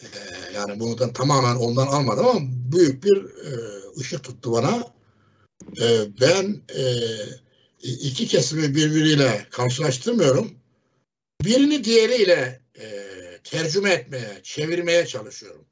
[0.01, 0.07] e,
[0.55, 2.39] yani bunu da tamamen ondan almadım ama
[2.71, 3.51] büyük bir e,
[3.99, 4.93] ışık tuttu bana.
[5.81, 6.83] E, ben e,
[7.83, 10.62] iki kesimi birbiriyle karşılaştırmıyorum.
[11.43, 12.85] Birini diğeriyle e,
[13.43, 15.65] tercüme etmeye, çevirmeye çalışıyorum.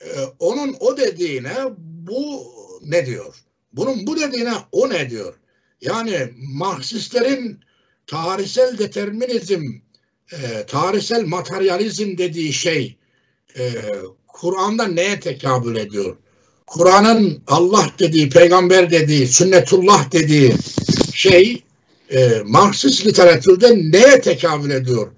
[0.00, 0.08] E,
[0.38, 2.52] onun o dediğine bu
[2.82, 3.34] ne diyor?
[3.72, 5.34] Bunun bu dediğine o ne diyor?
[5.80, 7.60] Yani Marksistlerin
[8.06, 9.62] tarihsel determinizm,
[10.32, 12.96] e, tarihsel materyalizm dediği şey
[13.58, 13.72] e,
[14.28, 16.16] Kur'an'da neye tekabül ediyor?
[16.66, 20.54] Kur'an'ın Allah dediği, peygamber dediği, sünnetullah dediği
[21.14, 21.65] şey
[22.10, 25.08] e, Marksist literatürde neye tekabül ediyor?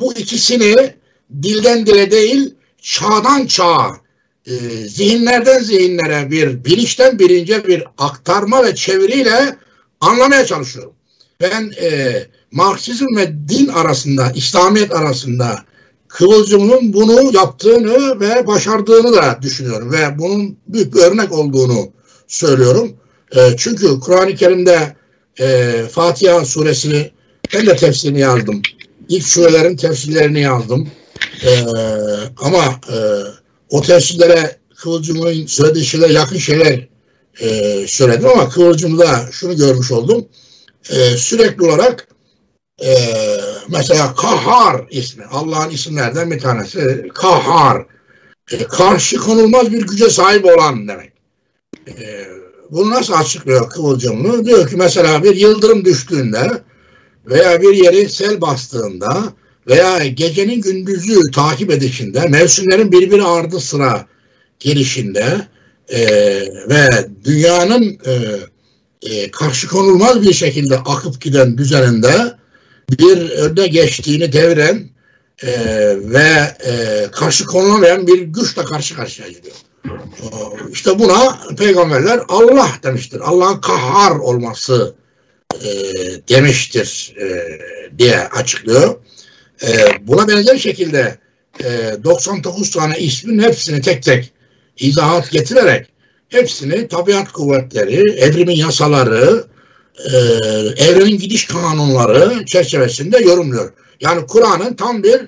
[0.00, 0.94] Bu ikisini
[1.42, 4.00] dilden dile değil, çağdan çağa,
[4.46, 4.52] e,
[4.88, 9.56] zihinlerden zihinlere bir, bilinçten bilince bir aktarma ve çeviriyle
[10.00, 10.92] anlamaya çalışıyorum.
[11.40, 12.12] Ben e,
[12.52, 15.64] Marksizm ve din arasında, İslamiyet arasında
[16.08, 21.92] Kıvılcım'ın bunu yaptığını ve başardığını da düşünüyorum ve bunun büyük bir örnek olduğunu
[22.28, 22.92] söylüyorum.
[23.36, 24.96] E, çünkü Kur'an-ı Kerim'de
[25.40, 27.10] e, Fatiha suresini
[27.54, 28.62] ben de tefsirini yazdım.
[29.08, 30.90] İlk surelerin tefsirlerini yazdım.
[31.44, 31.50] E,
[32.36, 32.96] ama e,
[33.70, 36.88] o tefsirlere Kıvılcım'ın söylediği şeyler yakın şeyler
[37.40, 40.28] e, söyledim ama Kıvılcım'da şunu görmüş oldum.
[40.90, 42.08] E, sürekli olarak
[42.84, 42.96] e,
[43.68, 47.86] mesela Kahar ismi Allah'ın isimlerden bir tanesi Kahar
[48.52, 51.12] e, karşı konulmaz bir güce sahip olan demek.
[51.88, 52.26] E,
[52.70, 54.44] bunu nasıl açıklıyor Kıvılcımlı?
[54.44, 56.62] Diyor ki mesela bir yıldırım düştüğünde
[57.26, 59.24] veya bir yeri sel bastığında
[59.68, 64.06] veya gecenin gündüzü takip edişinde, mevsimlerin birbiri ardı sıra
[64.58, 65.48] gelişinde
[65.88, 66.00] e,
[66.68, 68.12] ve dünyanın e,
[69.02, 72.34] e, karşı konulmaz bir şekilde akıp giden düzeninde
[72.90, 74.90] bir önde geçtiğini devren
[75.42, 75.50] e,
[75.96, 79.56] ve e, karşı konulamayan bir güçle karşı karşıya gidiyor.
[80.72, 83.20] İşte buna peygamberler Allah demiştir.
[83.20, 84.94] Allah'ın kahhar olması
[85.54, 85.68] e,
[86.28, 87.58] demiştir e,
[87.98, 88.94] diye açıklıyor.
[89.62, 89.68] E,
[90.00, 91.18] buna benzer şekilde
[91.64, 94.32] e, 99 tane ismin hepsini tek tek
[94.78, 95.86] izahat getirerek
[96.28, 99.44] hepsini tabiat kuvvetleri, evrimin yasaları,
[99.98, 100.16] e,
[100.84, 103.72] evrenin gidiş kanunları çerçevesinde yorumluyor.
[104.00, 105.20] Yani Kur'an'ın tam bir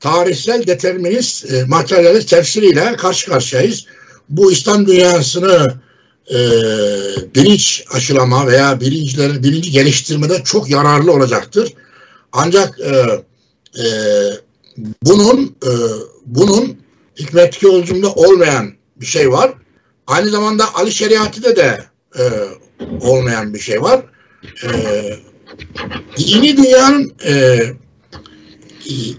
[0.00, 3.86] tarihsel determinist, materyalist tefsiriyle karşı karşıyayız.
[4.28, 5.80] Bu İslam dünyasını
[6.30, 6.38] e,
[7.34, 11.72] bilinç aşılama veya bilincileri, bilinci geliştirmede çok yararlı olacaktır.
[12.32, 13.22] Ancak e,
[13.82, 13.86] e,
[15.02, 15.72] bunun e,
[16.26, 16.78] bunun
[17.18, 19.52] hikmet yolcumda olmayan bir şey var.
[20.06, 21.84] Aynı zamanda Ali Şeriati'de de
[22.18, 22.22] e,
[23.00, 24.04] olmayan bir şey var.
[24.64, 24.68] E,
[26.16, 27.60] dini dünyanın e,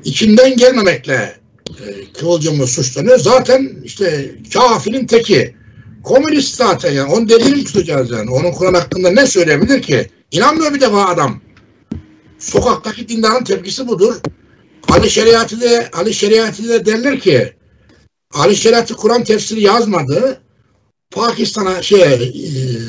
[0.04, 1.39] içinden gelmemekle
[1.70, 3.20] e, Kıvılcım'ı suçlanıyor.
[3.20, 5.56] Zaten işte kafirin teki.
[6.04, 7.12] Komünist zaten yani.
[7.12, 8.32] Onun dediğini tutacağız yani.
[8.32, 10.10] Onun Kur'an hakkında ne söyleyebilir ki?
[10.32, 11.42] İnanmıyor bir defa adam.
[12.40, 14.16] Sokaktaki dindarın tepkisi budur.
[14.90, 17.54] Ali Şeriatı Ali Şeriatı derler ki
[18.34, 20.42] Ali Şeriatı Kur'an tefsiri yazmadı.
[21.12, 22.20] Pakistan'a şey e,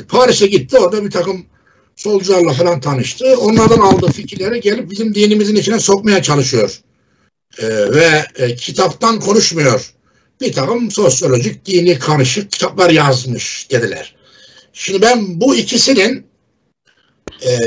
[0.09, 0.77] Paris'e gitti.
[0.77, 1.45] Orada bir takım
[1.95, 3.37] solcularla falan tanıştı.
[3.39, 6.81] Onlardan aldığı fikirleri gelip bizim dinimizin içine sokmaya çalışıyor.
[7.57, 9.91] E, ve e, kitaptan konuşmuyor.
[10.41, 14.15] Bir takım sosyolojik, dini karışık kitaplar yazmış dediler.
[14.73, 16.25] Şimdi ben bu ikisinin
[17.41, 17.59] e,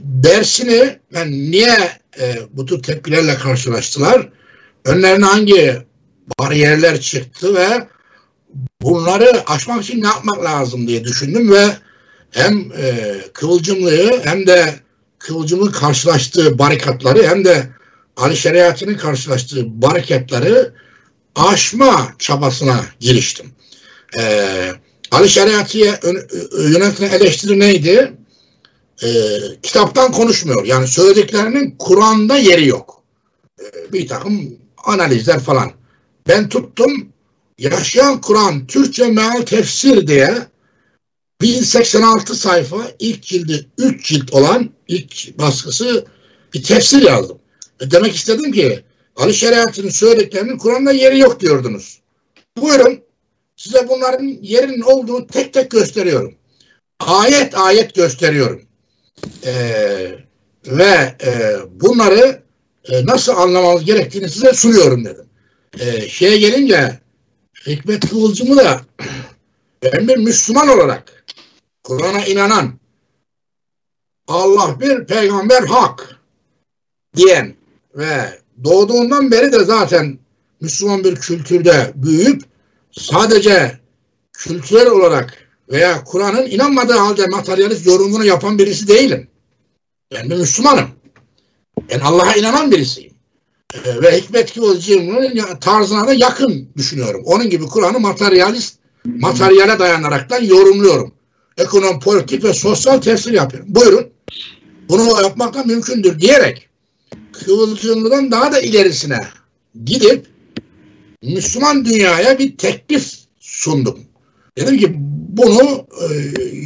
[0.00, 4.28] dersini ben niye e, bu tür tepkilerle karşılaştılar?
[4.84, 5.76] Önlerine hangi
[6.38, 7.88] bariyerler çıktı ve
[8.82, 11.66] bunları aşmak için ne yapmak lazım diye düşündüm ve
[12.30, 14.74] hem e, Kıvılcımlı'yı hem de
[15.18, 17.75] Kıvılcım'ın karşılaştığı barikatları hem de
[18.16, 20.72] Ali Şeriatı'nın karşılaştığı barikatları
[21.34, 23.52] aşma çabasına giriştim.
[24.18, 24.72] Ee,
[25.10, 26.00] Ali Şeriatı'ya
[26.58, 28.12] yönetilen eleştiri neydi?
[29.02, 29.08] Ee,
[29.62, 30.64] kitaptan konuşmuyor.
[30.64, 33.02] Yani söylediklerinin Kur'an'da yeri yok.
[33.60, 35.72] Ee, bir takım analizler falan.
[36.28, 37.08] Ben tuttum
[37.58, 40.46] Yaşayan Kur'an Türkçe meal tefsir diye
[41.40, 46.06] 1086 sayfa ilk cildi 3 cilt olan ilk baskısı
[46.54, 47.38] bir tefsir yazdım.
[47.80, 48.84] E demek istedim ki
[49.16, 52.00] Ali Şeriat'ın söylediklerinin Kur'an'da yeri yok diyordunuz.
[52.56, 53.00] Buyurun
[53.56, 56.34] size bunların yerinin olduğunu tek tek gösteriyorum.
[57.00, 58.62] Ayet ayet gösteriyorum.
[59.46, 60.18] Ee,
[60.66, 62.42] ve e, bunları
[62.84, 65.26] e, nasıl anlamamız gerektiğini size sunuyorum dedim.
[65.80, 67.00] E, şeye gelince
[67.66, 68.80] Hikmet Kıvılcım'ı da
[69.82, 71.24] ben bir Müslüman olarak
[71.84, 72.72] Kur'an'a inanan
[74.28, 76.20] Allah bir peygamber hak
[77.16, 77.54] diyen
[77.96, 80.18] ve doğduğundan beri de zaten
[80.60, 82.42] Müslüman bir kültürde büyüyüp
[82.92, 83.80] sadece
[84.32, 85.34] kültürel olarak
[85.70, 89.28] veya Kur'an'ın inanmadığı halde materyalist yorumunu yapan birisi değilim.
[90.14, 90.88] Ben bir Müslümanım.
[91.90, 93.12] Ben Allah'a inanan birisiyim.
[93.74, 97.22] Ee, ve Hikmet Kıvılcım'ın tarzına da yakın düşünüyorum.
[97.24, 101.12] Onun gibi Kur'an'ı materyalist, materyale dayanaraktan yorumluyorum.
[101.58, 103.68] Ekonom, politik ve sosyal tefsir yapıyorum.
[103.74, 104.06] Buyurun.
[104.88, 106.68] Bunu yapmaktan mümkündür diyerek
[107.32, 109.20] Kıvılcımlı'dan daha da ilerisine
[109.84, 110.26] gidip
[111.22, 113.98] Müslüman dünyaya bir teklif sundum.
[114.58, 114.94] Dedim ki
[115.28, 116.06] bunu e,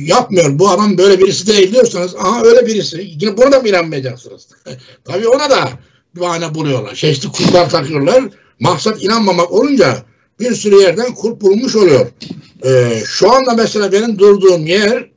[0.04, 0.58] yapmıyor.
[0.58, 3.10] Bu adam böyle birisi değil diyorsanız aha öyle birisi.
[3.20, 4.48] Yine buna da mı inanmayacaksınız?
[5.04, 5.70] Tabii ona da
[6.16, 6.94] bahane buluyorlar.
[6.94, 8.24] Çeşitli kulplar takıyorlar.
[8.60, 10.02] Maksat inanmamak olunca
[10.40, 12.06] bir sürü yerden kulp bulunmuş oluyor.
[12.64, 15.10] E, şu anda mesela benim durduğum yer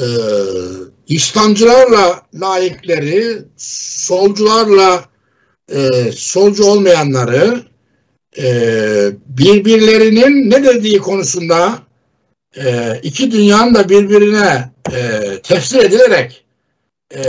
[0.00, 0.06] e,
[1.08, 5.04] İslamcılarla laikleri, solcularla
[5.68, 7.62] e, solcu olmayanları
[8.38, 8.46] e,
[9.26, 11.78] birbirlerinin ne dediği konusunda
[12.56, 16.44] e, iki dünyanın da birbirine e, tefsir edilerek
[17.14, 17.24] e,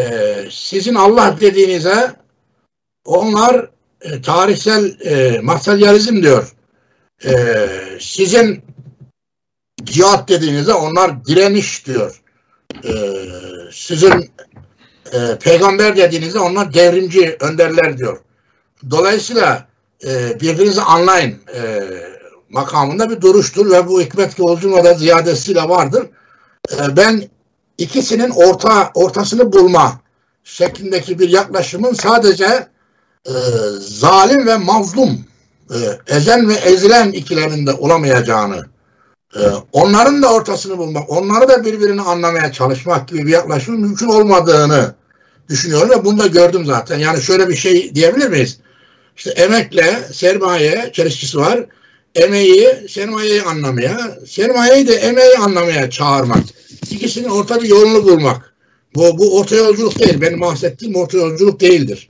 [0.52, 2.16] sizin Allah dediğinize
[3.06, 3.70] onlar
[4.02, 6.56] e, tarihsel e, materyalizm diyor.
[7.26, 7.34] E,
[8.00, 8.64] sizin
[9.84, 12.22] cihat dediğinizde onlar direniş diyor.
[12.84, 12.94] E,
[13.72, 14.32] sizin
[15.14, 18.20] e, peygamber dediğinizde onlar devrimci önderler diyor.
[18.90, 19.68] Dolayısıyla
[20.06, 21.84] e, birbirinizi anlayın e,
[22.50, 26.08] makamında bir duruştur ve bu hikmet yolculuğuna da ziyadesiyle vardır.
[26.72, 27.30] E, ben
[27.78, 30.00] ikisinin orta ortasını bulma
[30.44, 32.68] şeklindeki bir yaklaşımın sadece
[33.26, 33.34] e,
[33.80, 35.26] zalim ve mazlum
[35.72, 35.78] e,
[36.08, 38.75] ezen ve ezilen ikilerinde olamayacağını
[39.36, 39.42] e,
[39.72, 44.96] onların da ortasını bulmak, onları da birbirini anlamaya çalışmak gibi bir yaklaşımın mümkün olmadığını
[45.50, 47.00] düşünüyorum ve bunu da gördüm zaten.
[47.00, 48.58] Yani şöyle bir şey diyebilir miyiz?
[49.18, 51.66] İşte emekle sermaye çelişkisi var.
[52.16, 56.44] Emeği sermayeyi anlamaya, sermayeyi de emeği anlamaya çağırmak.
[56.92, 58.54] İkisinin orta bir yolunu bulmak.
[58.96, 60.22] Bu, bu orta yolculuk değil.
[60.22, 62.10] Benim bahsettiğim orta yolculuk değildir.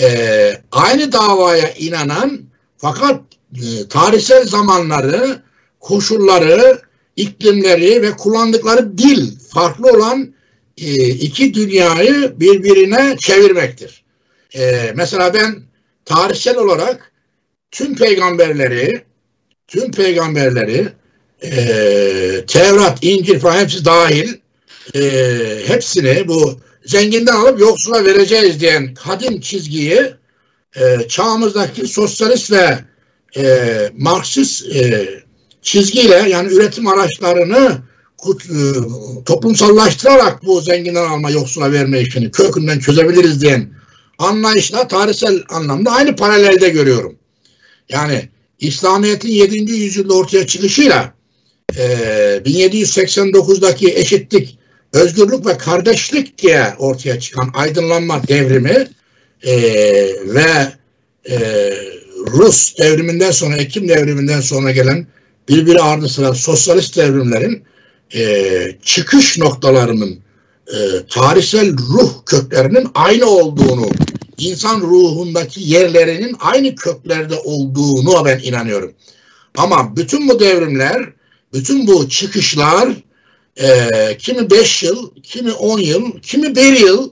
[0.00, 2.40] Ee, aynı davaya inanan
[2.76, 3.20] fakat
[3.54, 5.42] e, tarihsel zamanları,
[5.84, 6.80] koşulları,
[7.16, 10.34] iklimleri ve kullandıkları dil farklı olan
[10.78, 14.04] e, iki dünyayı birbirine çevirmektir.
[14.54, 15.62] E, mesela ben
[16.04, 17.12] tarihsel olarak
[17.70, 19.04] tüm peygamberleri
[19.68, 20.88] tüm peygamberleri
[21.42, 21.52] e,
[22.46, 24.34] Tevrat, İncil falan hepsi dahil
[25.66, 30.14] hepsini bu zenginden alıp yoksula vereceğiz diyen kadim çizgiyi
[31.08, 32.78] çağımızdaki sosyalist ve
[33.92, 34.66] Marksist
[35.64, 37.78] çizgiyle yani üretim araçlarını
[38.26, 38.56] e,
[39.24, 43.70] toplumsallaştırarak bu zenginden alma yoksula verme işini kökünden çözebiliriz diyen
[44.18, 47.16] anlayışla tarihsel anlamda aynı paralelde görüyorum.
[47.88, 48.28] Yani
[48.60, 49.72] İslamiyet'in 7.
[49.72, 51.14] yüzyılda ortaya çıkışıyla
[51.76, 51.82] e,
[52.44, 54.58] 1789'daki eşitlik,
[54.92, 58.88] özgürlük ve kardeşlik diye ortaya çıkan aydınlanma devrimi
[59.42, 59.56] e,
[60.24, 60.72] ve
[61.30, 61.36] e,
[62.26, 65.06] Rus devriminden sonra, Ekim devriminden sonra gelen
[65.48, 67.64] birbiri ardı sıra sosyalist devrimlerin
[68.14, 70.18] e, çıkış noktalarının
[70.66, 70.76] e,
[71.10, 73.90] tarihsel ruh köklerinin aynı olduğunu,
[74.38, 78.92] insan ruhundaki yerlerinin aynı köklerde olduğunu ben inanıyorum.
[79.56, 81.12] Ama bütün bu devrimler,
[81.52, 82.88] bütün bu çıkışlar
[83.56, 83.88] e,
[84.18, 87.10] kimi 5 yıl, kimi 10 yıl, kimi 1 yıl,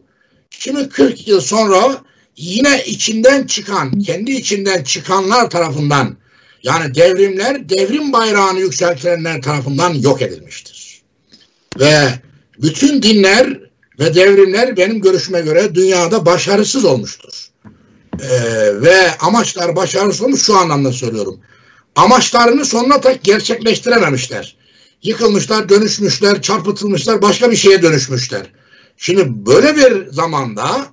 [0.50, 2.02] kimi 40 yıl sonra
[2.36, 6.16] yine içinden çıkan, kendi içinden çıkanlar tarafından
[6.62, 11.02] yani devrimler devrim bayrağını yükseltenler tarafından yok edilmiştir.
[11.80, 12.08] Ve
[12.62, 13.60] bütün dinler
[13.98, 17.48] ve devrimler benim görüşüme göre dünyada başarısız olmuştur.
[18.20, 21.40] Ee, ve amaçlar başarısız olmuş şu anlamda söylüyorum.
[21.96, 24.56] Amaçlarını sonuna tak gerçekleştirememişler.
[25.02, 28.52] Yıkılmışlar, dönüşmüşler, çarpıtılmışlar, başka bir şeye dönüşmüşler.
[28.96, 30.86] Şimdi böyle bir zamanda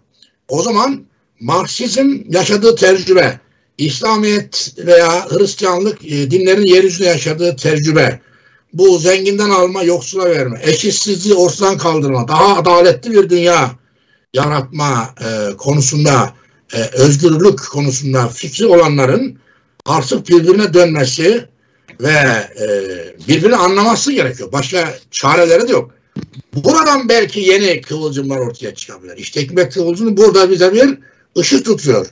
[0.47, 1.05] o zaman
[1.39, 3.39] Marksizm yaşadığı tecrübe,
[3.79, 8.19] İslamiyet veya Hristiyanlık e, dinlerin yeryüzünde yaşadığı tecrübe,
[8.73, 13.71] bu zenginden alma, yoksula verme, eşitsizliği ortadan kaldırma, daha adaletli bir dünya
[14.33, 16.33] yaratma e, konusunda,
[16.73, 19.39] e, özgürlük konusunda fikri olanların
[19.85, 21.45] artık birbirine dönmesi
[22.01, 22.19] ve
[22.61, 22.67] e,
[23.27, 24.51] birbirini anlaması gerekiyor.
[24.51, 25.91] Başka çareleri de yok.
[26.53, 29.17] Buradan belki yeni kıvılcımlar ortaya çıkabilir.
[29.17, 30.97] İşte Hikmet Kıvılcım burada bize bir
[31.37, 32.07] ışık tutuyor.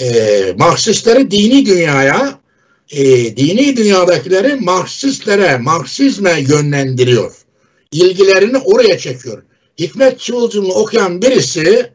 [0.00, 2.40] Ee, Marksistleri dini dünyaya,
[2.90, 3.04] e,
[3.36, 7.32] dini dünyadakileri Marksistlere, Marksizme yönlendiriyor.
[7.92, 9.42] İlgilerini oraya çekiyor.
[9.78, 11.90] Hikmet Kıvılcım'ı okuyan birisi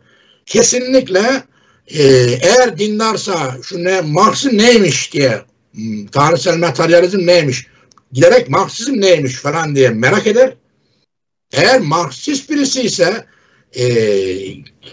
[0.46, 1.44] kesinlikle
[1.88, 2.04] e,
[2.42, 5.42] eğer dindarsa şu ne Marks'ın neymiş diye
[5.74, 7.68] hmm, tarihsel materyalizm neymiş
[8.14, 10.54] giderek Marksizm neymiş falan diye merak eder.
[11.54, 13.26] Eğer Marksist birisi ise
[13.76, 13.86] e,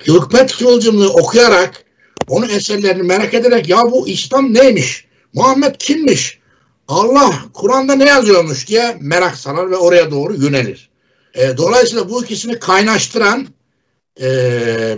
[0.07, 1.84] Hikmet Kıvılcım'ı okuyarak
[2.29, 5.05] onun eserlerini merak ederek ya bu İslam neymiş?
[5.33, 6.39] Muhammed kimmiş?
[6.89, 10.91] Allah Kur'an'da ne yazıyormuş diye merak sarar ve oraya doğru yönelir.
[11.35, 13.47] E, dolayısıyla bu ikisini kaynaştıran,
[14.21, 14.27] e,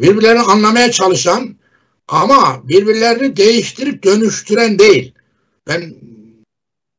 [0.03, 1.57] birbirlerini anlamaya çalışan
[2.09, 5.13] ama birbirlerini değiştirip dönüştüren değil.
[5.69, 5.95] Ben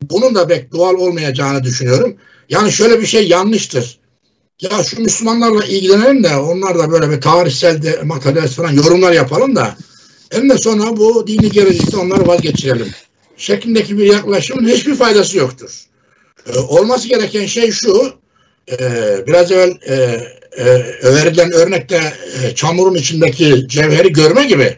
[0.02, 2.18] bunun da pek doğal olmayacağını düşünüyorum.
[2.50, 4.00] Yani şöyle bir şey yanlıştır.
[4.62, 9.56] Ya şu Müslümanlarla ilgilenelim de onlar da böyle bir tarihsel de, materyalist falan yorumlar yapalım
[9.56, 9.78] da
[10.32, 12.88] hem de sonra bu dini gelecekte onları vazgeçirelim.
[13.38, 15.82] Şeklindeki bir yaklaşımın hiçbir faydası yoktur.
[16.48, 18.14] Ee, olması gereken şey şu,
[18.72, 18.78] e,
[19.28, 19.94] biraz evvel e,
[20.58, 20.66] e,
[21.04, 22.14] verilen örnekte
[22.44, 24.78] e, çamurun içindeki cevheri görme gibi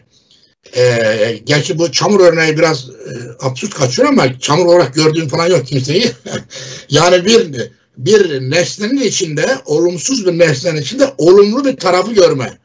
[0.76, 5.66] e, gerçi bu çamur örneği biraz e, absürt kaçıyor ama çamur olarak gördüğüm falan yok
[5.66, 6.10] kimseyi.
[6.90, 12.58] yani bir bir nesnenin içinde, olumsuz bir nesnenin içinde olumlu bir tarafı görme.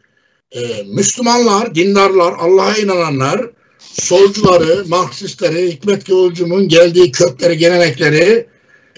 [0.51, 3.49] E, Müslümanlar, dindarlar, Allah'a inananlar,
[3.79, 8.47] solcuları, Marksistleri, Hikmet Kıvılcım'ın geldiği kökleri, gelenekleri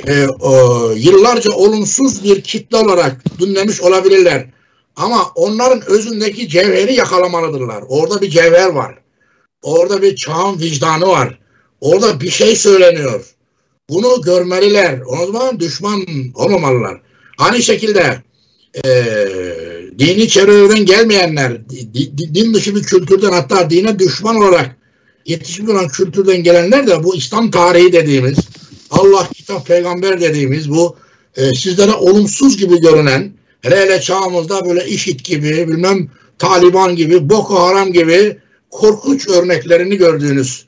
[0.08, 4.46] e, o, yıllarca olumsuz bir kitle olarak dinlemiş olabilirler.
[4.96, 7.84] Ama onların özündeki cevheri yakalamalıdırlar.
[7.88, 8.98] Orada bir cevher var.
[9.62, 11.40] Orada bir çağın vicdanı var.
[11.82, 13.26] Orada bir şey söyleniyor.
[13.90, 15.02] Bunu görmeliler.
[15.06, 16.06] O zaman düşman
[16.36, 17.02] olmamalılar.
[17.38, 18.24] Aynı şekilde
[18.86, 18.90] e,
[20.00, 24.76] dini çevreden gelmeyenler, di, din dışı bir kültürden hatta dine düşman olarak
[25.26, 28.38] yetişmiş olan kültürden gelenler de bu İslam tarihi dediğimiz,
[28.92, 30.96] Allah, kitap, peygamber dediğimiz bu
[31.36, 36.10] e, sizlere olumsuz gibi görünen Hele hele çağımızda böyle IŞİD gibi, bilmem
[36.40, 38.38] Taliban gibi, Boko Haram gibi
[38.70, 40.66] korkunç örneklerini gördüğünüz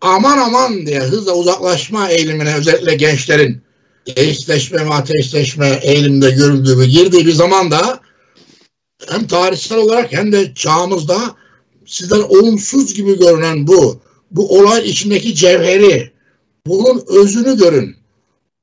[0.00, 3.62] aman aman diye hızla uzaklaşma eğilimine özellikle gençlerin
[4.16, 8.00] deistleşme ve ateistleşme eğiliminde görüldüğü girdiği bir zamanda
[9.08, 11.36] hem tarihsel olarak hem de çağımızda
[11.86, 14.00] sizden olumsuz gibi görünen bu
[14.30, 16.12] bu olay içindeki cevheri
[16.66, 17.96] bunun özünü görün.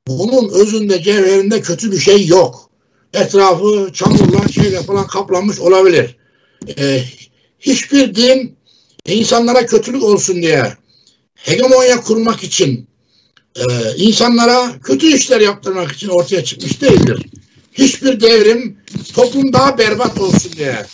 [0.08, 2.70] Bunun özünde cevherinde kötü bir şey yok
[3.14, 6.16] etrafı çamurla şeyle falan kaplanmış olabilir.
[6.78, 7.04] Ee,
[7.60, 8.56] hiçbir din
[9.06, 10.74] insanlara kötülük olsun diye
[11.36, 12.88] hegemonya kurmak için
[13.56, 13.64] e,
[13.98, 17.26] insanlara kötü işler yaptırmak için ortaya çıkmış değildir.
[17.80, 18.78] Hiçbir devrim
[19.14, 20.86] toplum daha berbat olsun diye,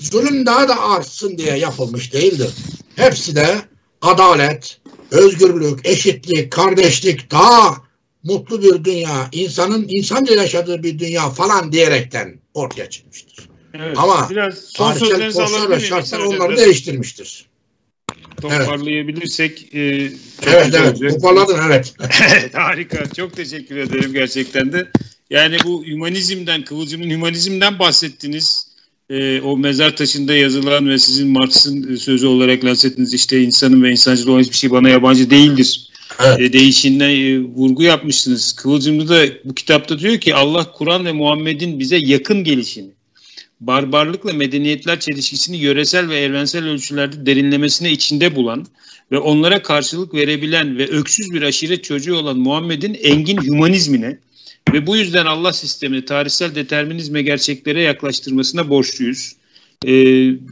[0.00, 2.50] zulüm daha da artsın diye yapılmış değildir.
[2.96, 3.54] Hepsi de
[4.02, 4.80] adalet,
[5.10, 7.76] özgürlük, eşitlik, kardeşlik daha
[8.24, 13.48] mutlu bir dünya, insanın insanca yaşadığı bir dünya falan diyerekten ortaya çıkmıştır.
[13.74, 17.46] Evet, Ama biraz son tarihsel koşullar ve şartlar onları değiştirmiştir.
[18.40, 20.12] Toparlayabilirsek evet.
[20.46, 21.14] E, evet, evet.
[21.14, 21.94] Toparladın evet.
[22.52, 23.10] Harika.
[23.16, 24.90] Çok teşekkür ederim gerçekten de.
[25.34, 28.66] Yani bu hümanizmden, Kıvılcım'ın hümanizmden bahsettiniz.
[29.10, 34.32] E, o mezar taşında yazılan ve sizin Marx'ın sözü olarak lansettiniz işte insanın ve insancılığı
[34.32, 35.90] olan hiçbir şey bana yabancı değildir
[36.24, 36.40] evet.
[36.40, 38.52] e, değişiğine e, vurgu yapmışsınız.
[38.52, 42.90] Kıvılcımlı da bu kitapta diyor ki Allah Kur'an ve Muhammed'in bize yakın gelişini,
[43.60, 48.66] barbarlıkla medeniyetler çelişkisini yöresel ve evrensel ölçülerde derinlemesine içinde bulan
[49.12, 54.18] ve onlara karşılık verebilen ve öksüz bir aşiret çocuğu olan Muhammed'in engin humanizmine
[54.72, 59.36] ve bu yüzden Allah sistemini tarihsel determinizme gerçeklere yaklaştırmasına borçluyuz
[59.84, 59.92] e,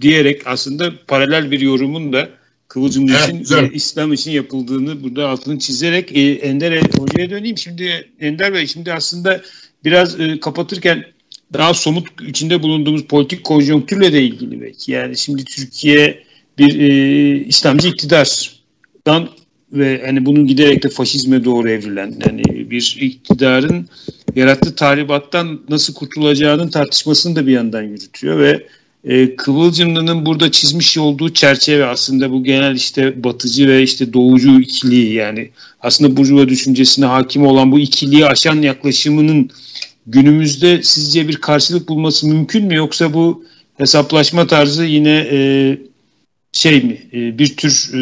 [0.00, 2.28] diyerek aslında paralel bir yorumun da
[2.72, 3.70] Kıvılcım evet, için güzel.
[3.72, 7.58] İslam için yapıldığını burada altını çizerek e, Ender Hoca'ya döneyim.
[7.58, 9.42] Şimdi Ender Bey şimdi aslında
[9.84, 11.04] biraz e, kapatırken
[11.52, 14.92] daha somut içinde bulunduğumuz politik konjonktürle de ilgili belki.
[14.92, 16.24] Yani şimdi Türkiye
[16.58, 19.28] bir e, İslamcı iktidardan
[19.72, 23.88] ve hani bunun giderek de faşizme doğru evrilen yani bir iktidarın
[24.36, 28.66] yarattığı tahribattan nasıl kurtulacağının tartışmasını da bir yandan yürütüyor ve
[29.04, 35.12] e, Kıvılcımlı'nın burada çizmiş olduğu çerçeve aslında bu genel işte batıcı ve işte doğucu ikiliği
[35.12, 35.50] yani
[35.80, 39.50] aslında burjuva düşüncesine hakim olan bu ikiliği aşan yaklaşımının
[40.06, 42.74] günümüzde sizce bir karşılık bulması mümkün mü?
[42.74, 43.44] Yoksa bu
[43.78, 45.78] hesaplaşma tarzı yine e,
[46.52, 48.00] şey mi e, bir tür e,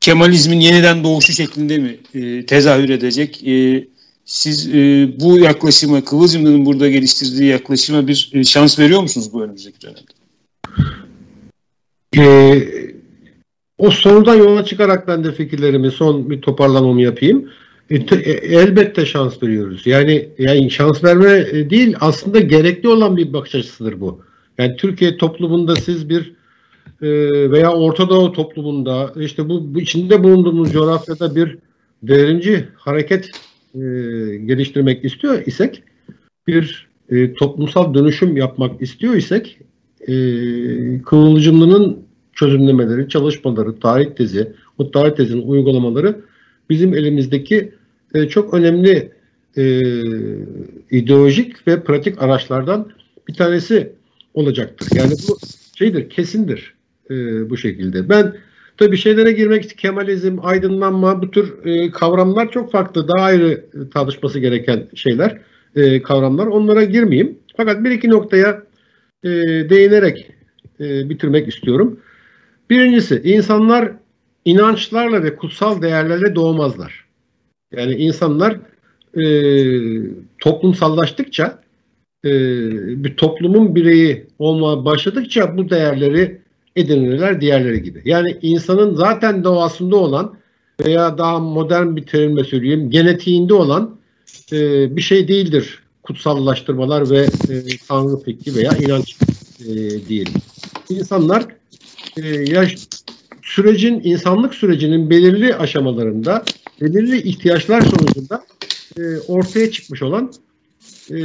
[0.00, 3.48] Kemalizmin yeniden doğuşu şeklinde mi e, tezahür edecek?
[3.48, 3.84] E,
[4.28, 9.78] Siz e, bu yaklaşıma, Kıvılcımlı'nın burada geliştirdiği yaklaşıma bir e, şans veriyor musunuz bu önümüzdeki
[9.80, 10.00] dönemde?
[12.16, 12.68] Ee,
[13.78, 17.50] o sorudan yola çıkarak ben de fikirlerimi son bir toparlamamı yapayım.
[17.90, 19.86] E, e, elbette şans veriyoruz.
[19.86, 24.22] Yani yani şans verme e, değil aslında gerekli olan bir bakış açısıdır bu.
[24.58, 26.32] Yani Türkiye toplumunda siz bir
[27.02, 27.08] e,
[27.50, 31.58] veya Orta Doğu toplumunda işte bu, bu içinde bulunduğumuz coğrafyada bir
[32.02, 33.30] devrimci hareket
[33.74, 33.80] e,
[34.44, 35.82] geliştirmek istiyor isek
[36.46, 39.58] bir e, toplumsal dönüşüm yapmak istiyor isek
[40.00, 40.12] e,
[41.02, 41.98] Kıvılcımlı'nın
[42.32, 46.20] çözümlemeleri, çalışmaları, tarih tezi, o tarih tezinin uygulamaları
[46.70, 47.72] bizim elimizdeki
[48.14, 49.12] e, çok önemli
[49.56, 49.80] e,
[50.90, 52.88] ideolojik ve pratik araçlardan
[53.28, 53.92] bir tanesi
[54.34, 54.88] olacaktır.
[54.96, 55.38] Yani bu
[55.78, 56.77] şeydir, kesindir
[57.10, 58.08] e, bu şekilde.
[58.08, 58.34] Ben
[58.76, 63.64] tabii şeylere girmek Kemalizm, aydınlanma bu tür e, kavramlar çok farklı, daha ayrı
[63.94, 65.38] tartışması gereken şeyler,
[65.76, 66.46] e, kavramlar.
[66.46, 67.38] Onlara girmeyeyim.
[67.56, 68.62] Fakat bir iki noktaya
[69.24, 69.28] e,
[69.70, 70.30] değinerek
[70.80, 72.00] e, bitirmek istiyorum.
[72.70, 73.92] Birincisi, insanlar
[74.44, 77.04] inançlarla ve kutsal değerlerle doğmazlar.
[77.72, 78.56] Yani insanlar
[79.14, 79.22] e,
[80.38, 81.62] toplumsallaştıkça,
[82.24, 82.30] e,
[83.04, 86.40] bir toplumun bireyi olmaya başladıkça bu değerleri
[86.78, 88.02] edinirler diğerleri gibi.
[88.04, 90.34] Yani insanın zaten doğasında olan
[90.84, 93.96] veya daha modern bir terimle söyleyeyim genetiğinde olan
[94.52, 99.16] e, bir şey değildir kutsallaştırmalar ve e, tanrı fikri veya inanç
[99.60, 99.66] e,
[100.08, 100.32] diyelim.
[100.90, 101.46] İnsanlar
[102.16, 102.76] e, yaş,
[103.42, 106.44] sürecin insanlık sürecinin belirli aşamalarında
[106.80, 108.44] belirli ihtiyaçlar sonucunda
[108.98, 110.32] e, ortaya çıkmış olan
[111.10, 111.16] e,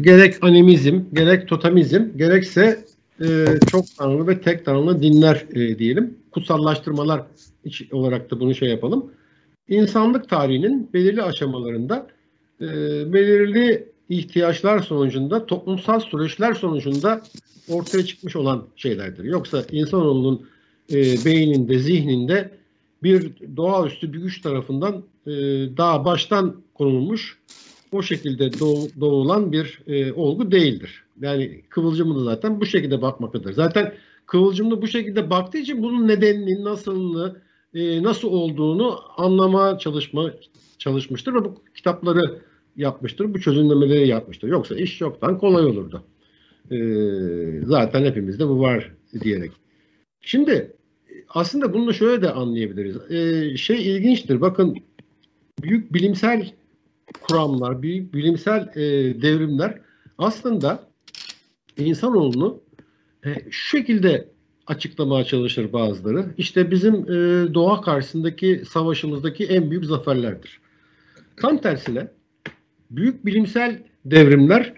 [0.00, 2.84] gerek animizm, gerek totemizm, gerekse
[3.20, 6.18] e, çok tanrılı ve tek tanrılı dinler e, diyelim.
[6.30, 7.22] Kutsallaştırmalar
[7.92, 9.10] olarak da bunu şey yapalım.
[9.68, 12.06] İnsanlık tarihinin belirli aşamalarında
[12.60, 12.66] e,
[13.12, 17.22] belirli ihtiyaçlar sonucunda, toplumsal süreçler sonucunda
[17.68, 19.24] ortaya çıkmış olan şeylerdir.
[19.24, 20.46] Yoksa insanoğlunun
[20.92, 22.50] e, beyninde, zihninde
[23.02, 25.32] bir doğaüstü bir güç tarafından e,
[25.76, 27.38] daha baştan konulmuş
[27.92, 31.03] o şekilde doğ, doğulan bir e, olgu değildir.
[31.20, 33.52] Yani kıvılcımlı zaten bu şekilde bakmaktadır.
[33.52, 33.94] Zaten
[34.26, 37.36] kıvılcımlı bu şekilde baktığı için bunun nedenini, nasılını,
[37.74, 40.30] e, nasıl olduğunu anlama çalışma
[40.78, 42.40] çalışmıştır ve bu kitapları
[42.76, 44.48] yapmıştır, bu çözümlemeleri yapmıştır.
[44.48, 46.02] Yoksa iş çoktan kolay olurdu.
[46.70, 46.76] E,
[47.66, 49.52] zaten hepimizde bu var diyerek.
[50.20, 50.76] Şimdi
[51.28, 53.10] aslında bunu şöyle de anlayabiliriz.
[53.10, 54.40] E, şey ilginçtir.
[54.40, 54.76] Bakın
[55.62, 56.52] büyük bilimsel
[57.20, 58.82] kuramlar, büyük bilimsel e,
[59.22, 59.80] devrimler
[60.18, 60.93] aslında
[61.78, 62.60] insanoğlunu
[63.26, 64.28] e, şu şekilde
[64.66, 66.26] açıklamaya çalışır bazıları.
[66.38, 70.60] İşte bizim e, doğa karşısındaki savaşımızdaki en büyük zaferlerdir.
[71.36, 72.08] Tam tersine
[72.90, 74.72] büyük bilimsel devrimler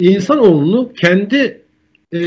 [0.00, 1.62] insanoğlunu kendi
[2.12, 2.18] e,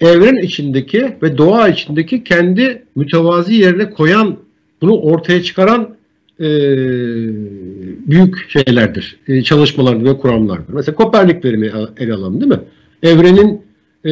[0.00, 4.38] evren içindeki ve doğa içindeki kendi mütevazi yerine koyan,
[4.80, 5.96] bunu ortaya çıkaran
[6.40, 6.48] e,
[8.06, 9.18] büyük şeylerdir.
[9.28, 10.72] E, çalışmalardır ve kuramlardır.
[10.72, 12.60] Mesela Kopernik verimi ele alalım değil mi?
[13.02, 13.62] Evrenin
[14.04, 14.10] e,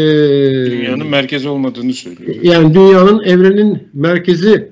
[0.71, 2.37] dünyanın merkezi olmadığını söylüyor.
[2.43, 4.71] Yani dünyanın evrenin merkezi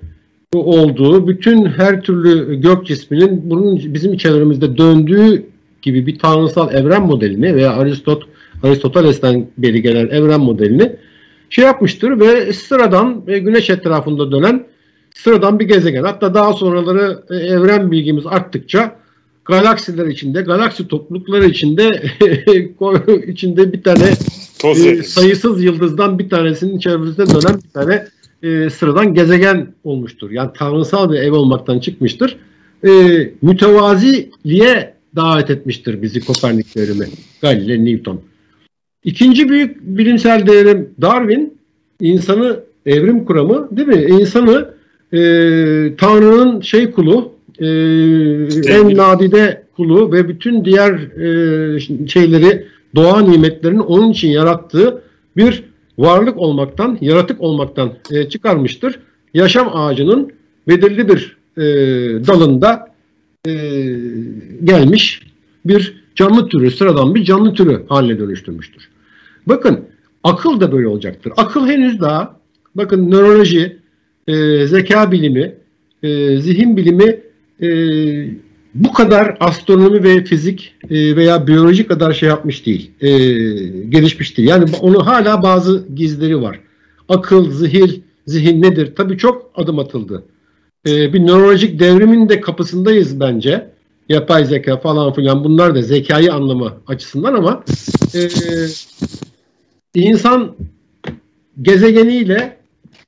[0.52, 5.46] olduğu, bütün her türlü gök cisminin bunun bizim çevremizde döndüğü
[5.82, 8.22] gibi bir tanrısal evren modelini veya Aristot
[8.62, 10.92] Aristoteles'ten beri gelen evren modelini
[11.50, 14.66] şey yapmıştır ve sıradan e, güneş etrafında dönen
[15.14, 16.04] sıradan bir gezegen.
[16.04, 18.96] Hatta daha sonraları e, evren bilgimiz arttıkça
[19.44, 22.02] galaksiler içinde, galaksi toplulukları içinde
[23.26, 24.10] içinde bir tane
[24.64, 28.04] e, sayısız yıldızdan bir tanesinin çevresinde dönen bir tane
[28.42, 30.30] e, sıradan gezegen olmuştur.
[30.30, 32.36] Yani tanrısal bir ev olmaktan çıkmıştır.
[32.86, 32.90] E,
[33.42, 37.06] mütevaziliğe davet etmiştir bizi Kopernik devrimi,
[37.42, 38.20] Galileo Newton.
[39.04, 41.58] İkinci büyük bilimsel devrim Darwin,
[42.00, 44.04] insanı evrim kuramı değil mi?
[44.20, 44.68] İnsanı
[45.12, 45.18] e,
[45.96, 47.66] Tanrı'nın şey kulu, e,
[48.72, 55.02] en nadide kulu ve bütün diğer e, şeyleri, doğa nimetlerini onun için yarattığı
[55.36, 55.64] bir
[55.98, 58.98] varlık olmaktan, yaratık olmaktan e, çıkarmıştır.
[59.34, 60.32] Yaşam ağacının
[60.68, 61.62] belirli bir e,
[62.26, 62.94] dalında
[63.46, 63.52] e,
[64.64, 65.20] gelmiş
[65.64, 68.88] bir canlı türü, sıradan bir canlı türü haline dönüştürmüştür.
[69.46, 69.80] Bakın
[70.24, 71.32] akıl da böyle olacaktır.
[71.36, 72.36] Akıl henüz daha
[72.74, 73.76] bakın nöroloji,
[74.28, 75.54] e, zeka bilimi,
[76.02, 77.20] e, zihin bilimi
[77.62, 77.68] e,
[78.74, 83.08] bu kadar astronomi ve fizik e, veya biyoloji kadar şey yapmış değil, e,
[83.88, 84.48] gelişmiş değil.
[84.48, 86.60] Yani onu hala bazı gizleri var.
[87.08, 88.92] Akıl, zihin, zihin nedir?
[88.96, 90.24] Tabii çok adım atıldı.
[90.86, 93.74] E, bir nörolojik devrimin de kapısındayız bence.
[94.08, 97.64] yapay zeka falan filan bunlar da zekayı anlama açısından ama
[98.14, 98.20] e,
[99.94, 100.56] insan
[101.62, 102.56] gezegeniyle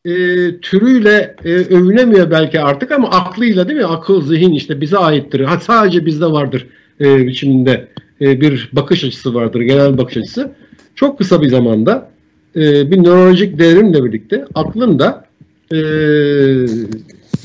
[0.06, 0.12] e,
[0.60, 3.86] türüyle e, övünemiyor belki artık ama aklıyla değil mi?
[3.86, 5.40] Akıl, zihin işte bize aittir.
[5.40, 6.66] Ha, sadece bizde vardır
[7.00, 7.88] e, biçiminde
[8.20, 10.52] e, bir bakış açısı vardır, genel bakış açısı.
[10.94, 12.10] Çok kısa bir zamanda
[12.56, 15.26] e, bir nörolojik devrimle birlikte aklın da
[15.72, 15.78] e,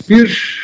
[0.09, 0.59] bir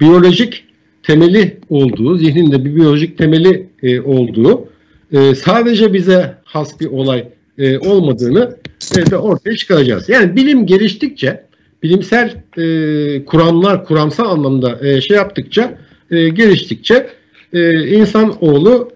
[0.00, 0.64] biyolojik
[1.02, 4.68] temeli olduğu, zihninde bir biyolojik temeli e, olduğu,
[5.12, 8.56] e, sadece bize has bir olay e, olmadığını
[8.98, 10.08] e, de ortaya çıkaracağız.
[10.08, 11.44] Yani bilim geliştikçe,
[11.82, 15.78] bilimsel e, kuramlar, kuramsal anlamda e, şey yaptıkça,
[16.10, 17.06] e, geliştikçe
[17.52, 18.90] e, insanoğlu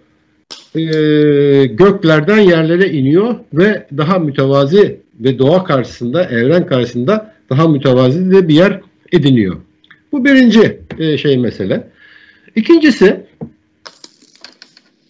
[0.75, 0.83] e,
[1.65, 8.55] göklerden yerlere iniyor ve daha mütevazi ve doğa karşısında, evren karşısında daha mütevazi de bir
[8.55, 8.81] yer
[9.13, 9.57] ediniyor.
[10.13, 11.89] Bu birinci e, şey mesele.
[12.57, 13.21] İkincisi,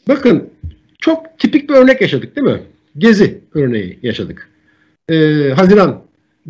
[0.09, 0.51] bakın
[0.99, 2.61] çok tipik bir örnek yaşadık değil mi?
[2.99, 4.49] Gezi örneği yaşadık.
[5.09, 6.03] Ee, Haziran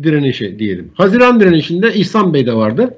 [0.03, 0.91] direnişi diyelim.
[0.93, 2.97] Haziran direnişinde İhsan Bey de vardı.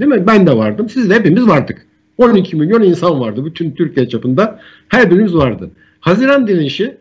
[0.00, 0.26] Değil mi?
[0.26, 0.88] Ben de vardım.
[0.88, 1.86] Siz de hepimiz vardık.
[2.18, 3.44] 12 milyon insan vardı.
[3.44, 5.70] Bütün Türkiye çapında her birimiz vardı.
[6.00, 6.96] Haziran direnişi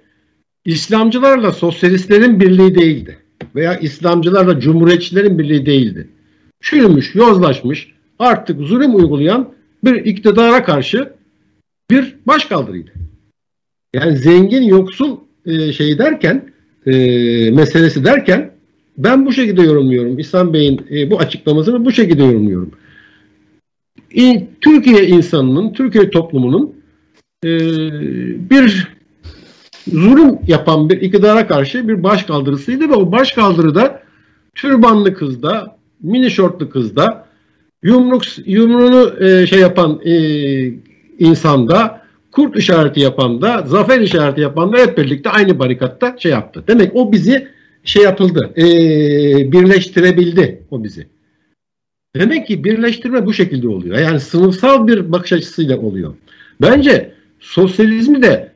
[0.66, 3.18] İslamcılarla sosyalistlerin birliği değildi.
[3.56, 6.08] Veya İslamcılarla cumhuriyetçilerin birliği değildi.
[6.62, 9.54] Çürümüş, yozlaşmış, artık zulüm uygulayan
[9.84, 11.14] bir iktidara karşı
[11.90, 12.92] bir başkaldırıydı.
[13.94, 16.54] Yani zengin yoksul e, şey derken
[16.86, 16.92] e,
[17.52, 18.52] meselesi derken
[18.98, 20.20] ben bu şekilde yorumluyorum.
[20.20, 22.72] İhsan Bey'in e, bu açıklamasını bu şekilde yorumluyorum.
[24.18, 26.76] E, Türkiye insanının, Türkiye toplumunun
[27.44, 27.50] e,
[28.50, 28.88] bir
[29.88, 34.04] zulüm yapan bir iktidara karşı bir başkaldırısıydı ve o başkaldırıda
[34.56, 37.28] türbanlı kızda, mini şortlu kızda,
[37.84, 40.14] yumruk yumruğunu e, şey yapan e,
[41.20, 42.03] insanda,
[42.34, 46.64] kurt işareti yapan da, zafer işareti yapan da hep birlikte aynı barikatta şey yaptı.
[46.68, 47.48] Demek o bizi
[47.84, 48.64] şey yapıldı, e,
[49.52, 51.08] birleştirebildi o bizi.
[52.16, 53.98] Demek ki birleştirme bu şekilde oluyor.
[53.98, 56.14] Yani sınıfsal bir bakış açısıyla oluyor.
[56.62, 58.52] Bence sosyalizmi de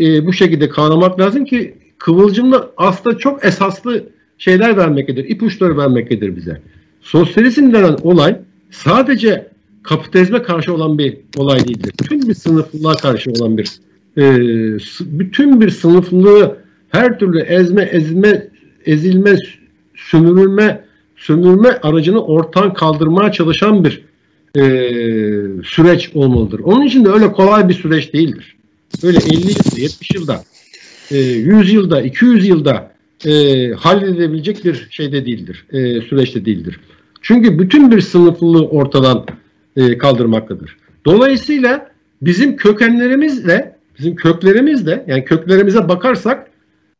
[0.00, 4.04] e, bu şekilde kavramak lazım ki Kıvılcım'da aslında çok esaslı
[4.38, 6.60] şeyler vermektedir, ipuçları vermektedir bize.
[7.00, 8.38] Sosyalizm denen olay
[8.70, 9.51] sadece
[9.82, 11.92] kapitalizme karşı olan bir olay değildir.
[12.02, 13.68] Bütün bir sınıflılığa karşı olan bir
[14.16, 14.24] e,
[15.00, 16.56] bütün bir sınıflılığı
[16.88, 18.48] her türlü ezme, ezme,
[18.86, 19.36] ezilme,
[19.94, 20.84] sömürülme,
[21.16, 24.04] sömürme aracını ortadan kaldırmaya çalışan bir
[24.56, 24.62] e,
[25.64, 26.60] süreç olmalıdır.
[26.60, 28.56] Onun için de öyle kolay bir süreç değildir.
[29.02, 30.44] Öyle 50 yılda, 70 yılda,
[31.10, 32.92] e, 100 yılda, 200 yılda
[33.26, 36.80] e, halledilebilecek bir şeyde değildir, e, süreçte değildir.
[37.22, 39.26] Çünkü bütün bir sınıflılığı ortadan
[39.76, 40.76] e, kaldırmaktadır.
[41.04, 41.90] Dolayısıyla
[42.22, 46.50] bizim kökenlerimizle, bizim köklerimizle, yani köklerimize bakarsak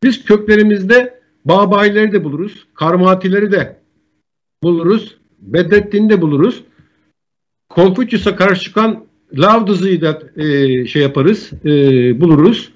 [0.03, 3.77] biz köklerimizde Babayileri de buluruz, Karmatileri de
[4.63, 6.63] buluruz, Bedrettin'i de buluruz.
[7.69, 9.05] Konfüçyüs'e karşı çıkan
[9.39, 11.71] Lavdızı'yı da e, şey yaparız, e,
[12.21, 12.73] buluruz.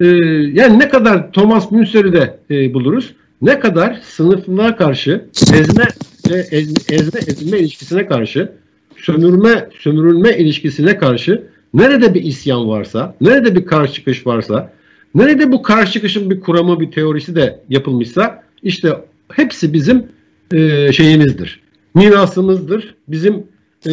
[0.00, 0.06] E,
[0.52, 3.14] yani ne kadar Thomas Münster'i de e, buluruz.
[3.42, 5.84] Ne kadar sınıflılığa karşı ezme
[6.30, 6.46] ve
[6.90, 8.52] ezme, ezme ilişkisine karşı
[9.00, 11.42] sömürme sömürülme ilişkisine karşı
[11.74, 14.72] nerede bir isyan varsa, nerede bir karşı çıkış varsa,
[15.14, 18.88] nerede bu karşı çıkışın bir kuramı, bir teorisi de yapılmışsa işte
[19.32, 20.06] hepsi bizim
[20.52, 21.60] e, şeyimizdir.
[21.94, 22.94] Mirasımızdır.
[23.08, 23.34] Bizim
[23.86, 23.92] e,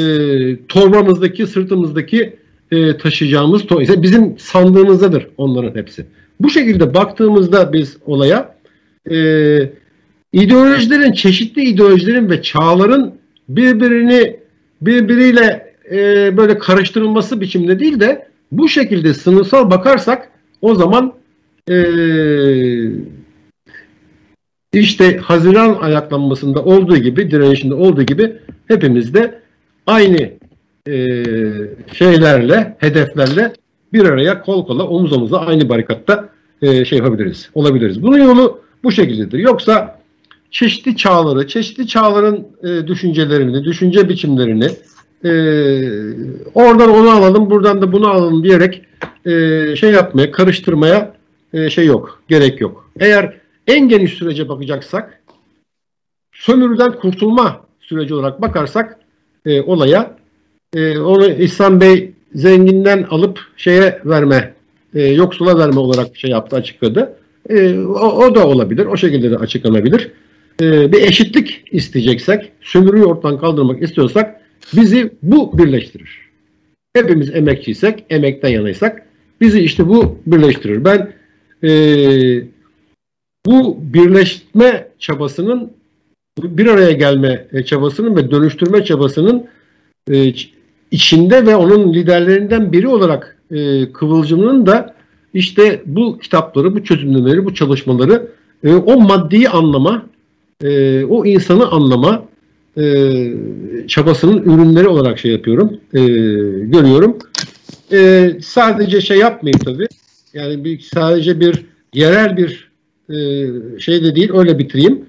[0.68, 2.36] torbamızdaki, sırtımızdaki
[2.72, 6.06] e, taşıyacağımız to ise bizim sandığımızdadır onların hepsi.
[6.40, 8.56] Bu şekilde baktığımızda biz olaya
[9.12, 9.18] e,
[10.34, 13.16] ideolojilerin, çeşitli ideolojilerin ve çağların
[13.50, 14.45] birbirini
[14.86, 15.98] birbiriyle e,
[16.38, 20.32] böyle karıştırılması biçimde değil de bu şekilde sınıfsal bakarsak
[20.62, 21.14] o zaman
[21.70, 21.78] e,
[24.74, 28.36] işte Haziran ayaklanmasında olduğu gibi, direnişinde olduğu gibi
[28.68, 29.40] hepimiz de
[29.88, 30.32] aynı
[30.88, 30.94] e,
[31.94, 33.54] şeylerle, hedeflerle
[33.94, 36.30] bir araya kol kola, omuz omuza aynı barikatta
[36.62, 38.04] e, şey yapabiliriz, olabiliriz.
[38.04, 39.40] Bunun yolu bu şekildedir.
[39.40, 40.00] Yoksa
[40.56, 44.70] çeşitli çağları, çeşitli çağların e, düşüncelerini, düşünce biçimlerini
[45.24, 45.32] e,
[46.54, 48.82] oradan onu alalım, buradan da bunu alalım diyerek
[49.26, 49.32] e,
[49.76, 51.14] şey yapmaya, karıştırmaya
[51.54, 52.90] e, şey yok, gerek yok.
[53.00, 53.34] Eğer
[53.68, 55.22] en geniş sürece bakacaksak,
[56.32, 59.00] sömürüden kurtulma süreci olarak bakarsak
[59.46, 60.16] e, olaya,
[60.76, 64.54] e, onu İhsan Bey zenginden alıp şeye verme,
[64.94, 67.16] e, yoksula verme olarak şey yaptı, açıkladı.
[67.50, 70.12] E, o, o da olabilir, o şekilde de açıklanabilir
[70.62, 74.42] e, bir eşitlik isteyeceksek, sömürüyü ortadan kaldırmak istiyorsak
[74.76, 76.26] bizi bu birleştirir.
[76.94, 79.06] Hepimiz emekçiysek, emekten yanaysak
[79.42, 80.86] bizi işte bu birleştirir.
[80.86, 81.14] Ben
[81.64, 81.70] e,
[83.46, 85.72] bu birleşme çabasının
[86.44, 89.48] bir araya gelme çabasının ve dönüştürme çabasının
[90.12, 90.34] e,
[90.92, 94.96] içinde ve onun liderlerinden biri olarak e, Kıvılcım'ın da
[95.34, 98.28] işte bu kitapları, bu çözümlemeleri, bu çalışmaları
[98.64, 100.06] e, o maddi anlama,
[100.66, 102.26] e, o insanı anlama
[102.78, 102.84] e,
[103.88, 106.00] çabasının ürünleri olarak şey yapıyorum, e,
[106.66, 107.18] görüyorum.
[107.92, 109.88] E, sadece şey yapmayayım tabii.
[110.34, 112.72] Yani bir, sadece bir yerel bir
[113.10, 113.16] e,
[113.80, 115.06] şey de değil, öyle bitireyim.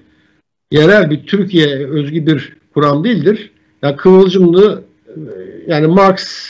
[0.70, 3.50] Yerel bir Türkiye özgü bir kuram değildir.
[3.82, 5.20] Yani Kıvılcımlı e,
[5.66, 6.46] yani Marx,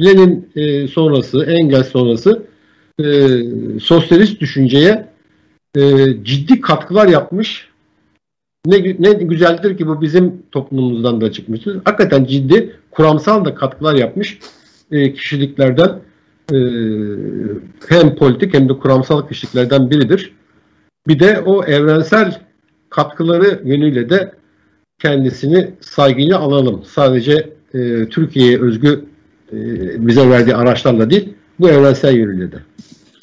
[0.00, 2.42] Lenin e, sonrası, Engels sonrası
[3.00, 3.04] e,
[3.80, 5.08] sosyalist düşünceye
[5.76, 5.80] e,
[6.24, 7.68] ciddi katkılar yapmış.
[8.66, 11.80] Ne, ne güzeldir ki bu bizim toplumumuzdan da çıkmıştır.
[11.84, 14.38] Hakikaten ciddi kuramsal da katkılar yapmış
[14.92, 15.88] e, kişiliklerden
[16.52, 16.58] e,
[17.88, 20.32] hem politik hem de kuramsal kişiliklerden biridir.
[21.08, 22.40] Bir de o evrensel
[22.90, 24.32] katkıları yönüyle de
[24.98, 26.82] kendisini saygıyla alalım.
[26.84, 29.04] Sadece e, Türkiye'ye özgü
[29.52, 29.56] e,
[30.06, 32.56] bize verdiği araçlarla değil, bu evrensel yönüyle de.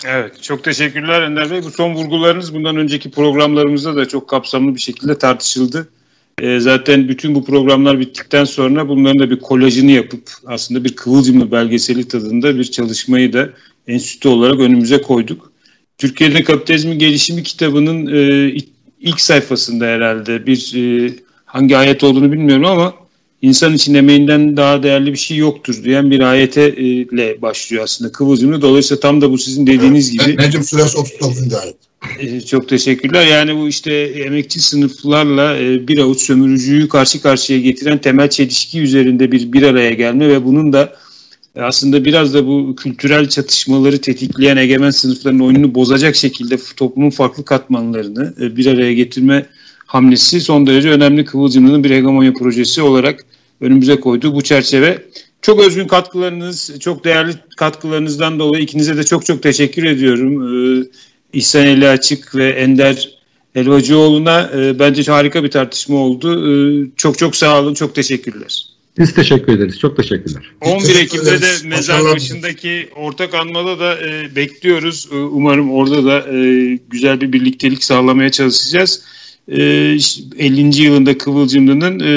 [0.05, 1.63] Evet, çok teşekkürler Ender Bey.
[1.63, 5.89] Bu son vurgularınız bundan önceki programlarımızda da çok kapsamlı bir şekilde tartışıldı.
[6.41, 11.51] E, zaten bütün bu programlar bittikten sonra bunların da bir kolajını yapıp aslında bir kıvılcımlı
[11.51, 13.49] belgeseli tadında bir çalışmayı da
[13.87, 15.51] enstitü olarak önümüze koyduk.
[15.97, 18.51] Türkiye'de Kapitalizmin Gelişimi kitabının e,
[18.99, 21.13] ilk sayfasında herhalde bir e,
[21.45, 22.93] hangi ayet olduğunu bilmiyorum ama
[23.43, 28.61] insan için emeğinden daha değerli bir şey yoktur diyen bir ayetle başlıyor aslında Kıvılcımlı.
[28.61, 30.37] Dolayısıyla tam da bu sizin dediğiniz gibi.
[30.37, 31.53] Necim Suresi 39.
[31.53, 31.75] ayet.
[32.19, 33.27] E, çok teşekkürler.
[33.27, 39.31] Yani bu işte emekçi sınıflarla e, bir avuç sömürücüyü karşı karşıya getiren temel çelişki üzerinde
[39.31, 40.95] bir bir araya gelme ve bunun da
[41.55, 47.45] e, aslında biraz da bu kültürel çatışmaları tetikleyen egemen sınıfların oyununu bozacak şekilde toplumun farklı
[47.45, 49.45] katmanlarını bir araya getirme
[49.93, 53.25] hamlesi son derece önemli Kıvılcımlı'nın bir hegemonya projesi olarak
[53.61, 55.05] önümüze koyduğu bu çerçeve.
[55.41, 60.33] Çok özgün katkılarınız, çok değerli katkılarınızdan dolayı ikinize de çok çok teşekkür ediyorum.
[60.81, 60.85] Ee,
[61.33, 63.09] İhsan Eli Açık ve Ender
[63.55, 66.29] Elvacıoğlu'na e, bence harika bir tartışma oldu.
[66.51, 66.53] E,
[66.97, 68.65] çok çok sağ olun, çok teşekkürler.
[68.97, 69.79] Biz teşekkür ederiz.
[69.79, 70.51] Çok teşekkürler.
[70.61, 75.07] 11 Ekim'de de mezar başındaki ortak anmada da e, bekliyoruz.
[75.11, 79.03] E, umarım orada da e, güzel bir birliktelik sağlamaya çalışacağız.
[79.47, 79.61] E,
[80.37, 80.81] 50.
[80.81, 82.13] yılında Kıvılcımlı'nın e,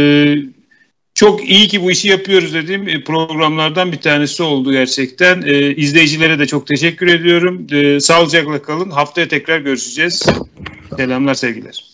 [1.14, 5.42] çok iyi ki bu işi yapıyoruz dediğim e, programlardan bir tanesi oldu gerçekten.
[5.42, 7.66] E, izleyicilere de çok teşekkür ediyorum.
[7.72, 8.90] E, sağlıcakla kalın.
[8.90, 10.26] Haftaya tekrar görüşeceğiz.
[10.96, 11.84] Selamlar, sevgiler.